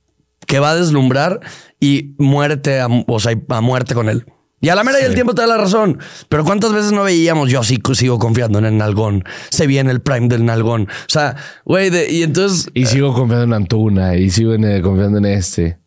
que 0.47 0.59
va 0.59 0.73
a 0.73 0.77
deslumbrar 0.77 1.41
y 1.79 2.15
muerte, 2.19 2.81
a, 2.81 2.89
o 2.89 3.21
sea, 3.21 3.35
a 3.49 3.61
muerte 3.61 3.95
con 3.95 4.09
él. 4.09 4.25
Y 4.63 4.69
a 4.69 4.75
la 4.75 4.85
mera 4.85 5.01
y 5.01 5.05
el 5.05 5.15
tiempo 5.15 5.35
te 5.35 5.41
da 5.41 5.47
la 5.47 5.57
razón. 5.57 5.99
Pero 6.29 6.45
¿cuántas 6.45 6.75
veces 6.75 6.93
no 6.93 7.03
veíamos? 7.03 7.51
Yo 7.51 7.63
sí 7.63 7.79
sigo 7.95 8.19
confiando 8.19 8.59
en 8.59 8.67
el 8.67 8.77
nalgón. 8.77 9.25
Se 9.49 9.67
viene 9.67 9.91
el 9.91 10.03
prime 10.03 10.29
del 10.29 10.45
nalgón. 10.45 10.83
O 10.83 11.09
sea, 11.09 11.37
güey, 11.65 11.91
y 12.11 12.23
entonces... 12.23 12.69
Y 12.75 12.85
sigo 12.85 13.15
confiando 13.15 13.45
en 13.45 13.55
Antuna. 13.55 14.17
Y 14.17 14.29
sigo 14.29 14.53
en, 14.53 14.65
eh, 14.65 14.83
confiando 14.83 15.17
en 15.17 15.25
este. 15.25 15.79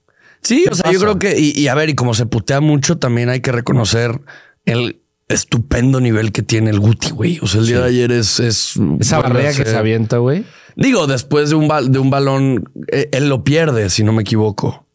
Sí, 0.42 0.66
o 0.72 0.74
sea, 0.74 0.92
yo 0.92 1.00
creo 1.00 1.20
que, 1.20 1.40
y, 1.40 1.52
y 1.52 1.68
a 1.68 1.76
ver, 1.76 1.90
y 1.90 1.94
como 1.94 2.16
se 2.16 2.26
putea 2.26 2.62
mucho, 2.62 2.98
también 2.98 3.30
hay 3.30 3.42
que 3.42 3.52
reconocer 3.52 4.20
el 4.66 5.03
estupendo 5.28 6.00
nivel 6.00 6.32
que 6.32 6.42
tiene 6.44 6.70
el 6.70 6.80
Guti, 6.80 7.12
güey. 7.12 7.40
O 7.42 7.48
sea, 7.48 7.62
el 7.62 7.68
día 7.68 7.80
de 7.80 7.88
ayer 7.88 8.12
es... 8.12 8.40
es 8.40 8.80
Esa 9.00 9.20
barrera 9.22 9.54
que 9.54 9.66
se 9.66 9.76
avienta, 9.76 10.18
güey. 10.18 10.46
Digo, 10.76 11.08
después 11.08 11.50
de 11.50 11.56
un, 11.56 11.68
bal- 11.68 11.90
de 11.90 12.00
un 12.00 12.10
balón, 12.10 12.70
eh, 12.92 13.10
él 13.12 13.30
lo 13.30 13.44
pierde, 13.44 13.90
si 13.90 14.04
no 14.04 14.12
me 14.14 14.22
equivoco. 14.24 14.86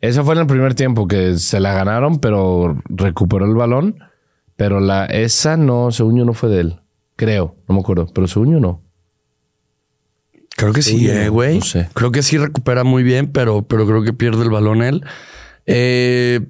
Esa 0.00 0.22
fue 0.24 0.34
en 0.34 0.40
el 0.40 0.46
primer 0.46 0.74
tiempo 0.74 1.08
que 1.08 1.38
se 1.38 1.58
la 1.60 1.72
ganaron, 1.74 2.18
pero 2.18 2.80
recuperó 2.88 3.46
el 3.46 3.54
balón. 3.54 3.98
Pero 4.56 4.80
la 4.80 5.06
esa 5.06 5.56
no, 5.56 5.90
según 5.92 6.16
yo, 6.18 6.24
no 6.24 6.34
fue 6.34 6.48
de 6.48 6.60
él. 6.60 6.80
Creo, 7.16 7.56
no 7.68 7.74
me 7.76 7.80
acuerdo, 7.80 8.06
pero 8.12 8.26
según 8.28 8.52
yo 8.52 8.60
no. 8.60 8.82
Creo 10.56 10.72
que 10.72 10.82
sí, 10.82 11.08
eh, 11.08 11.26
no, 11.26 11.32
güey. 11.32 11.58
no 11.58 11.64
sé. 11.64 11.88
Creo 11.94 12.10
que 12.10 12.22
sí 12.22 12.36
recupera 12.38 12.82
muy 12.84 13.02
bien, 13.04 13.28
pero, 13.32 13.62
pero 13.62 13.86
creo 13.86 14.02
que 14.02 14.12
pierde 14.12 14.42
el 14.42 14.50
balón 14.50 14.82
él. 14.82 15.04
Eh, 15.66 16.40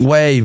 Güey. 0.00 0.42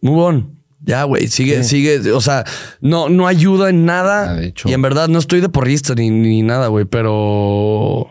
Muy 0.00 0.14
bueno. 0.14 0.50
Ya, 0.88 1.04
güey. 1.04 1.28
Sigue, 1.28 1.62
sigue. 1.64 2.12
O 2.12 2.20
sea, 2.22 2.44
no, 2.80 3.10
no 3.10 3.26
ayuda 3.26 3.68
en 3.68 3.84
nada. 3.84 4.30
Ah, 4.30 4.34
de 4.34 4.46
hecho. 4.46 4.68
Y 4.70 4.72
en 4.72 4.80
verdad 4.80 5.06
no 5.08 5.18
estoy 5.18 5.42
de 5.42 5.50
porrista 5.50 5.94
ni, 5.94 6.08
ni 6.08 6.40
nada, 6.42 6.68
güey, 6.68 6.86
pero. 6.86 8.08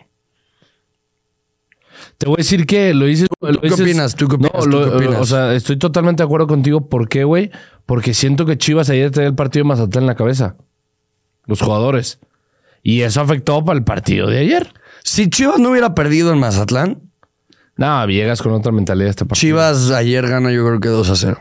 Te 2.20 2.28
voy 2.28 2.36
a 2.36 2.38
decir 2.38 2.66
que 2.68 2.94
lo 2.94 3.08
hice. 3.08 3.28
lo 3.42 3.60
qué 3.62 3.68
dices- 3.70 3.82
opinas? 3.82 4.16
¿Tú 4.16 4.28
qué 4.28 4.36
opinas? 4.36 4.54
No, 4.54 4.60
¿Tú 4.62 4.70
lo- 4.70 4.90
qué 4.92 4.96
opinas? 5.06 5.22
O 5.22 5.26
sea, 5.26 5.54
estoy 5.54 5.78
totalmente 5.78 6.22
de 6.22 6.26
acuerdo 6.26 6.46
contigo. 6.48 6.88
¿Por 6.88 7.10
qué, 7.10 7.24
güey? 7.24 7.52
Porque 7.88 8.14
siento 8.14 8.46
que 8.46 8.58
Chivas 8.58 8.90
ayer 8.92 9.12
tenía 9.12 9.30
el 9.30 9.36
partido 9.36 9.64
de 9.64 9.70
Mazatlán 9.70 10.04
en 10.04 10.08
la 10.08 10.16
cabeza. 10.16 10.56
Los 11.46 11.62
jugadores. 11.62 12.20
Y 12.84 13.02
eso 13.02 13.22
afectó 13.22 13.66
para 13.66 13.78
el 13.80 13.84
partido 13.86 14.28
de 14.28 14.40
ayer. 14.40 14.72
Si 15.04 15.30
Chivas 15.32 15.60
no 15.60 15.72
hubiera 15.72 15.96
perdido 15.96 16.32
en 16.32 16.40
Mazatlán, 16.40 17.02
No, 17.76 18.06
llegas 18.08 18.42
con 18.42 18.54
otra 18.54 18.72
mentalidad 18.72 19.10
este 19.10 19.26
partido. 19.26 19.40
Chivas 19.50 19.92
ayer 19.92 20.28
gana, 20.28 20.52
yo 20.52 20.66
creo 20.66 20.80
que 20.80 20.90
2 20.90 21.10
a 21.12 21.16
0. 21.16 21.38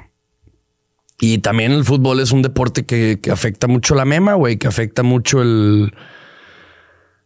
Y 1.19 1.39
también 1.39 1.73
el 1.73 1.85
fútbol 1.85 2.21
es 2.21 2.33
un 2.33 2.43
deporte 2.43 2.85
que, 2.85 3.19
que 3.23 3.31
afecta 3.31 3.67
mucho 3.69 3.95
la 3.95 4.05
mema, 4.05 4.35
güey, 4.35 4.59
que 4.59 4.69
afecta 4.69 5.03
mucho 5.03 5.41
el. 5.43 5.93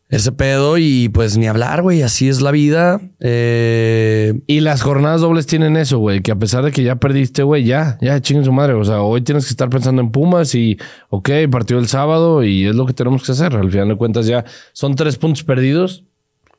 Ese 0.09 0.32
pedo 0.32 0.76
y 0.76 1.09
pues 1.09 1.38
ni 1.38 1.47
hablar, 1.47 1.82
güey, 1.82 2.03
así 2.03 2.28
es 2.28 2.41
la 2.41 2.51
vida. 2.51 3.01
Eh, 3.20 4.41
Y 4.49 4.59
las 4.59 4.82
jornadas 4.82 5.20
dobles 5.20 5.47
tienen 5.47 5.76
eso, 5.76 5.99
güey, 5.99 6.20
que 6.20 6.32
a 6.32 6.36
pesar 6.36 6.64
de 6.64 6.72
que 6.72 6.82
ya 6.82 6.97
perdiste, 6.97 7.45
güey, 7.45 7.62
ya, 7.62 7.97
ya 8.01 8.20
chinguen 8.20 8.45
su 8.45 8.51
madre. 8.51 8.74
O 8.74 8.84
sea, 8.84 9.03
hoy 9.03 9.20
tienes 9.22 9.45
que 9.45 9.51
estar 9.51 9.70
pensando 9.70 10.03
en 10.03 10.11
Pumas 10.11 10.53
y, 10.57 10.78
ok, 11.11 11.30
partido 11.49 11.78
el 11.78 11.86
sábado 11.86 12.43
y 12.43 12.66
es 12.66 12.74
lo 12.74 12.86
que 12.86 12.93
tenemos 12.93 13.22
que 13.22 13.30
hacer. 13.30 13.55
Al 13.55 13.70
final 13.70 13.86
de 13.86 13.97
cuentas 13.97 14.26
ya 14.26 14.45
son 14.72 14.97
tres 14.97 15.16
puntos 15.16 15.45
perdidos. 15.45 16.03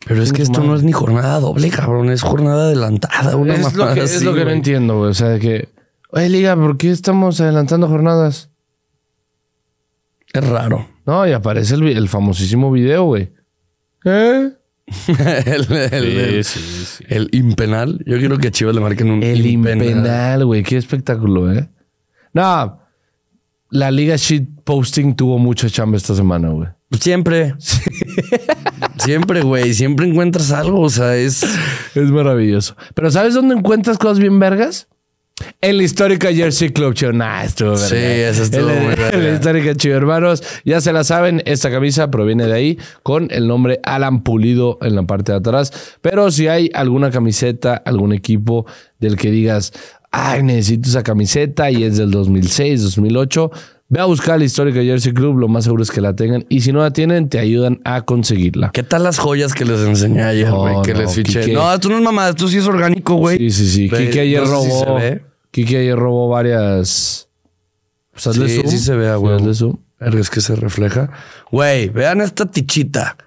pero 0.05 0.23
es 0.23 0.31
que 0.31 0.43
esto 0.43 0.63
no 0.63 0.73
es 0.73 0.83
ni 0.83 0.93
jornada 0.93 1.41
doble, 1.41 1.69
cabrón, 1.71 2.09
es 2.09 2.21
jornada 2.21 2.67
adelantada. 2.67 3.35
Una 3.35 3.55
es 3.55 3.73
lo 3.73 3.93
que, 3.93 3.99
es 3.99 4.23
lo 4.23 4.33
que 4.33 4.45
no 4.45 4.51
entiendo, 4.51 4.99
güey. 4.99 5.09
O 5.11 5.13
sea, 5.13 5.37
que, 5.39 5.67
oye, 6.11 6.29
Liga, 6.29 6.55
¿por 6.55 6.77
qué 6.77 6.91
estamos 6.91 7.39
adelantando 7.41 7.87
jornadas? 7.87 8.49
Es 10.33 10.47
raro. 10.47 10.87
No, 11.05 11.27
y 11.27 11.31
aparece 11.33 11.75
el, 11.75 12.07
famosísimo 12.07 12.71
video, 12.71 13.03
güey. 13.05 13.33
¿Eh? 14.05 14.51
el, 15.45 15.71
el- 15.71 16.17
el- 16.17 16.43
sí, 16.43 16.59
sí. 16.85 17.03
el 17.07 17.29
impenal. 17.33 18.01
Yo 18.05 18.17
quiero 18.17 18.37
que 18.37 18.47
a 18.49 18.51
Chivas 18.51 18.75
le 18.75 18.81
marquen 18.81 19.09
un 19.11 19.23
El 19.23 19.45
impenal, 19.45 20.45
güey. 20.45 20.63
Qué 20.63 20.77
espectáculo, 20.77 21.51
¿eh? 21.53 21.69
No, 22.33 22.79
la 23.69 23.91
liga 23.91 24.15
shit 24.15 24.47
posting 24.63 25.15
tuvo 25.15 25.37
mucha 25.37 25.69
chamba 25.69 25.97
esta 25.97 26.15
semana, 26.15 26.49
güey. 26.49 26.69
Siempre. 26.99 27.55
Siempre, 28.97 29.41
güey. 29.41 29.73
Siempre 29.73 30.07
encuentras 30.07 30.51
algo. 30.51 30.81
O 30.81 30.89
sea, 30.89 31.15
es. 31.15 31.43
Es 31.95 32.11
maravilloso. 32.11 32.75
Pero 32.93 33.09
¿sabes 33.11 33.33
dónde 33.33 33.55
encuentras 33.55 33.97
cosas 33.97 34.19
bien 34.19 34.39
vergas? 34.39 34.87
En 35.61 35.77
la 35.77 35.83
histórica 35.83 36.31
Jersey 36.33 36.69
Club, 36.69 36.93
chido. 36.93 37.13
Nah, 37.13 37.43
estuvo 37.43 37.75
Sí, 37.77 37.95
eso 37.95 38.43
estuvo 38.43 38.61
En 38.69 38.75
la- 38.75 38.81
muy 38.81 38.87
verga. 38.95 39.09
En 39.17 39.23
la 39.23 39.33
histórica, 39.33 39.75
chido, 39.75 39.97
hermanos. 39.97 40.43
Ya 40.65 40.81
se 40.81 40.91
la 40.93 41.03
saben, 41.03 41.41
esta 41.45 41.69
camisa 41.71 42.09
proviene 42.11 42.45
de 42.47 42.53
ahí 42.53 42.77
con 43.03 43.27
el 43.31 43.47
nombre 43.47 43.79
Alan 43.83 44.23
Pulido 44.23 44.77
en 44.81 44.95
la 44.95 45.03
parte 45.03 45.31
de 45.31 45.37
atrás. 45.39 45.71
Pero 46.01 46.31
si 46.31 46.47
hay 46.47 46.69
alguna 46.73 47.11
camiseta, 47.11 47.75
algún 47.75 48.13
equipo 48.13 48.65
del 48.99 49.17
que 49.17 49.31
digas, 49.31 49.73
ay, 50.11 50.43
necesito 50.43 50.89
esa 50.89 51.03
camiseta 51.03 51.71
y 51.71 51.83
es 51.83 51.97
del 51.97 52.11
2006, 52.11 52.81
2008, 52.83 53.51
ve 53.89 53.99
a 53.99 54.05
buscar 54.05 54.39
la 54.39 54.45
histórica 54.45 54.81
Jersey 54.81 55.13
Club. 55.13 55.37
Lo 55.37 55.47
más 55.47 55.65
seguro 55.65 55.83
es 55.83 55.91
que 55.91 55.99
la 56.01 56.15
tengan. 56.15 56.45
Y 56.49 56.61
si 56.61 56.71
no 56.71 56.79
la 56.79 56.91
tienen, 56.91 57.27
te 57.29 57.39
ayudan 57.39 57.81
a 57.83 58.01
conseguirla. 58.03 58.71
¿Qué 58.73 58.83
tal 58.83 59.03
las 59.03 59.19
joyas 59.19 59.53
que 59.53 59.65
les 59.65 59.79
enseñé 59.81 60.23
ayer, 60.23 60.47
No, 60.49 60.59
güey? 60.59 60.75
que 60.83 60.93
no, 60.93 61.01
les 61.01 61.13
fiché. 61.13 61.41
Quique. 61.41 61.53
No, 61.53 61.73
esto 61.73 61.89
no 61.89 61.97
es 61.97 62.01
mamá. 62.03 62.29
Esto 62.29 62.47
sí 62.47 62.57
es 62.57 62.67
orgánico, 62.67 63.15
güey. 63.15 63.37
Sí, 63.37 63.51
sí, 63.51 63.67
sí. 63.67 63.89
Kike 63.89 64.19
ayer 64.21 64.43
no 64.47 64.61
si 64.61 64.69
Kike 65.51 65.77
ayer 65.77 65.97
robó 65.97 66.29
varias. 66.29 67.27
Pues 68.11 68.27
hazle 68.27 68.49
Sí, 68.49 68.55
zoom. 68.57 68.67
sí 68.69 68.77
se 68.77 68.95
ve, 68.95 69.09
a 69.09 69.17
huevo. 69.19 69.35
hazle 69.37 69.53
zoom. 69.53 69.77
Es 69.99 70.29
que 70.29 70.41
se 70.41 70.55
refleja. 70.55 71.11
Güey, 71.51 71.89
vean 71.89 72.21
esta 72.21 72.45
tichita. 72.45 73.17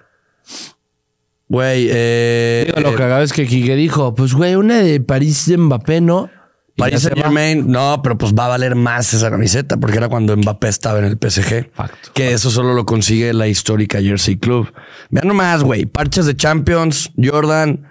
Güey, 1.47 1.87
eh. 1.91 2.73
Digo, 2.75 2.89
lo 2.91 2.97
cagado 2.97 3.23
es 3.23 3.31
que 3.31 3.45
Kike 3.45 3.75
dijo: 3.75 4.15
Pues, 4.15 4.33
güey, 4.33 4.55
una 4.55 4.79
de 4.79 4.99
París 4.99 5.45
de 5.47 5.57
Mbappé, 5.57 6.01
¿no? 6.01 6.29
Y 6.77 6.83
se 6.91 6.97
Saint. 6.99 7.17
Germain, 7.17 7.71
no, 7.71 8.01
pero 8.03 8.17
pues 8.17 8.33
va 8.33 8.45
a 8.45 8.49
valer 8.49 8.75
más 8.75 9.13
esa 9.13 9.29
camiseta 9.31 9.77
porque 9.77 9.95
era 9.95 10.09
cuando 10.09 10.35
Mbappé 10.35 10.67
estaba 10.67 10.99
en 10.99 11.05
el 11.05 11.17
PSG. 11.17 11.71
Facto. 11.73 12.09
Que 12.13 12.33
eso 12.33 12.51
solo 12.51 12.73
lo 12.73 12.85
consigue 12.85 13.31
la 13.33 13.47
histórica 13.47 14.01
Jersey 14.01 14.35
Club. 14.37 14.73
Vean 15.09 15.27
nomás, 15.29 15.63
güey. 15.63 15.85
Parches 15.85 16.25
de 16.25 16.35
Champions, 16.35 17.11
Jordan, 17.15 17.87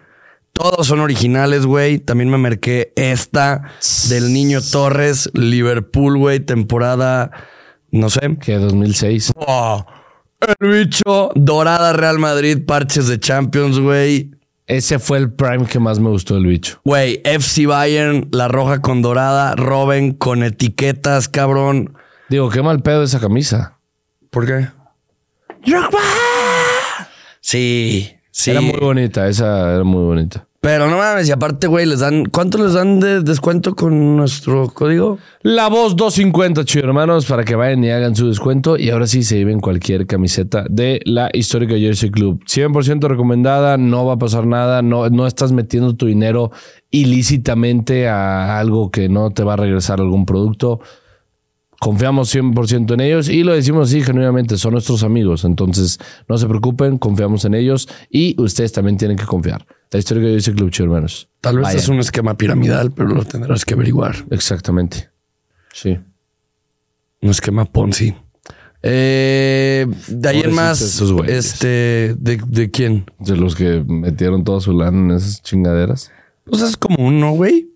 todos 0.54 0.86
son 0.86 1.00
originales, 1.00 1.66
güey. 1.66 1.98
También 1.98 2.30
me 2.30 2.38
marqué 2.38 2.92
esta 2.96 3.72
del 4.08 4.32
Niño 4.32 4.60
Torres, 4.62 5.28
Liverpool, 5.34 6.16
güey, 6.16 6.40
temporada, 6.40 7.30
no 7.90 8.08
sé. 8.08 8.36
Que 8.40 8.54
2006. 8.56 9.32
Oh, 9.36 9.84
el 10.60 10.68
bicho, 10.68 11.30
Dorada 11.34 11.92
Real 11.92 12.18
Madrid, 12.18 12.64
parches 12.64 13.08
de 13.08 13.18
Champions, 13.18 13.78
güey. 13.78 14.30
Ese 14.66 14.98
fue 14.98 15.18
el 15.18 15.30
prime 15.32 15.66
que 15.66 15.78
más 15.78 15.98
me 15.98 16.08
gustó 16.08 16.34
del 16.34 16.46
bicho. 16.46 16.80
Güey, 16.84 17.20
FC 17.24 17.66
Bayern, 17.66 18.28
la 18.32 18.48
roja 18.48 18.80
con 18.80 19.02
dorada, 19.02 19.56
Robin 19.56 20.12
con 20.12 20.42
etiquetas, 20.42 21.28
cabrón. 21.28 21.98
Digo, 22.30 22.48
qué 22.48 22.62
mal 22.62 22.80
pedo 22.80 23.02
esa 23.02 23.20
camisa. 23.20 23.78
¿Por 24.30 24.46
qué? 24.46 24.68
Sí, 27.40 28.10
sí. 28.34 28.50
Era 28.50 28.60
muy 28.60 28.78
bonita, 28.78 29.28
esa 29.28 29.74
era 29.74 29.84
muy 29.84 30.02
bonita. 30.02 30.46
Pero 30.64 30.88
no 30.88 30.96
mames, 30.96 31.28
y 31.28 31.30
aparte, 31.30 31.66
güey, 31.66 31.84
les 31.84 32.00
dan. 32.00 32.24
¿Cuánto 32.24 32.56
les 32.56 32.72
dan 32.72 32.98
de 32.98 33.20
descuento 33.20 33.74
con 33.74 34.16
nuestro 34.16 34.68
código? 34.68 35.18
La 35.42 35.68
voz 35.68 35.94
250, 35.94 36.64
chido 36.64 36.86
hermanos, 36.86 37.26
para 37.26 37.44
que 37.44 37.54
vayan 37.54 37.84
y 37.84 37.90
hagan 37.90 38.16
su 38.16 38.28
descuento. 38.28 38.78
Y 38.78 38.88
ahora 38.88 39.06
sí 39.06 39.24
se 39.24 39.36
lleven 39.36 39.60
cualquier 39.60 40.06
camiseta 40.06 40.64
de 40.70 41.00
la 41.04 41.28
histórica 41.34 41.74
Jersey 41.74 42.10
Club. 42.10 42.42
100% 42.46 43.08
recomendada, 43.08 43.76
no 43.76 44.06
va 44.06 44.14
a 44.14 44.18
pasar 44.18 44.46
nada, 44.46 44.80
no, 44.80 45.10
no 45.10 45.26
estás 45.26 45.52
metiendo 45.52 45.96
tu 45.96 46.06
dinero 46.06 46.50
ilícitamente 46.90 48.08
a 48.08 48.58
algo 48.58 48.90
que 48.90 49.10
no 49.10 49.32
te 49.32 49.44
va 49.44 49.52
a 49.52 49.56
regresar 49.56 50.00
algún 50.00 50.24
producto. 50.24 50.80
Confiamos 51.80 52.34
100% 52.34 52.94
en 52.94 53.00
ellos 53.00 53.28
y 53.28 53.42
lo 53.42 53.52
decimos 53.52 53.88
así 53.88 54.02
genuinamente, 54.02 54.56
son 54.56 54.72
nuestros 54.72 55.02
amigos. 55.02 55.44
Entonces, 55.44 55.98
no 56.28 56.38
se 56.38 56.46
preocupen, 56.46 56.98
confiamos 56.98 57.44
en 57.44 57.54
ellos 57.54 57.88
y 58.10 58.40
ustedes 58.40 58.72
también 58.72 58.96
tienen 58.96 59.16
que 59.16 59.24
confiar. 59.24 59.66
La 59.90 59.98
histórica 59.98 60.28
Jersey 60.28 60.54
Club, 60.54 60.70
chido 60.70 60.86
hermanos. 60.86 61.28
Tal 61.40 61.56
vez 61.56 61.64
Vayan. 61.64 61.78
es 61.78 61.88
un 61.88 61.98
esquema 62.00 62.36
piramidal, 62.36 62.92
pero 62.92 63.10
lo 63.10 63.24
tendrás 63.24 63.64
que 63.64 63.74
averiguar. 63.74 64.16
Exactamente. 64.30 65.10
Sí. 65.72 65.98
Un 67.20 67.30
esquema 67.30 67.64
Ponzi. 67.64 68.14
Eh, 68.82 69.86
de 70.08 70.28
ahí 70.28 70.40
en 70.40 70.52
más, 70.52 71.00
este, 71.26 72.14
¿de, 72.18 72.38
¿de 72.46 72.70
quién? 72.70 73.06
De 73.18 73.34
los 73.34 73.56
que 73.56 73.82
metieron 73.86 74.44
toda 74.44 74.60
su 74.60 74.72
lana 74.72 74.98
en 74.98 75.10
esas 75.12 75.42
chingaderas. 75.42 76.12
Pues 76.44 76.60
es 76.60 76.76
como 76.76 76.96
uno, 77.06 77.32
güey. 77.32 77.73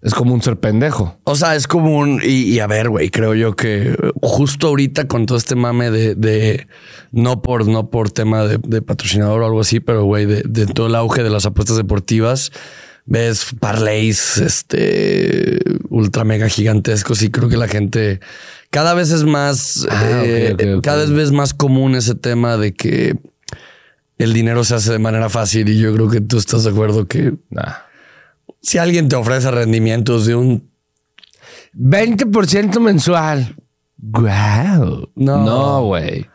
Es 0.00 0.14
como 0.14 0.32
un 0.32 0.40
ser 0.42 0.58
pendejo. 0.60 1.18
O 1.24 1.34
sea, 1.34 1.56
es 1.56 1.66
como 1.66 1.98
un. 1.98 2.20
Y, 2.22 2.42
y 2.54 2.60
a 2.60 2.66
ver, 2.68 2.88
güey, 2.88 3.10
creo 3.10 3.34
yo 3.34 3.56
que 3.56 3.96
justo 4.22 4.68
ahorita 4.68 5.08
con 5.08 5.26
todo 5.26 5.36
este 5.38 5.56
mame 5.56 5.90
de. 5.90 6.14
de- 6.14 6.66
no 7.10 7.42
por, 7.42 7.66
no 7.66 7.90
por 7.90 8.10
tema 8.10 8.44
de, 8.44 8.58
de 8.62 8.80
patrocinador 8.82 9.42
o 9.42 9.46
algo 9.46 9.60
así, 9.60 9.80
pero 9.80 10.04
güey, 10.04 10.26
de, 10.26 10.42
de 10.46 10.66
todo 10.66 10.86
el 10.86 10.94
auge 10.94 11.22
de 11.24 11.30
las 11.30 11.46
apuestas 11.46 11.76
deportivas, 11.78 12.52
ves 13.06 13.46
parlays 13.58 14.36
este 14.36 15.58
ultra 15.88 16.22
mega 16.24 16.48
gigantescos 16.48 17.22
y 17.22 17.30
creo 17.30 17.48
que 17.48 17.56
la 17.56 17.66
gente 17.66 18.20
cada 18.70 18.94
vez 18.94 19.10
es 19.10 19.24
más. 19.24 19.86
Ah, 19.90 20.22
eh. 20.24 20.78
Cada 20.82 21.06
vez 21.06 21.10
es 21.28 21.32
más 21.32 21.54
común 21.54 21.94
ese 21.96 22.14
tema 22.14 22.56
de 22.56 22.72
que 22.74 23.16
el 24.18 24.32
dinero 24.32 24.62
se 24.64 24.74
hace 24.74 24.92
de 24.92 24.98
manera 24.98 25.28
fácil 25.30 25.68
y 25.68 25.78
yo 25.78 25.92
creo 25.94 26.08
que 26.10 26.20
tú 26.20 26.38
estás 26.38 26.62
de 26.64 26.70
acuerdo 26.70 27.06
que 27.08 27.32
Nah. 27.50 27.87
Si 28.60 28.78
alguien 28.78 29.08
te 29.08 29.16
ofrece 29.16 29.50
rendimientos 29.50 30.26
de 30.26 30.34
un 30.34 30.68
20% 31.74 32.80
mensual. 32.80 33.56
Wow. 33.98 35.10
No. 35.14 35.44
No, 35.44 35.82
güey. 35.84 36.26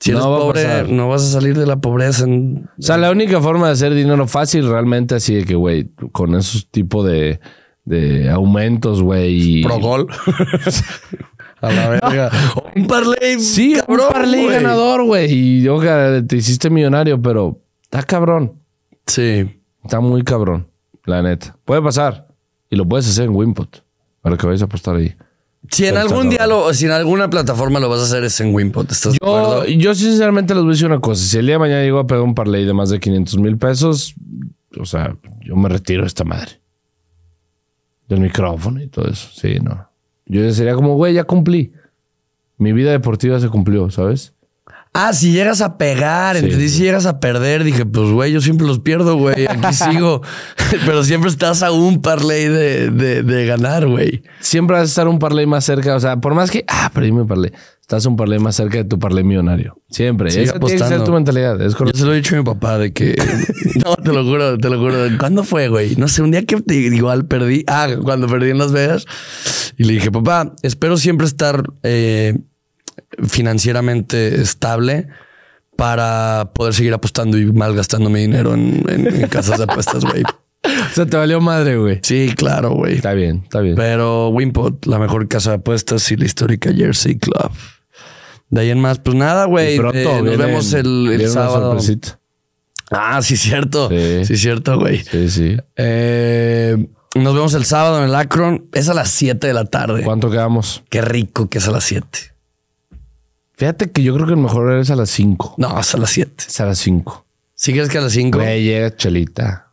Si 0.00 0.10
eres 0.10 0.22
No 0.22 0.30
va 0.30 0.36
a 0.36 0.40
pobre, 0.40 0.84
no 0.92 1.08
vas 1.08 1.22
a 1.24 1.26
salir 1.32 1.58
de 1.58 1.66
la 1.66 1.76
pobreza. 1.76 2.24
en- 2.24 2.68
O 2.78 2.82
sea, 2.82 2.96
la 2.98 3.10
única 3.10 3.40
forma 3.40 3.66
de 3.66 3.72
hacer 3.72 3.94
dinero 3.94 4.26
fácil 4.28 4.68
realmente 4.68 5.16
así 5.16 5.34
de 5.34 5.44
que, 5.44 5.54
güey, 5.56 5.90
con 6.12 6.36
esos 6.36 6.68
tipos 6.70 7.04
de, 7.04 7.40
de 7.84 8.30
aumentos, 8.30 9.02
güey. 9.02 9.62
Pro 9.64 9.78
gol. 9.80 10.06
a 11.60 11.72
la 11.72 11.88
verga. 11.88 12.30
un 12.76 12.86
parlay. 12.86 13.40
Sí, 13.40 13.74
cabrón, 13.74 14.06
un 14.06 14.12
parlay 14.12 14.46
ganador, 14.46 15.02
güey. 15.04 15.32
Y 15.32 15.68
ojalá 15.68 16.24
te 16.24 16.36
hiciste 16.36 16.70
millonario, 16.70 17.20
pero 17.20 17.58
está 17.82 18.04
cabrón. 18.04 18.52
Sí. 19.06 19.60
Está 19.82 19.98
muy 20.00 20.22
cabrón, 20.22 20.68
la 21.08 21.22
neta. 21.22 21.56
Puede 21.64 21.82
pasar. 21.82 22.28
Y 22.70 22.76
lo 22.76 22.86
puedes 22.86 23.08
hacer 23.08 23.24
en 23.24 23.34
Wimpot. 23.34 23.82
Para 24.20 24.36
que 24.36 24.46
vayas 24.46 24.62
a 24.62 24.66
apostar 24.66 24.96
ahí. 24.96 25.14
Si 25.70 25.86
en 25.86 25.96
algún 25.96 26.30
día 26.30 26.46
lo, 26.46 26.72
si 26.72 26.86
en 26.86 26.92
alguna 26.92 27.28
plataforma 27.28 27.80
lo 27.80 27.88
vas 27.88 28.00
a 28.00 28.04
hacer 28.04 28.24
es 28.24 28.40
en 28.40 28.54
Wimpot. 28.54 28.90
¿Estás 28.90 29.12
de 29.14 29.18
Yo, 29.20 29.36
acuerdo? 29.36 29.64
yo 29.66 29.94
sinceramente 29.94 30.54
les 30.54 30.62
voy 30.62 30.70
a 30.70 30.74
decir 30.74 30.86
una 30.86 31.00
cosa. 31.00 31.24
Si 31.24 31.36
el 31.38 31.46
día 31.46 31.56
de 31.56 31.58
mañana 31.58 31.82
llego 31.82 31.98
a 31.98 32.06
pegar 32.06 32.22
un 32.22 32.34
parlay 32.34 32.64
de 32.64 32.72
más 32.72 32.90
de 32.90 33.00
500 33.00 33.38
mil 33.38 33.58
pesos, 33.58 34.14
o 34.78 34.84
sea, 34.84 35.16
yo 35.40 35.56
me 35.56 35.68
retiro 35.68 36.02
de 36.02 36.06
esta 36.08 36.24
madre. 36.24 36.60
Del 38.08 38.20
micrófono 38.20 38.82
y 38.82 38.86
todo 38.86 39.08
eso. 39.08 39.28
Sí, 39.34 39.58
no. 39.62 39.88
Yo 40.26 40.42
ya 40.42 40.52
sería 40.52 40.74
como, 40.74 40.94
güey, 40.94 41.14
ya 41.14 41.24
cumplí. 41.24 41.72
Mi 42.56 42.72
vida 42.72 42.90
deportiva 42.90 43.38
se 43.40 43.48
cumplió, 43.48 43.90
¿sabes? 43.90 44.34
Ah, 44.92 45.12
si 45.12 45.32
llegas 45.32 45.60
a 45.60 45.76
pegar, 45.78 46.36
Sí. 46.36 46.44
entendí 46.44 46.68
si 46.68 46.82
llegas 46.82 47.06
a 47.06 47.20
perder. 47.20 47.62
Dije, 47.64 47.84
pues 47.86 48.10
güey, 48.10 48.32
yo 48.32 48.40
siempre 48.40 48.66
los 48.66 48.80
pierdo, 48.80 49.16
güey. 49.16 49.46
Aquí 49.46 49.72
sigo. 49.92 50.22
Pero 50.86 51.04
siempre 51.04 51.30
estás 51.30 51.62
a 51.62 51.70
un 51.70 52.02
parlay 52.02 52.48
de, 52.48 52.90
de, 52.90 53.22
de 53.22 53.46
ganar, 53.46 53.86
güey. 53.86 54.22
Siempre 54.40 54.74
vas 54.74 54.82
a 54.82 54.86
estar 54.86 55.08
un 55.08 55.18
parlay 55.18 55.46
más 55.46 55.64
cerca. 55.64 55.94
O 55.94 56.00
sea, 56.00 56.16
por 56.16 56.34
más 56.34 56.50
que, 56.50 56.64
ah, 56.68 56.90
perdí 56.92 57.12
mi 57.12 57.24
parlay. 57.24 57.52
Estás 57.80 58.04
un 58.04 58.16
parlay 58.16 58.38
más 58.38 58.54
cerca 58.54 58.76
de 58.76 58.84
tu 58.84 58.98
parlay 58.98 59.24
millonario. 59.24 59.80
Siempre. 59.88 60.30
Sigue 60.30 60.44
Esa 60.44 60.58
tiene 60.60 60.78
que 60.78 60.88
ser 60.88 61.04
tu 61.04 61.12
mentalidad. 61.12 61.58
Es 61.62 61.74
Yo 61.74 61.86
se 61.94 62.04
lo 62.04 62.12
he 62.12 62.16
dicho 62.16 62.34
a 62.34 62.38
mi 62.38 62.44
papá 62.44 62.76
de 62.76 62.92
que. 62.92 63.16
no, 63.84 63.96
te 63.96 64.12
lo 64.12 64.24
juro, 64.24 64.58
te 64.58 64.68
lo 64.68 64.78
juro. 64.78 64.96
¿Cuándo 65.18 65.42
fue, 65.42 65.68
güey? 65.68 65.96
No 65.96 66.06
sé, 66.08 66.20
un 66.20 66.30
día 66.30 66.44
que 66.44 66.62
igual 66.66 67.24
perdí. 67.26 67.64
Ah, 67.66 67.88
cuando 68.02 68.26
perdí 68.26 68.50
en 68.50 68.58
Las 68.58 68.72
Vegas. 68.72 69.06
Y 69.78 69.84
le 69.84 69.94
dije, 69.94 70.10
papá, 70.10 70.54
espero 70.62 70.98
siempre 70.98 71.26
estar 71.26 71.62
eh, 71.82 72.36
financieramente 73.26 74.40
estable 74.40 75.08
para 75.76 76.50
poder 76.54 76.74
seguir 76.74 76.92
apostando 76.94 77.38
y 77.38 77.46
malgastando 77.52 78.10
mi 78.10 78.20
dinero 78.20 78.54
en, 78.54 78.84
en- 78.88 79.06
en 79.06 79.28
casas 79.28 79.58
de 79.58 79.64
apuestas, 79.64 80.04
güey. 80.04 80.22
O 80.64 80.94
sea, 80.94 81.06
te 81.06 81.16
valió 81.16 81.40
madre, 81.40 81.76
güey. 81.76 82.00
Sí, 82.02 82.34
claro, 82.36 82.72
güey. 82.72 82.96
Está 82.96 83.12
bien, 83.12 83.42
está 83.44 83.60
bien. 83.60 83.76
Pero 83.76 84.28
Wimpot, 84.30 84.86
la 84.86 84.98
mejor 84.98 85.28
casa 85.28 85.50
de 85.50 85.56
apuestas 85.58 86.10
y 86.10 86.16
la 86.16 86.24
histórica 86.26 86.72
Jersey 86.74 87.16
Club. 87.16 87.50
De 88.50 88.62
ahí 88.62 88.70
en 88.70 88.80
más, 88.80 88.98
pues 88.98 89.14
nada, 89.16 89.44
güey. 89.44 89.76
Eh, 89.76 89.80
nos 90.24 90.36
vemos 90.36 90.72
el, 90.72 91.28
sábado. 91.30 91.78
Ah, 92.90 93.22
sí, 93.22 93.36
cierto. 93.36 93.88
Sí. 93.88 94.24
Sí, 94.24 94.36
cierto, 94.36 94.78
güey. 94.80 95.04
Sí, 95.04 95.30
sí. 95.30 95.56
Eh, 95.76 96.88
nos 97.14 97.34
vemos 97.34 97.54
el 97.54 97.64
sábado 97.64 97.98
en 97.98 98.04
el 98.08 98.14
Akron. 98.16 98.66
Es 98.72 98.88
a 98.88 98.94
las 98.94 99.10
7 99.10 99.46
de 99.46 99.52
la 99.54 99.64
tarde. 99.66 100.02
¿Cuánto 100.02 100.28
quedamos? 100.28 100.82
Qué 100.90 101.02
rico 101.02 101.48
que 101.48 101.58
es 101.58 101.68
a 101.68 101.70
las 101.70 101.84
7. 101.84 102.06
Fíjate 103.58 103.90
que 103.90 104.02
yo 104.02 104.14
creo 104.14 104.26
que 104.26 104.32
el 104.34 104.38
mejor 104.38 104.72
es 104.78 104.90
a 104.90 104.96
las 104.96 105.10
5. 105.10 105.56
No, 105.58 105.78
es 105.80 105.94
a 105.94 105.98
las 105.98 106.10
7. 106.10 106.44
Es 106.46 106.60
a 106.60 106.64
las 106.66 106.78
5. 106.78 107.26
¿Sí 107.54 107.72
crees 107.72 107.88
que 107.88 107.98
a 107.98 108.00
las 108.00 108.12
5? 108.12 108.38
Güey, 108.38 108.62
llega 108.62 108.94
chelita, 108.96 109.72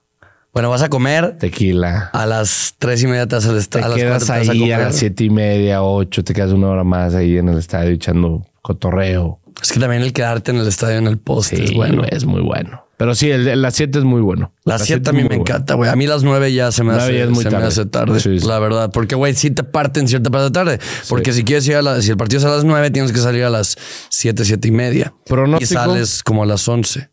Bueno, 0.51 0.69
vas 0.71 0.81
a 0.81 0.89
comer. 0.89 1.37
tequila. 1.37 2.09
A 2.11 2.25
las 2.25 2.73
3 2.79 3.03
y 3.03 3.07
media 3.07 3.27
te 3.27 3.35
vas 3.35 3.45
al 3.45 3.53
Te 3.53 3.59
estadio. 3.59 3.85
A 3.85 3.89
las 3.89 3.97
quedas 3.97 4.23
4 4.25 4.25
te 4.25 4.39
vas 4.39 4.49
a 4.49 4.51
ahí 4.51 4.71
a 4.71 4.77
las 4.79 4.95
siete 4.95 5.23
y 5.25 5.29
media, 5.29 5.83
ocho, 5.83 6.23
te 6.23 6.33
quedas 6.33 6.51
una 6.51 6.67
hora 6.69 6.83
más 6.83 7.13
ahí 7.13 7.37
en 7.37 7.47
el 7.49 7.59
estadio 7.59 7.91
echando 7.91 8.43
cotorreo. 8.63 9.39
Es 9.61 9.71
que 9.71 9.79
también 9.79 10.01
el 10.01 10.13
quedarte 10.13 10.51
en 10.51 10.57
el 10.57 10.67
estadio 10.67 10.97
en 10.97 11.07
el 11.07 11.17
poste 11.19 11.57
Sí, 11.57 11.63
es 11.65 11.73
bueno. 11.75 12.03
es 12.09 12.25
muy 12.25 12.41
bueno. 12.41 12.84
Pero 12.97 13.13
sí, 13.13 13.29
el, 13.29 13.43
de 13.43 13.55
las 13.57 13.75
7 13.75 13.99
es 13.99 14.05
muy 14.05 14.21
bueno. 14.21 14.53
Las 14.63 14.83
7 14.85 15.09
a 15.09 15.13
mí 15.13 15.19
me 15.23 15.27
bueno. 15.27 15.41
encanta, 15.41 15.73
güey. 15.73 15.89
A 15.89 15.95
mí 15.97 16.07
las 16.07 16.23
9 16.23 16.53
ya 16.53 16.71
se 16.71 16.83
me 16.83 16.93
hace, 16.93 17.23
es 17.23 17.29
muy 17.29 17.43
se 17.43 17.49
me 17.49 17.55
tarde. 17.55 17.67
hace 17.67 17.85
tarde, 17.85 18.19
Sí, 18.21 18.39
sí. 18.39 18.47
la 18.47 18.57
verdad. 18.59 18.89
Porque, 18.93 19.15
güey, 19.15 19.33
sí 19.35 19.51
te 19.51 19.63
parten 19.63 20.07
cierta 20.07 20.29
parte 20.29 20.45
de 20.45 20.51
tarde. 20.51 20.79
Porque 21.09 21.33
si 21.33 21.43
quieres 21.43 21.67
ir 21.67 21.75
a 21.75 21.81
la, 21.81 22.01
si 22.01 22.11
el 22.11 22.17
partido 22.17 22.39
es 22.39 22.45
a 22.45 22.49
las 22.49 22.63
9, 22.63 22.91
tienes 22.91 23.11
que 23.11 23.19
salir 23.19 23.43
a 23.43 23.49
las 23.49 23.75
7, 24.09 24.45
7 24.45 24.67
y 24.67 24.71
media. 24.71 25.13
¿Pronóstico? 25.25 25.73
Y 25.73 25.75
sales 25.75 26.23
como 26.23 26.43
a 26.43 26.45
las 26.45 26.65
11. 26.67 27.09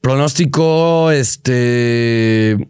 Pronóstico, 0.00 1.10
este... 1.10 2.68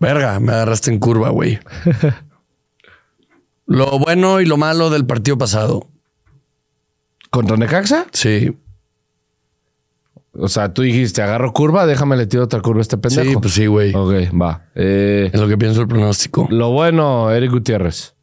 Verga, 0.00 0.40
me 0.40 0.52
agarraste 0.52 0.90
en 0.90 0.98
curva, 0.98 1.28
güey. 1.30 1.58
lo 3.66 3.98
bueno 3.98 4.40
y 4.40 4.46
lo 4.46 4.56
malo 4.56 4.88
del 4.88 5.04
partido 5.04 5.36
pasado. 5.36 5.88
¿Contra 7.30 7.56
Necaxa? 7.56 8.06
Sí. 8.12 8.56
O 10.36 10.48
sea, 10.48 10.72
tú 10.74 10.82
dijiste, 10.82 11.22
agarro 11.22 11.52
curva, 11.52 11.86
déjame 11.86 12.16
le 12.16 12.26
tiro 12.26 12.42
otra 12.44 12.60
curva 12.60 12.80
a 12.80 12.82
este 12.82 12.98
pendejo. 12.98 13.30
Sí, 13.30 13.36
pues 13.40 13.54
sí, 13.54 13.66
güey. 13.66 13.94
Ok, 13.94 14.12
va. 14.40 14.66
Eh, 14.74 15.30
Es 15.32 15.40
lo 15.40 15.46
que 15.48 15.56
pienso 15.56 15.80
el 15.82 15.88
pronóstico. 15.88 16.48
lo 16.50 16.70
bueno, 16.72 17.30
Eric 17.30 17.52
Gutiérrez. 17.52 18.14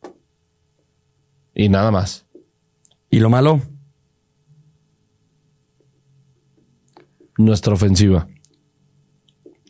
Y 1.54 1.70
nada 1.70 1.92
más. 1.92 2.26
¿Y 3.10 3.20
lo 3.20 3.30
malo? 3.30 3.62
Nuestra 7.38 7.74
ofensiva. 7.74 8.28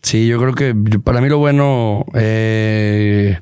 Sí, 0.02 0.28
yo 0.28 0.40
creo 0.40 0.54
que 0.56 0.76
para 1.00 1.22
mí 1.22 1.30
lo 1.30 1.38
bueno. 1.38 2.06
eh, 2.16 3.40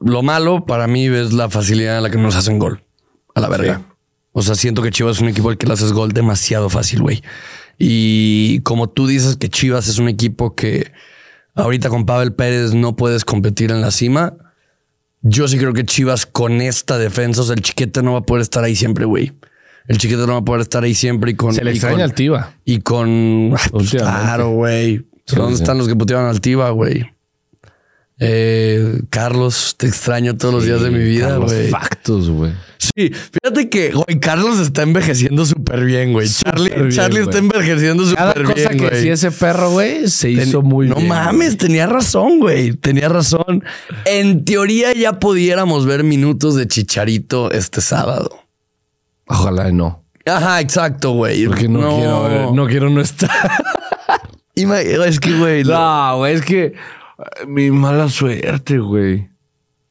lo 0.00 0.22
malo 0.22 0.66
para 0.66 0.86
mí 0.86 1.06
es 1.06 1.32
la 1.32 1.48
facilidad 1.48 1.96
en 1.98 2.02
la 2.02 2.10
que 2.10 2.18
nos 2.18 2.36
hacen 2.36 2.58
gol. 2.58 2.82
A 3.34 3.40
la 3.40 3.48
verga. 3.48 3.82
O 4.38 4.42
sea, 4.42 4.54
siento 4.54 4.82
que 4.82 4.90
Chivas 4.90 5.16
es 5.16 5.22
un 5.22 5.28
equipo 5.30 5.48
al 5.48 5.56
que 5.56 5.66
le 5.66 5.72
haces 5.72 5.94
gol 5.94 6.12
demasiado 6.12 6.68
fácil, 6.68 7.00
güey. 7.00 7.22
Y 7.78 8.60
como 8.60 8.86
tú 8.86 9.06
dices 9.06 9.38
que 9.38 9.48
Chivas 9.48 9.88
es 9.88 9.98
un 9.98 10.10
equipo 10.10 10.54
que 10.54 10.92
ahorita 11.54 11.88
con 11.88 12.04
Pavel 12.04 12.34
Pérez 12.34 12.74
no 12.74 12.96
puedes 12.96 13.24
competir 13.24 13.70
en 13.70 13.80
la 13.80 13.90
cima. 13.90 14.34
Yo 15.22 15.48
sí 15.48 15.56
creo 15.56 15.72
que 15.72 15.86
Chivas 15.86 16.26
con 16.26 16.60
esta 16.60 16.98
defensa, 16.98 17.40
o 17.40 17.44
sea, 17.44 17.54
el 17.54 17.62
chiquete 17.62 18.02
no 18.02 18.12
va 18.12 18.18
a 18.18 18.22
poder 18.24 18.42
estar 18.42 18.62
ahí 18.62 18.76
siempre, 18.76 19.06
güey. 19.06 19.32
El 19.88 19.96
chiquete 19.96 20.26
no 20.26 20.34
va 20.34 20.38
a 20.40 20.44
poder 20.44 20.60
estar 20.60 20.84
ahí 20.84 20.94
siempre 20.94 21.30
y 21.30 21.34
con. 21.34 21.54
Se 21.54 21.64
le 21.64 21.70
extraña 21.70 22.04
al 22.04 22.12
Tiva. 22.12 22.56
y 22.66 22.80
con. 22.80 23.54
Pues, 23.70 23.88
claro, 23.88 24.50
güey. 24.50 25.06
¿Dónde 25.34 25.54
están 25.54 25.78
los 25.78 25.88
que 25.88 25.96
puteaban 25.96 26.26
al 26.26 26.42
Tiva, 26.42 26.68
güey? 26.72 27.10
Eh, 28.18 29.02
Carlos, 29.10 29.74
te 29.76 29.86
extraño 29.86 30.36
todos 30.38 30.54
los 30.54 30.64
días 30.64 30.80
de 30.80 30.90
mi 30.90 31.04
vida, 31.04 31.36
güey. 31.36 31.68
Factos, 31.68 32.30
güey. 32.30 32.52
Sí, 32.78 33.10
fíjate 33.10 33.68
que, 33.68 33.90
güey, 33.92 34.18
Carlos 34.20 34.58
está 34.58 34.82
envejeciendo 34.82 35.44
súper 35.44 35.84
bien, 35.84 36.12
güey. 36.12 36.26
Charlie, 36.28 36.70
bien, 36.70 36.90
Charlie 36.90 37.20
está 37.22 37.38
envejeciendo 37.38 38.04
Cada 38.14 38.32
súper 38.32 38.44
cosa 38.44 38.54
bien, 38.56 38.70
que 38.70 38.78
güey. 38.86 38.90
decía 38.94 39.12
ese 39.14 39.30
perro, 39.32 39.70
güey, 39.72 40.08
se 40.08 40.28
Ten- 40.34 40.48
hizo 40.48 40.62
muy 40.62 40.88
no 40.88 40.94
bien. 40.96 41.08
mames, 41.08 41.58
tenía 41.58 41.86
razón, 41.86 42.38
güey. 42.38 42.72
Tenía 42.72 43.08
razón. 43.10 43.62
En 44.06 44.44
teoría 44.46 44.94
ya 44.94 45.18
pudiéramos 45.18 45.84
ver 45.84 46.02
minutos 46.04 46.54
de 46.54 46.66
Chicharito 46.68 47.50
este 47.50 47.80
sábado. 47.82 48.30
Ojalá 49.26 49.68
y 49.68 49.72
no. 49.74 50.04
Ajá, 50.24 50.60
exacto, 50.60 51.12
güey. 51.12 51.46
Porque 51.46 51.68
no, 51.68 51.96
quiero 51.96 52.22
ver- 52.24 52.52
no 52.52 52.66
quiero 52.66 52.88
no 52.90 53.00
estar. 53.02 53.30
Es 54.54 55.20
que, 55.20 55.36
güey, 55.38 55.64
No, 55.64 56.16
güey, 56.16 56.34
es 56.34 56.42
que 56.42 56.64
eh, 56.64 56.72
mi 57.46 57.70
mala 57.70 58.08
suerte, 58.08 58.78
güey. 58.78 59.28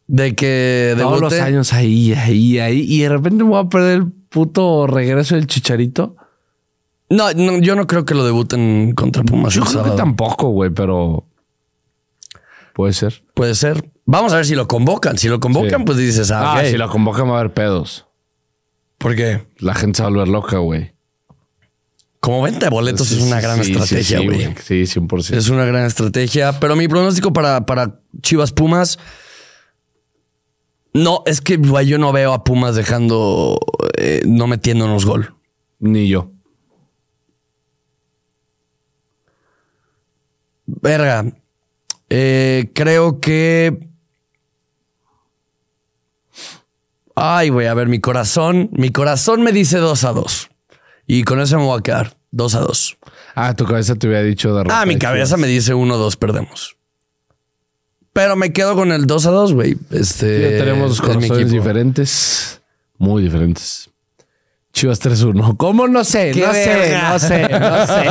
de 0.07 0.35
que 0.35 0.95
Todos 0.97 1.21
los 1.21 1.33
años 1.33 1.73
ahí, 1.73 2.13
ahí, 2.13 2.59
ahí. 2.59 2.85
Y 2.87 3.01
de 3.01 3.09
repente 3.09 3.43
me 3.43 3.49
voy 3.51 3.65
a 3.65 3.69
perder 3.69 3.97
el 3.97 4.11
puto 4.11 4.85
regreso 4.87 5.35
del 5.35 5.47
chicharito. 5.47 6.15
No, 7.09 7.31
no, 7.33 7.59
yo 7.59 7.75
no 7.75 7.85
creo 7.87 8.03
que 8.05 8.15
lo 8.15 8.25
debuten 8.25 8.93
contra 8.95 9.23
Pumas 9.23 9.53
Yo 9.53 9.63
creo 9.63 9.83
que 9.83 9.91
tampoco, 9.91 10.49
güey, 10.49 10.71
pero 10.71 11.27
puede 12.73 12.93
ser. 12.93 13.23
Puede 13.33 13.53
ser. 13.55 13.91
Vamos 14.05 14.33
a 14.33 14.37
ver 14.37 14.45
si 14.45 14.55
lo 14.55 14.67
convocan. 14.67 15.17
Si 15.17 15.27
lo 15.27 15.39
convocan, 15.39 15.79
Sí. 15.81 15.85
pues 15.85 15.97
dices, 15.97 16.31
ah, 16.31 16.57
Ah, 16.57 16.65
si 16.65 16.77
lo 16.77 16.89
convocan 16.89 17.27
va 17.29 17.37
a 17.37 17.39
haber 17.41 17.53
pedos. 17.53 18.07
¿Por 18.97 19.15
qué? 19.15 19.43
La 19.59 19.75
gente 19.75 19.97
se 19.97 20.03
va 20.03 20.07
a 20.07 20.11
volver 20.11 20.27
loca, 20.27 20.57
güey. 20.57 20.94
Como 22.25 22.41
venta 22.41 22.65
de 22.65 22.69
boletos 22.71 23.07
Sí, 23.07 23.17
es 23.17 23.21
una 23.21 23.35
sí, 23.35 23.43
gran 23.43 23.63
sí, 23.63 23.71
estrategia, 23.71 24.17
sí, 24.17 24.25
güey. 24.25 24.55
Sí, 24.63 24.99
100%. 24.99 25.37
es 25.37 25.49
una 25.49 25.63
gran 25.63 25.85
estrategia. 25.85 26.59
Pero 26.59 26.75
mi 26.75 26.87
pronóstico 26.87 27.31
para, 27.31 27.67
para 27.67 27.99
Chivas 28.23 28.51
Pumas. 28.51 28.97
No, 30.91 31.21
es 31.27 31.39
que 31.39 31.59
yo 31.85 31.99
no 31.99 32.11
veo 32.11 32.33
a 32.33 32.43
Pumas 32.43 32.75
dejando, 32.75 33.59
eh, 33.95 34.23
no 34.25 34.47
metiéndonos 34.47 35.05
gol. 35.05 35.35
Ni 35.77 36.07
yo. 36.07 36.31
Verga. 40.65 41.31
Eh, 42.09 42.71
creo 42.73 43.19
que. 43.19 43.87
Ay, 47.13 47.49
güey, 47.49 47.67
a 47.67 47.75
ver, 47.75 47.87
mi 47.87 47.99
corazón. 47.99 48.71
Mi 48.71 48.89
corazón 48.89 49.43
me 49.43 49.51
dice 49.51 49.77
2 49.77 50.03
a 50.05 50.11
2. 50.11 50.49
Y 51.05 51.23
con 51.23 51.39
eso 51.39 51.59
me 51.59 51.65
voy 51.65 51.77
a 51.77 51.83
quedar. 51.83 52.14
2 52.35 52.55
a 52.55 52.59
2. 52.59 52.97
Ah, 53.35 53.53
tu 53.53 53.65
cabeza 53.65 53.95
te 53.95 54.07
hubiera 54.07 54.21
dicho 54.21 54.53
de 54.53 54.65
Ah, 54.69 54.85
mi 54.85 54.97
cabeza 54.97 55.37
me 55.37 55.47
dice 55.47 55.73
1 55.73 55.97
2, 55.97 56.17
perdemos. 56.17 56.75
Pero 58.11 58.35
me 58.35 58.51
quedo 58.51 58.75
con 58.75 58.91
el 58.91 59.07
2 59.07 59.25
a 59.25 59.31
2, 59.31 59.53
güey. 59.53 59.77
Este. 59.91 60.57
tenemos 60.59 60.91
es 60.91 61.01
mi 61.01 61.07
corazones 61.07 61.49
diferentes. 61.51 62.61
Muy 62.97 63.23
diferentes. 63.23 63.89
Chivas 64.73 65.01
3-1. 65.01 65.55
¿Cómo? 65.55 65.87
No 65.87 66.03
sé, 66.03 66.31
¡Qué 66.31 66.41
no 66.41 66.51
sé, 66.51 66.99
no 67.01 67.19
sé, 67.19 67.47
no 67.47 67.87
sé. 67.87 68.09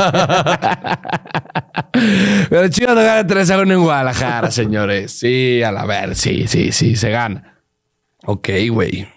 Pero 2.49 2.67
Chivas 2.69 2.95
no 2.95 3.01
gana 3.03 3.27
3-1 3.27 3.71
en 3.73 3.83
Guadalajara, 3.83 4.49
señores. 4.49 5.11
Sí, 5.11 5.61
a 5.61 5.71
la 5.71 5.85
ver, 5.85 6.15
sí, 6.15 6.47
sí, 6.47 6.71
sí, 6.71 6.95
se 6.95 7.11
gana. 7.11 7.59
Ok, 8.25 8.49
güey. 8.71 9.07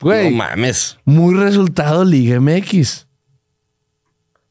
Güey, 0.00 0.30
No 0.30 0.36
mames. 0.36 0.98
muy 1.04 1.34
resultado 1.34 2.04
Liga 2.04 2.38
MX. 2.40 3.08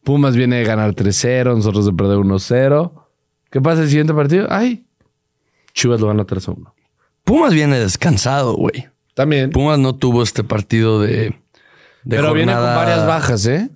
Pumas 0.03 0.35
viene 0.35 0.57
de 0.57 0.63
ganar 0.63 0.93
3-0, 0.95 1.55
nosotros 1.55 1.85
de 1.85 1.93
perder 1.93 2.17
1-0. 2.17 2.91
¿Qué 3.49 3.61
pasa 3.61 3.83
el 3.83 3.89
siguiente 3.89 4.13
partido? 4.13 4.47
Ay, 4.49 4.85
Chivas 5.73 6.01
lo 6.01 6.07
gana 6.07 6.25
3-1. 6.25 6.73
Pumas 7.23 7.53
viene 7.53 7.79
descansado, 7.79 8.55
güey. 8.55 8.89
También. 9.13 9.51
Pumas 9.51 9.79
no 9.79 9.95
tuvo 9.95 10.23
este 10.23 10.43
partido 10.43 11.01
de. 11.01 11.35
de 12.03 12.15
Pero 12.15 12.33
viene 12.33 12.53
con 12.53 12.61
varias 12.61 13.05
bajas, 13.05 13.45
¿eh? 13.45 13.69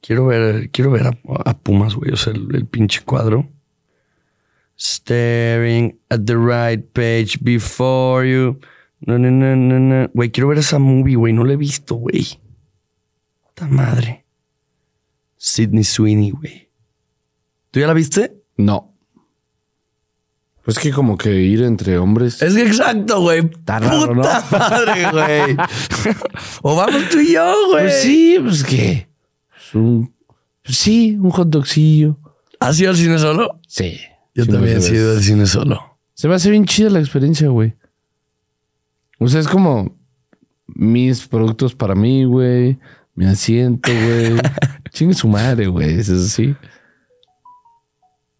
Quiero 0.00 0.26
ver, 0.26 0.70
quiero 0.70 0.90
ver 0.90 1.08
a, 1.08 1.18
a 1.44 1.58
Pumas, 1.58 1.94
güey. 1.94 2.12
O 2.12 2.16
sea, 2.16 2.32
el, 2.32 2.48
el 2.54 2.66
pinche 2.66 3.02
cuadro. 3.04 3.48
Staring 4.78 5.98
at 6.08 6.20
the 6.24 6.36
right 6.36 6.84
page 6.92 7.38
before 7.40 8.28
you. 8.28 8.58
No, 9.00 9.18
no, 9.18 9.30
no, 9.30 9.56
no, 9.56 9.78
no. 9.78 10.08
Güey, 10.14 10.30
quiero 10.30 10.48
ver 10.48 10.58
esa 10.58 10.78
movie, 10.78 11.16
güey. 11.16 11.32
No 11.32 11.44
la 11.44 11.52
he 11.52 11.56
visto, 11.56 11.96
güey. 11.96 12.40
Puta 13.58 13.70
madre. 13.70 14.24
Sidney 15.36 15.84
Sweeney, 15.84 16.30
güey. 16.30 16.70
¿Tú 17.70 17.80
ya 17.80 17.86
la 17.86 17.92
viste? 17.94 18.42
No. 18.56 18.94
Pues 20.64 20.78
que 20.78 20.90
como 20.92 21.16
que 21.16 21.34
ir 21.42 21.62
entre 21.62 21.96
hombres. 21.98 22.42
Es 22.42 22.54
que 22.54 22.62
exacto, 22.66 23.20
güey. 23.22 23.42
Puta 23.42 23.78
raro, 23.78 24.14
¿no? 24.14 24.22
madre, 24.22 25.10
güey. 25.10 25.56
o 26.62 26.76
vamos 26.76 27.08
tú 27.10 27.18
y 27.20 27.32
yo, 27.32 27.54
güey. 27.70 27.84
Pues 27.84 28.02
sí, 28.02 28.38
pues 28.42 28.64
qué. 28.64 29.08
Pues 29.50 29.74
un- 29.74 30.14
pues 30.62 30.76
sí, 30.76 31.16
un 31.18 31.30
hot 31.30 31.48
dogcillo. 31.48 32.18
¿Has 32.60 32.78
ido 32.80 32.90
al 32.90 32.96
cine 32.96 33.18
solo? 33.18 33.60
Sí. 33.66 33.98
Yo 34.34 34.44
Sí, 34.44 34.50
también 34.50 34.76
he 34.78 34.80
sido 34.82 35.12
al 35.12 35.22
cine 35.22 35.46
solo. 35.46 35.98
Se 36.14 36.28
me 36.28 36.34
hace 36.34 36.50
bien 36.50 36.64
chida 36.66 36.90
la 36.90 36.98
experiencia, 37.00 37.48
güey. 37.48 37.74
O 39.18 39.28
sea, 39.28 39.40
es 39.40 39.48
como 39.48 39.96
mis 40.66 41.26
productos 41.26 41.74
para 41.74 41.94
mí, 41.94 42.24
güey. 42.24 42.78
Mi 43.18 43.26
asiento, 43.26 43.90
güey. 43.92 44.36
Chingue 44.92 45.12
su 45.12 45.26
madre, 45.26 45.66
güey. 45.66 45.98
Es 45.98 46.08
así. 46.08 46.54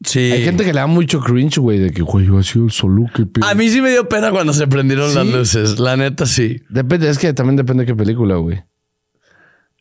Sí. 0.05 0.21
Hay 0.31 0.45
gente 0.45 0.65
que 0.65 0.73
le 0.73 0.79
da 0.79 0.87
mucho 0.87 1.19
cringe, 1.19 1.59
güey, 1.59 1.81
de 1.81 1.91
que, 1.91 2.03
güey, 2.03 2.27
yo 2.27 2.39
he 2.39 2.45
sido 2.45 2.67
el 2.67 2.71
solo 2.71 3.07
que 3.13 3.27
pe-". 3.27 3.41
A 3.45 3.57
mí 3.57 3.69
sí 3.71 3.83
me 3.83 3.91
dio 3.91 4.09
pena 4.09 4.31
cuando 4.31 4.53
se 4.53 4.69
prendieron 4.69 5.13
las 5.13 5.27
luces. 5.27 5.81
La 5.81 5.97
neta, 5.97 6.27
sí. 6.27 6.63
Depende, 6.69 7.11
es 7.11 7.19
que 7.19 7.33
también 7.33 7.57
depende 7.57 7.83
de 7.83 7.87
qué 7.89 7.97
película, 7.97 8.37
güey. 8.37 8.63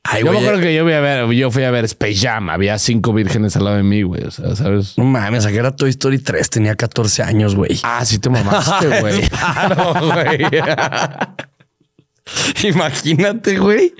Ay, 0.04 0.22
yo 0.22 0.32
me 0.32 0.32
güey. 0.32 0.45
acuerdo 0.45 0.62
que 0.64 0.74
yo 0.74 0.84
fui 0.84 0.93
a 0.93 1.00
ver, 1.00 1.30
yo 1.34 1.52
fui 1.52 1.64
a 1.64 1.70
ver 1.70 1.86
Space 1.86 2.16
Jam. 2.16 2.50
Había 2.50 2.80
cinco 2.80 3.14
vírgenes 3.14 3.56
al 3.56 3.66
lado 3.66 3.78
de 3.78 3.84
mí, 3.84 4.02
güey. 4.02 4.24
O 4.24 4.32
sea, 4.32 4.56
¿sabes? 4.56 4.98
No 4.98 5.04
mames, 5.04 5.45
aquí 5.45 5.58
era 5.58 5.76
Toy 5.76 5.91
Story 5.91 6.18
3, 6.18 6.50
tenía 6.50 6.76
14 6.76 7.22
años, 7.22 7.56
güey. 7.56 7.80
Ah, 7.84 8.04
sí 8.04 8.18
te 8.18 8.32
mamaste, 8.32 8.88
güey. 9.02 9.22
Claro, 9.30 9.93
güey. 10.12 10.39
Imagínate, 12.64 13.58
güey. 13.60 13.94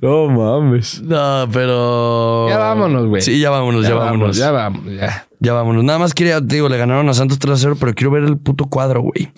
no 0.00 0.28
mames. 0.28 1.02
No, 1.02 1.48
pero. 1.52 2.48
Ya 2.48 2.58
vámonos, 2.58 3.06
güey. 3.06 3.22
Sí, 3.22 3.38
ya 3.38 3.50
vámonos, 3.50 3.86
ya, 3.86 3.94
vámonos. 3.94 4.36
Ya 4.36 4.50
vamos, 4.50 4.84
ya. 4.86 5.28
Ya 5.40 5.52
vámonos. 5.52 5.84
Nada 5.84 5.98
más 5.98 6.14
quería, 6.14 6.40
te 6.40 6.56
digo, 6.56 6.68
le 6.68 6.76
ganaron 6.78 7.08
a 7.08 7.14
Santos 7.14 7.38
3 7.38 7.54
a 7.54 7.56
0, 7.56 7.76
pero 7.78 7.94
quiero 7.94 8.10
ver 8.10 8.24
el 8.24 8.38
puto 8.38 8.66
cuadro, 8.66 9.02
güey. 9.02 9.32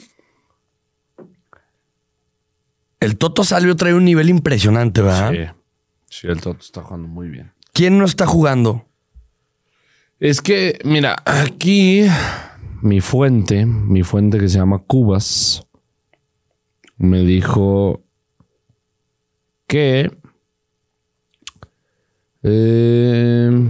El 3.00 3.16
Toto 3.16 3.44
Salvio 3.44 3.76
trae 3.76 3.94
un 3.94 4.04
nivel 4.04 4.28
impresionante, 4.28 5.00
¿verdad? 5.00 5.32
Sí. 5.32 5.60
Sí, 6.10 6.26
el 6.26 6.40
Toto 6.40 6.60
está 6.60 6.82
jugando 6.82 7.08
muy 7.08 7.28
bien. 7.28 7.52
¿Quién 7.72 7.98
no 7.98 8.04
está 8.04 8.26
jugando? 8.26 8.86
Es 10.18 10.42
que, 10.42 10.78
mira, 10.84 11.16
aquí 11.24 12.04
mi 12.82 13.00
fuente, 13.00 13.64
mi 13.64 14.02
fuente 14.02 14.38
que 14.38 14.48
se 14.48 14.58
llama 14.58 14.80
Cubas, 14.80 15.66
me 16.98 17.20
dijo 17.20 18.02
que 19.70 20.10
eh, 22.42 23.68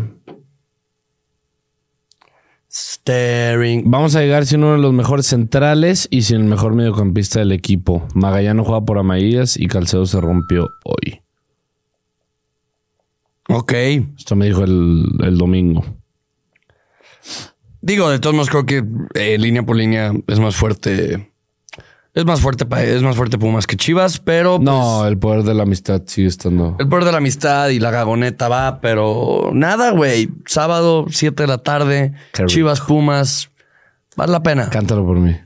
Staring. 2.70 3.82
vamos 3.90 4.16
a 4.16 4.20
llegar 4.20 4.46
sin 4.46 4.64
uno 4.64 4.72
de 4.72 4.78
los 4.78 4.94
mejores 4.94 5.26
centrales 5.26 6.08
y 6.10 6.22
sin 6.22 6.38
el 6.38 6.44
mejor 6.44 6.72
mediocampista 6.74 7.40
del 7.40 7.52
equipo. 7.52 8.08
Magallano 8.14 8.64
juega 8.64 8.82
por 8.82 8.98
Amaías 8.98 9.58
y 9.58 9.66
Calcedo 9.66 10.06
se 10.06 10.22
rompió 10.22 10.70
hoy. 10.84 11.20
Ok. 13.48 13.72
Esto 14.16 14.36
me 14.36 14.46
dijo 14.46 14.64
el, 14.64 15.04
el 15.22 15.36
domingo. 15.36 15.84
Digo, 17.82 18.08
de 18.08 18.20
todos 18.20 18.34
modos, 18.34 18.48
creo 18.48 18.64
que 18.64 18.84
eh, 19.14 19.36
línea 19.36 19.64
por 19.64 19.76
línea 19.76 20.14
es 20.26 20.38
más 20.38 20.56
fuerte. 20.56 21.29
Es 22.12 22.24
más 22.24 22.40
fuerte, 22.40 22.66
es 22.94 23.02
más 23.02 23.14
fuerte 23.14 23.38
Pumas 23.38 23.66
que 23.68 23.76
Chivas, 23.76 24.18
pero 24.18 24.56
pues, 24.56 24.64
No, 24.64 25.06
el 25.06 25.16
poder 25.16 25.44
de 25.44 25.54
la 25.54 25.62
amistad 25.62 26.02
sigue 26.06 26.26
estando. 26.26 26.76
el 26.80 26.88
poder 26.88 27.04
de 27.04 27.12
la 27.12 27.18
amistad 27.18 27.68
y 27.68 27.78
la 27.78 27.90
gagoneta 27.92 28.48
va, 28.48 28.80
pero 28.80 29.50
nada, 29.52 29.92
güey. 29.92 30.28
Sábado, 30.46 31.06
7 31.08 31.44
de 31.44 31.46
la 31.46 31.58
tarde. 31.58 32.12
Chivas, 32.46 32.80
Pumas. 32.80 33.50
Vale 34.16 34.32
la 34.32 34.42
pena. 34.42 34.68
Cántalo 34.70 35.06
por 35.06 35.18
mí. 35.18 35.36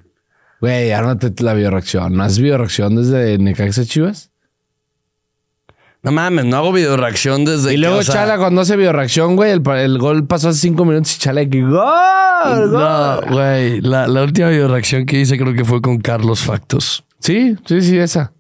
Güey, 0.61 0.93
ármate 0.93 1.31
la 1.43 1.53
bioreacción. 1.53 2.15
¿No 2.17 2.23
has 2.23 2.39
bioreacción 2.39 2.97
desde 2.97 3.37
Necaxa 3.37 3.85
Chivas? 3.85 4.31
No 6.05 6.13
mames, 6.13 6.45
no 6.45 6.59
hago 6.59 6.71
video 6.71 6.99
reacción 6.99 7.47
desde 7.47 7.71
Y 7.71 7.77
que, 7.77 7.79
luego 7.79 7.97
o 7.97 8.03
sea, 8.03 8.15
Chala 8.15 8.37
cuando 8.37 8.61
hace 8.61 8.77
bioreacción, 8.77 9.37
güey, 9.37 9.53
el, 9.53 9.99
gol 9.99 10.27
pasó 10.27 10.51
hace 10.51 10.59
cinco 10.59 10.85
minutos 10.85 11.17
y 11.17 11.19
Chala 11.19 11.47
que 11.47 11.63
¡Gol! 11.63 11.71
¡Gol! 11.73 12.71
No, 12.71 13.21
güey. 13.31 13.81
La, 13.81 14.07
la 14.07 14.23
última 14.23 14.51
video 14.51 14.69
reacción 14.69 15.07
que 15.07 15.19
hice 15.19 15.39
creo 15.39 15.55
que 15.55 15.65
fue 15.65 15.81
con 15.81 15.97
Carlos 15.99 16.41
Factos. 16.41 17.05
Sí, 17.21 17.57
sí, 17.65 17.81
sí, 17.81 17.99
esa. 17.99 18.35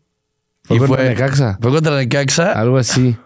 Fue 0.65 0.77
Y 0.77 0.79
contra 0.79 0.97
fue- 0.99 1.09
Necaxa. 1.09 1.59
Fue 1.59 1.71
contra 1.71 1.97
Necaxa. 1.97 2.53
Algo 2.53 2.77
así. 2.77 3.17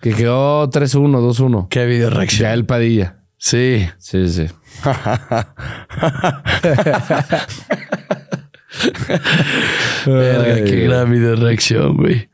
Que 0.00 0.12
quedó 0.12 0.68
3-1, 0.68 1.20
2-1. 1.20 1.68
Qué 1.68 1.86
video 1.86 2.10
reacción. 2.10 2.48
Ya 2.48 2.52
el 2.52 2.66
Padilla. 2.66 3.18
Sí. 3.38 3.88
Sí, 3.98 4.28
sí. 4.28 4.46
Verga, 10.06 10.64
qué 10.64 10.80
gran 10.80 11.12
video 11.12 11.36
reacción, 11.36 11.96
güey. 11.96 12.28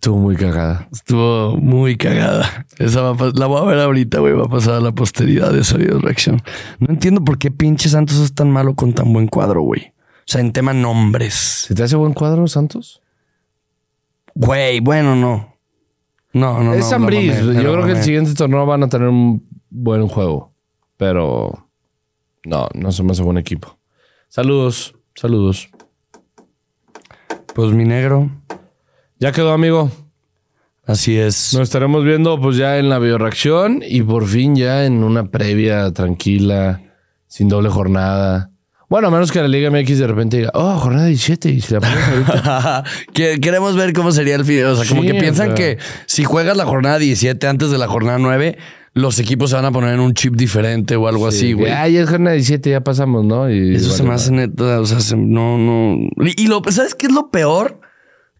Estuvo 0.00 0.16
muy 0.16 0.34
cagada. 0.34 0.88
Estuvo 0.90 1.58
muy 1.58 1.98
cagada. 1.98 2.64
Esa 2.78 3.02
va 3.02 3.10
a 3.10 3.32
la 3.34 3.44
voy 3.44 3.60
a 3.60 3.64
ver 3.66 3.80
ahorita, 3.80 4.20
güey. 4.20 4.32
Va 4.32 4.44
a 4.44 4.48
pasar 4.48 4.76
a 4.76 4.80
la 4.80 4.92
posteridad 4.92 5.52
de 5.52 5.60
esa 5.60 5.76
video 5.76 5.98
reacción. 5.98 6.40
No 6.78 6.86
entiendo 6.88 7.22
por 7.22 7.36
qué 7.36 7.50
pinche 7.50 7.90
Santos 7.90 8.16
es 8.16 8.34
tan 8.34 8.50
malo 8.50 8.74
con 8.74 8.94
tan 8.94 9.12
buen 9.12 9.26
cuadro, 9.26 9.60
güey. 9.60 9.92
O 10.20 10.22
sea, 10.24 10.40
en 10.40 10.52
tema 10.52 10.72
nombres. 10.72 11.34
¿Se 11.34 11.74
te 11.74 11.82
hace 11.82 11.96
buen 11.96 12.14
cuadro, 12.14 12.48
Santos? 12.48 13.02
Güey, 14.34 14.80
bueno, 14.80 15.14
no. 15.16 15.54
No, 16.32 16.62
no, 16.62 16.72
es 16.72 16.90
no. 16.90 17.00
Mamé, 17.00 17.16
me 17.20 17.54
Yo 17.56 17.70
creo 17.70 17.82
que 17.82 17.90
el 17.90 17.96
mamé. 17.96 18.02
siguiente 18.02 18.32
torneo 18.32 18.64
van 18.64 18.84
a 18.84 18.88
tener 18.88 19.08
un 19.08 19.46
buen 19.68 20.08
juego. 20.08 20.54
Pero 20.96 21.68
no, 22.46 22.68
no 22.72 22.90
se 22.90 23.02
me 23.02 23.12
hace 23.12 23.22
buen 23.22 23.36
equipo. 23.36 23.76
Saludos, 24.28 24.94
saludos. 25.14 25.68
Pues 27.54 27.72
mi 27.72 27.84
negro. 27.84 28.30
Ya 29.20 29.32
quedó, 29.32 29.52
amigo. 29.52 29.90
Así 30.86 31.16
es. 31.18 31.52
Nos 31.54 31.64
estaremos 31.64 32.04
viendo 32.04 32.40
pues 32.40 32.56
ya 32.56 32.78
en 32.78 32.88
la 32.88 32.98
bioreacción 32.98 33.82
y 33.86 34.02
por 34.02 34.26
fin 34.26 34.56
ya 34.56 34.84
en 34.86 35.04
una 35.04 35.30
previa 35.30 35.92
tranquila, 35.92 36.80
sin 37.28 37.48
doble 37.48 37.68
jornada. 37.68 38.50
Bueno, 38.88 39.06
a 39.06 39.10
menos 39.12 39.30
que 39.30 39.40
la 39.40 39.46
Liga 39.46 39.70
MX 39.70 39.98
de 40.00 40.06
repente 40.08 40.38
diga, 40.38 40.50
oh, 40.54 40.76
jornada 40.78 41.06
17 41.06 41.48
y 41.50 41.60
se 41.60 41.74
la 41.74 41.80
pones 41.80 42.08
ahorita. 42.08 42.84
Que- 43.14 43.38
Queremos 43.40 43.76
ver 43.76 43.92
cómo 43.92 44.10
sería 44.10 44.34
el 44.34 44.44
fin. 44.44 44.64
O 44.64 44.74
sea, 44.74 44.88
como 44.88 45.02
Sí, 45.02 45.08
que 45.08 45.14
piensan 45.14 45.52
o 45.52 45.56
sea. 45.56 45.66
que 45.76 45.78
si 46.06 46.24
juegas 46.24 46.56
la 46.56 46.64
jornada 46.64 46.98
17 46.98 47.46
antes 47.46 47.70
de 47.70 47.78
la 47.78 47.86
jornada 47.86 48.18
9, 48.18 48.58
los 48.94 49.20
equipos 49.20 49.50
se 49.50 49.56
van 49.56 49.66
a 49.66 49.70
poner 49.70 49.94
en 49.94 50.00
un 50.00 50.14
chip 50.14 50.34
diferente 50.34 50.96
o 50.96 51.06
algo 51.06 51.28
así, 51.28 51.52
güey. 51.52 51.70
Ah, 51.70 51.86
ya 51.86 52.00
es 52.00 52.08
jornada 52.10 52.32
17, 52.34 52.68
ya 52.70 52.80
pasamos, 52.80 53.24
¿no? 53.24 53.48
Y 53.48 53.76
Eso 53.76 53.90
se 53.92 54.02
me 54.02 54.12
hace 54.12 54.32
neta, 54.32 54.80
o 54.80 54.86
sea, 54.86 54.98
se- 54.98 55.16
no, 55.16 55.56
no. 55.56 55.94
Y, 56.26 56.42
y 56.42 56.46
lo, 56.48 56.60
¿sabes 56.70 56.96
qué 56.96 57.06
es 57.06 57.12
lo 57.12 57.30
peor? 57.30 57.80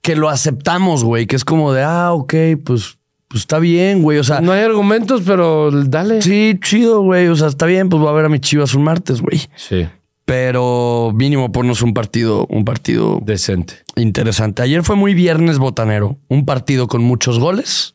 Que 0.02 0.16
lo 0.16 0.28
aceptamos, 0.28 1.04
güey, 1.04 1.26
que 1.26 1.36
es 1.36 1.44
como 1.44 1.72
de, 1.72 1.82
ah, 1.82 2.12
ok, 2.12 2.34
pues, 2.64 2.98
pues 3.28 3.42
está 3.42 3.58
bien, 3.58 4.02
güey. 4.02 4.18
O 4.18 4.24
sea, 4.24 4.40
No 4.40 4.52
hay 4.52 4.62
argumentos, 4.62 5.22
pero 5.26 5.70
dale. 5.70 6.22
sí, 6.22 6.58
chido, 6.62 7.02
güey. 7.02 7.28
O 7.28 7.36
sea, 7.36 7.48
está 7.48 7.66
bien, 7.66 7.88
pues 7.88 8.00
voy 8.00 8.08
a 8.10 8.12
ver 8.12 8.24
a 8.24 8.28
mis 8.28 8.40
chivas 8.40 8.74
un 8.74 8.82
martes, 8.84 9.20
güey. 9.20 9.40
Sí, 9.56 9.86
Pero 10.24 11.12
mínimo 11.14 11.52
ponnos 11.52 11.82
un 11.82 11.92
partido, 11.92 12.46
un 12.48 12.64
partido 12.64 13.20
decente. 13.22 13.74
interesante. 13.96 14.62
Ayer 14.62 14.82
fue 14.84 14.96
muy 14.96 15.12
viernes 15.14 15.58
botanero. 15.58 16.16
Un 16.28 16.46
partido 16.46 16.86
con 16.88 17.02
muchos 17.02 17.38
goles 17.38 17.94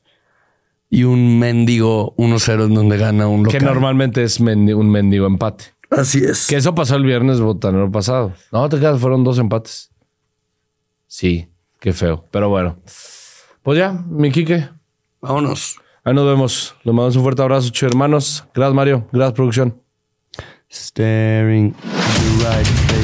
y 0.89 1.03
un 1.03 1.39
mendigo 1.39 2.13
1-0 2.17 2.65
en 2.65 2.73
donde 2.75 2.97
gana 2.97 3.27
un 3.27 3.43
local. 3.45 3.59
Que 3.59 3.65
normalmente 3.65 4.21
es 4.23 4.39
un 4.39 4.91
mendigo 4.91 5.25
empate. 5.25 5.65
Así 5.89 6.19
es. 6.23 6.47
Que 6.47 6.57
eso 6.57 6.75
pasó 6.75 6.95
el 6.97 7.03
viernes 7.03 7.39
botanero 7.39 7.91
pasado. 7.91 8.33
No, 8.51 8.67
te 8.69 8.79
quedas, 8.79 8.99
fueron 8.99 9.23
dos 9.23 9.39
empates. 9.39 9.89
Sí, 11.07 11.47
qué 11.85 11.93
feo. 11.93 12.25
Pero 12.31 12.49
bueno. 12.49 12.77
Pues 13.61 13.77
ya, 13.77 13.91
mi 13.91 14.31
Quique. 14.31 14.67
Vámonos. 15.21 15.77
Ahí 16.03 16.15
nos 16.15 16.25
vemos. 16.25 16.75
Les 16.83 16.93
mandamos 16.95 17.15
un 17.15 17.21
fuerte 17.21 17.43
abrazo, 17.43 17.69
chicos 17.69 17.91
hermanos. 17.91 18.43
Gracias, 18.55 18.73
Mario. 18.73 19.07
Gracias, 19.11 19.35
producción. 19.35 19.79
Staring 20.67 21.73
the 21.73 22.49
right 22.49 22.94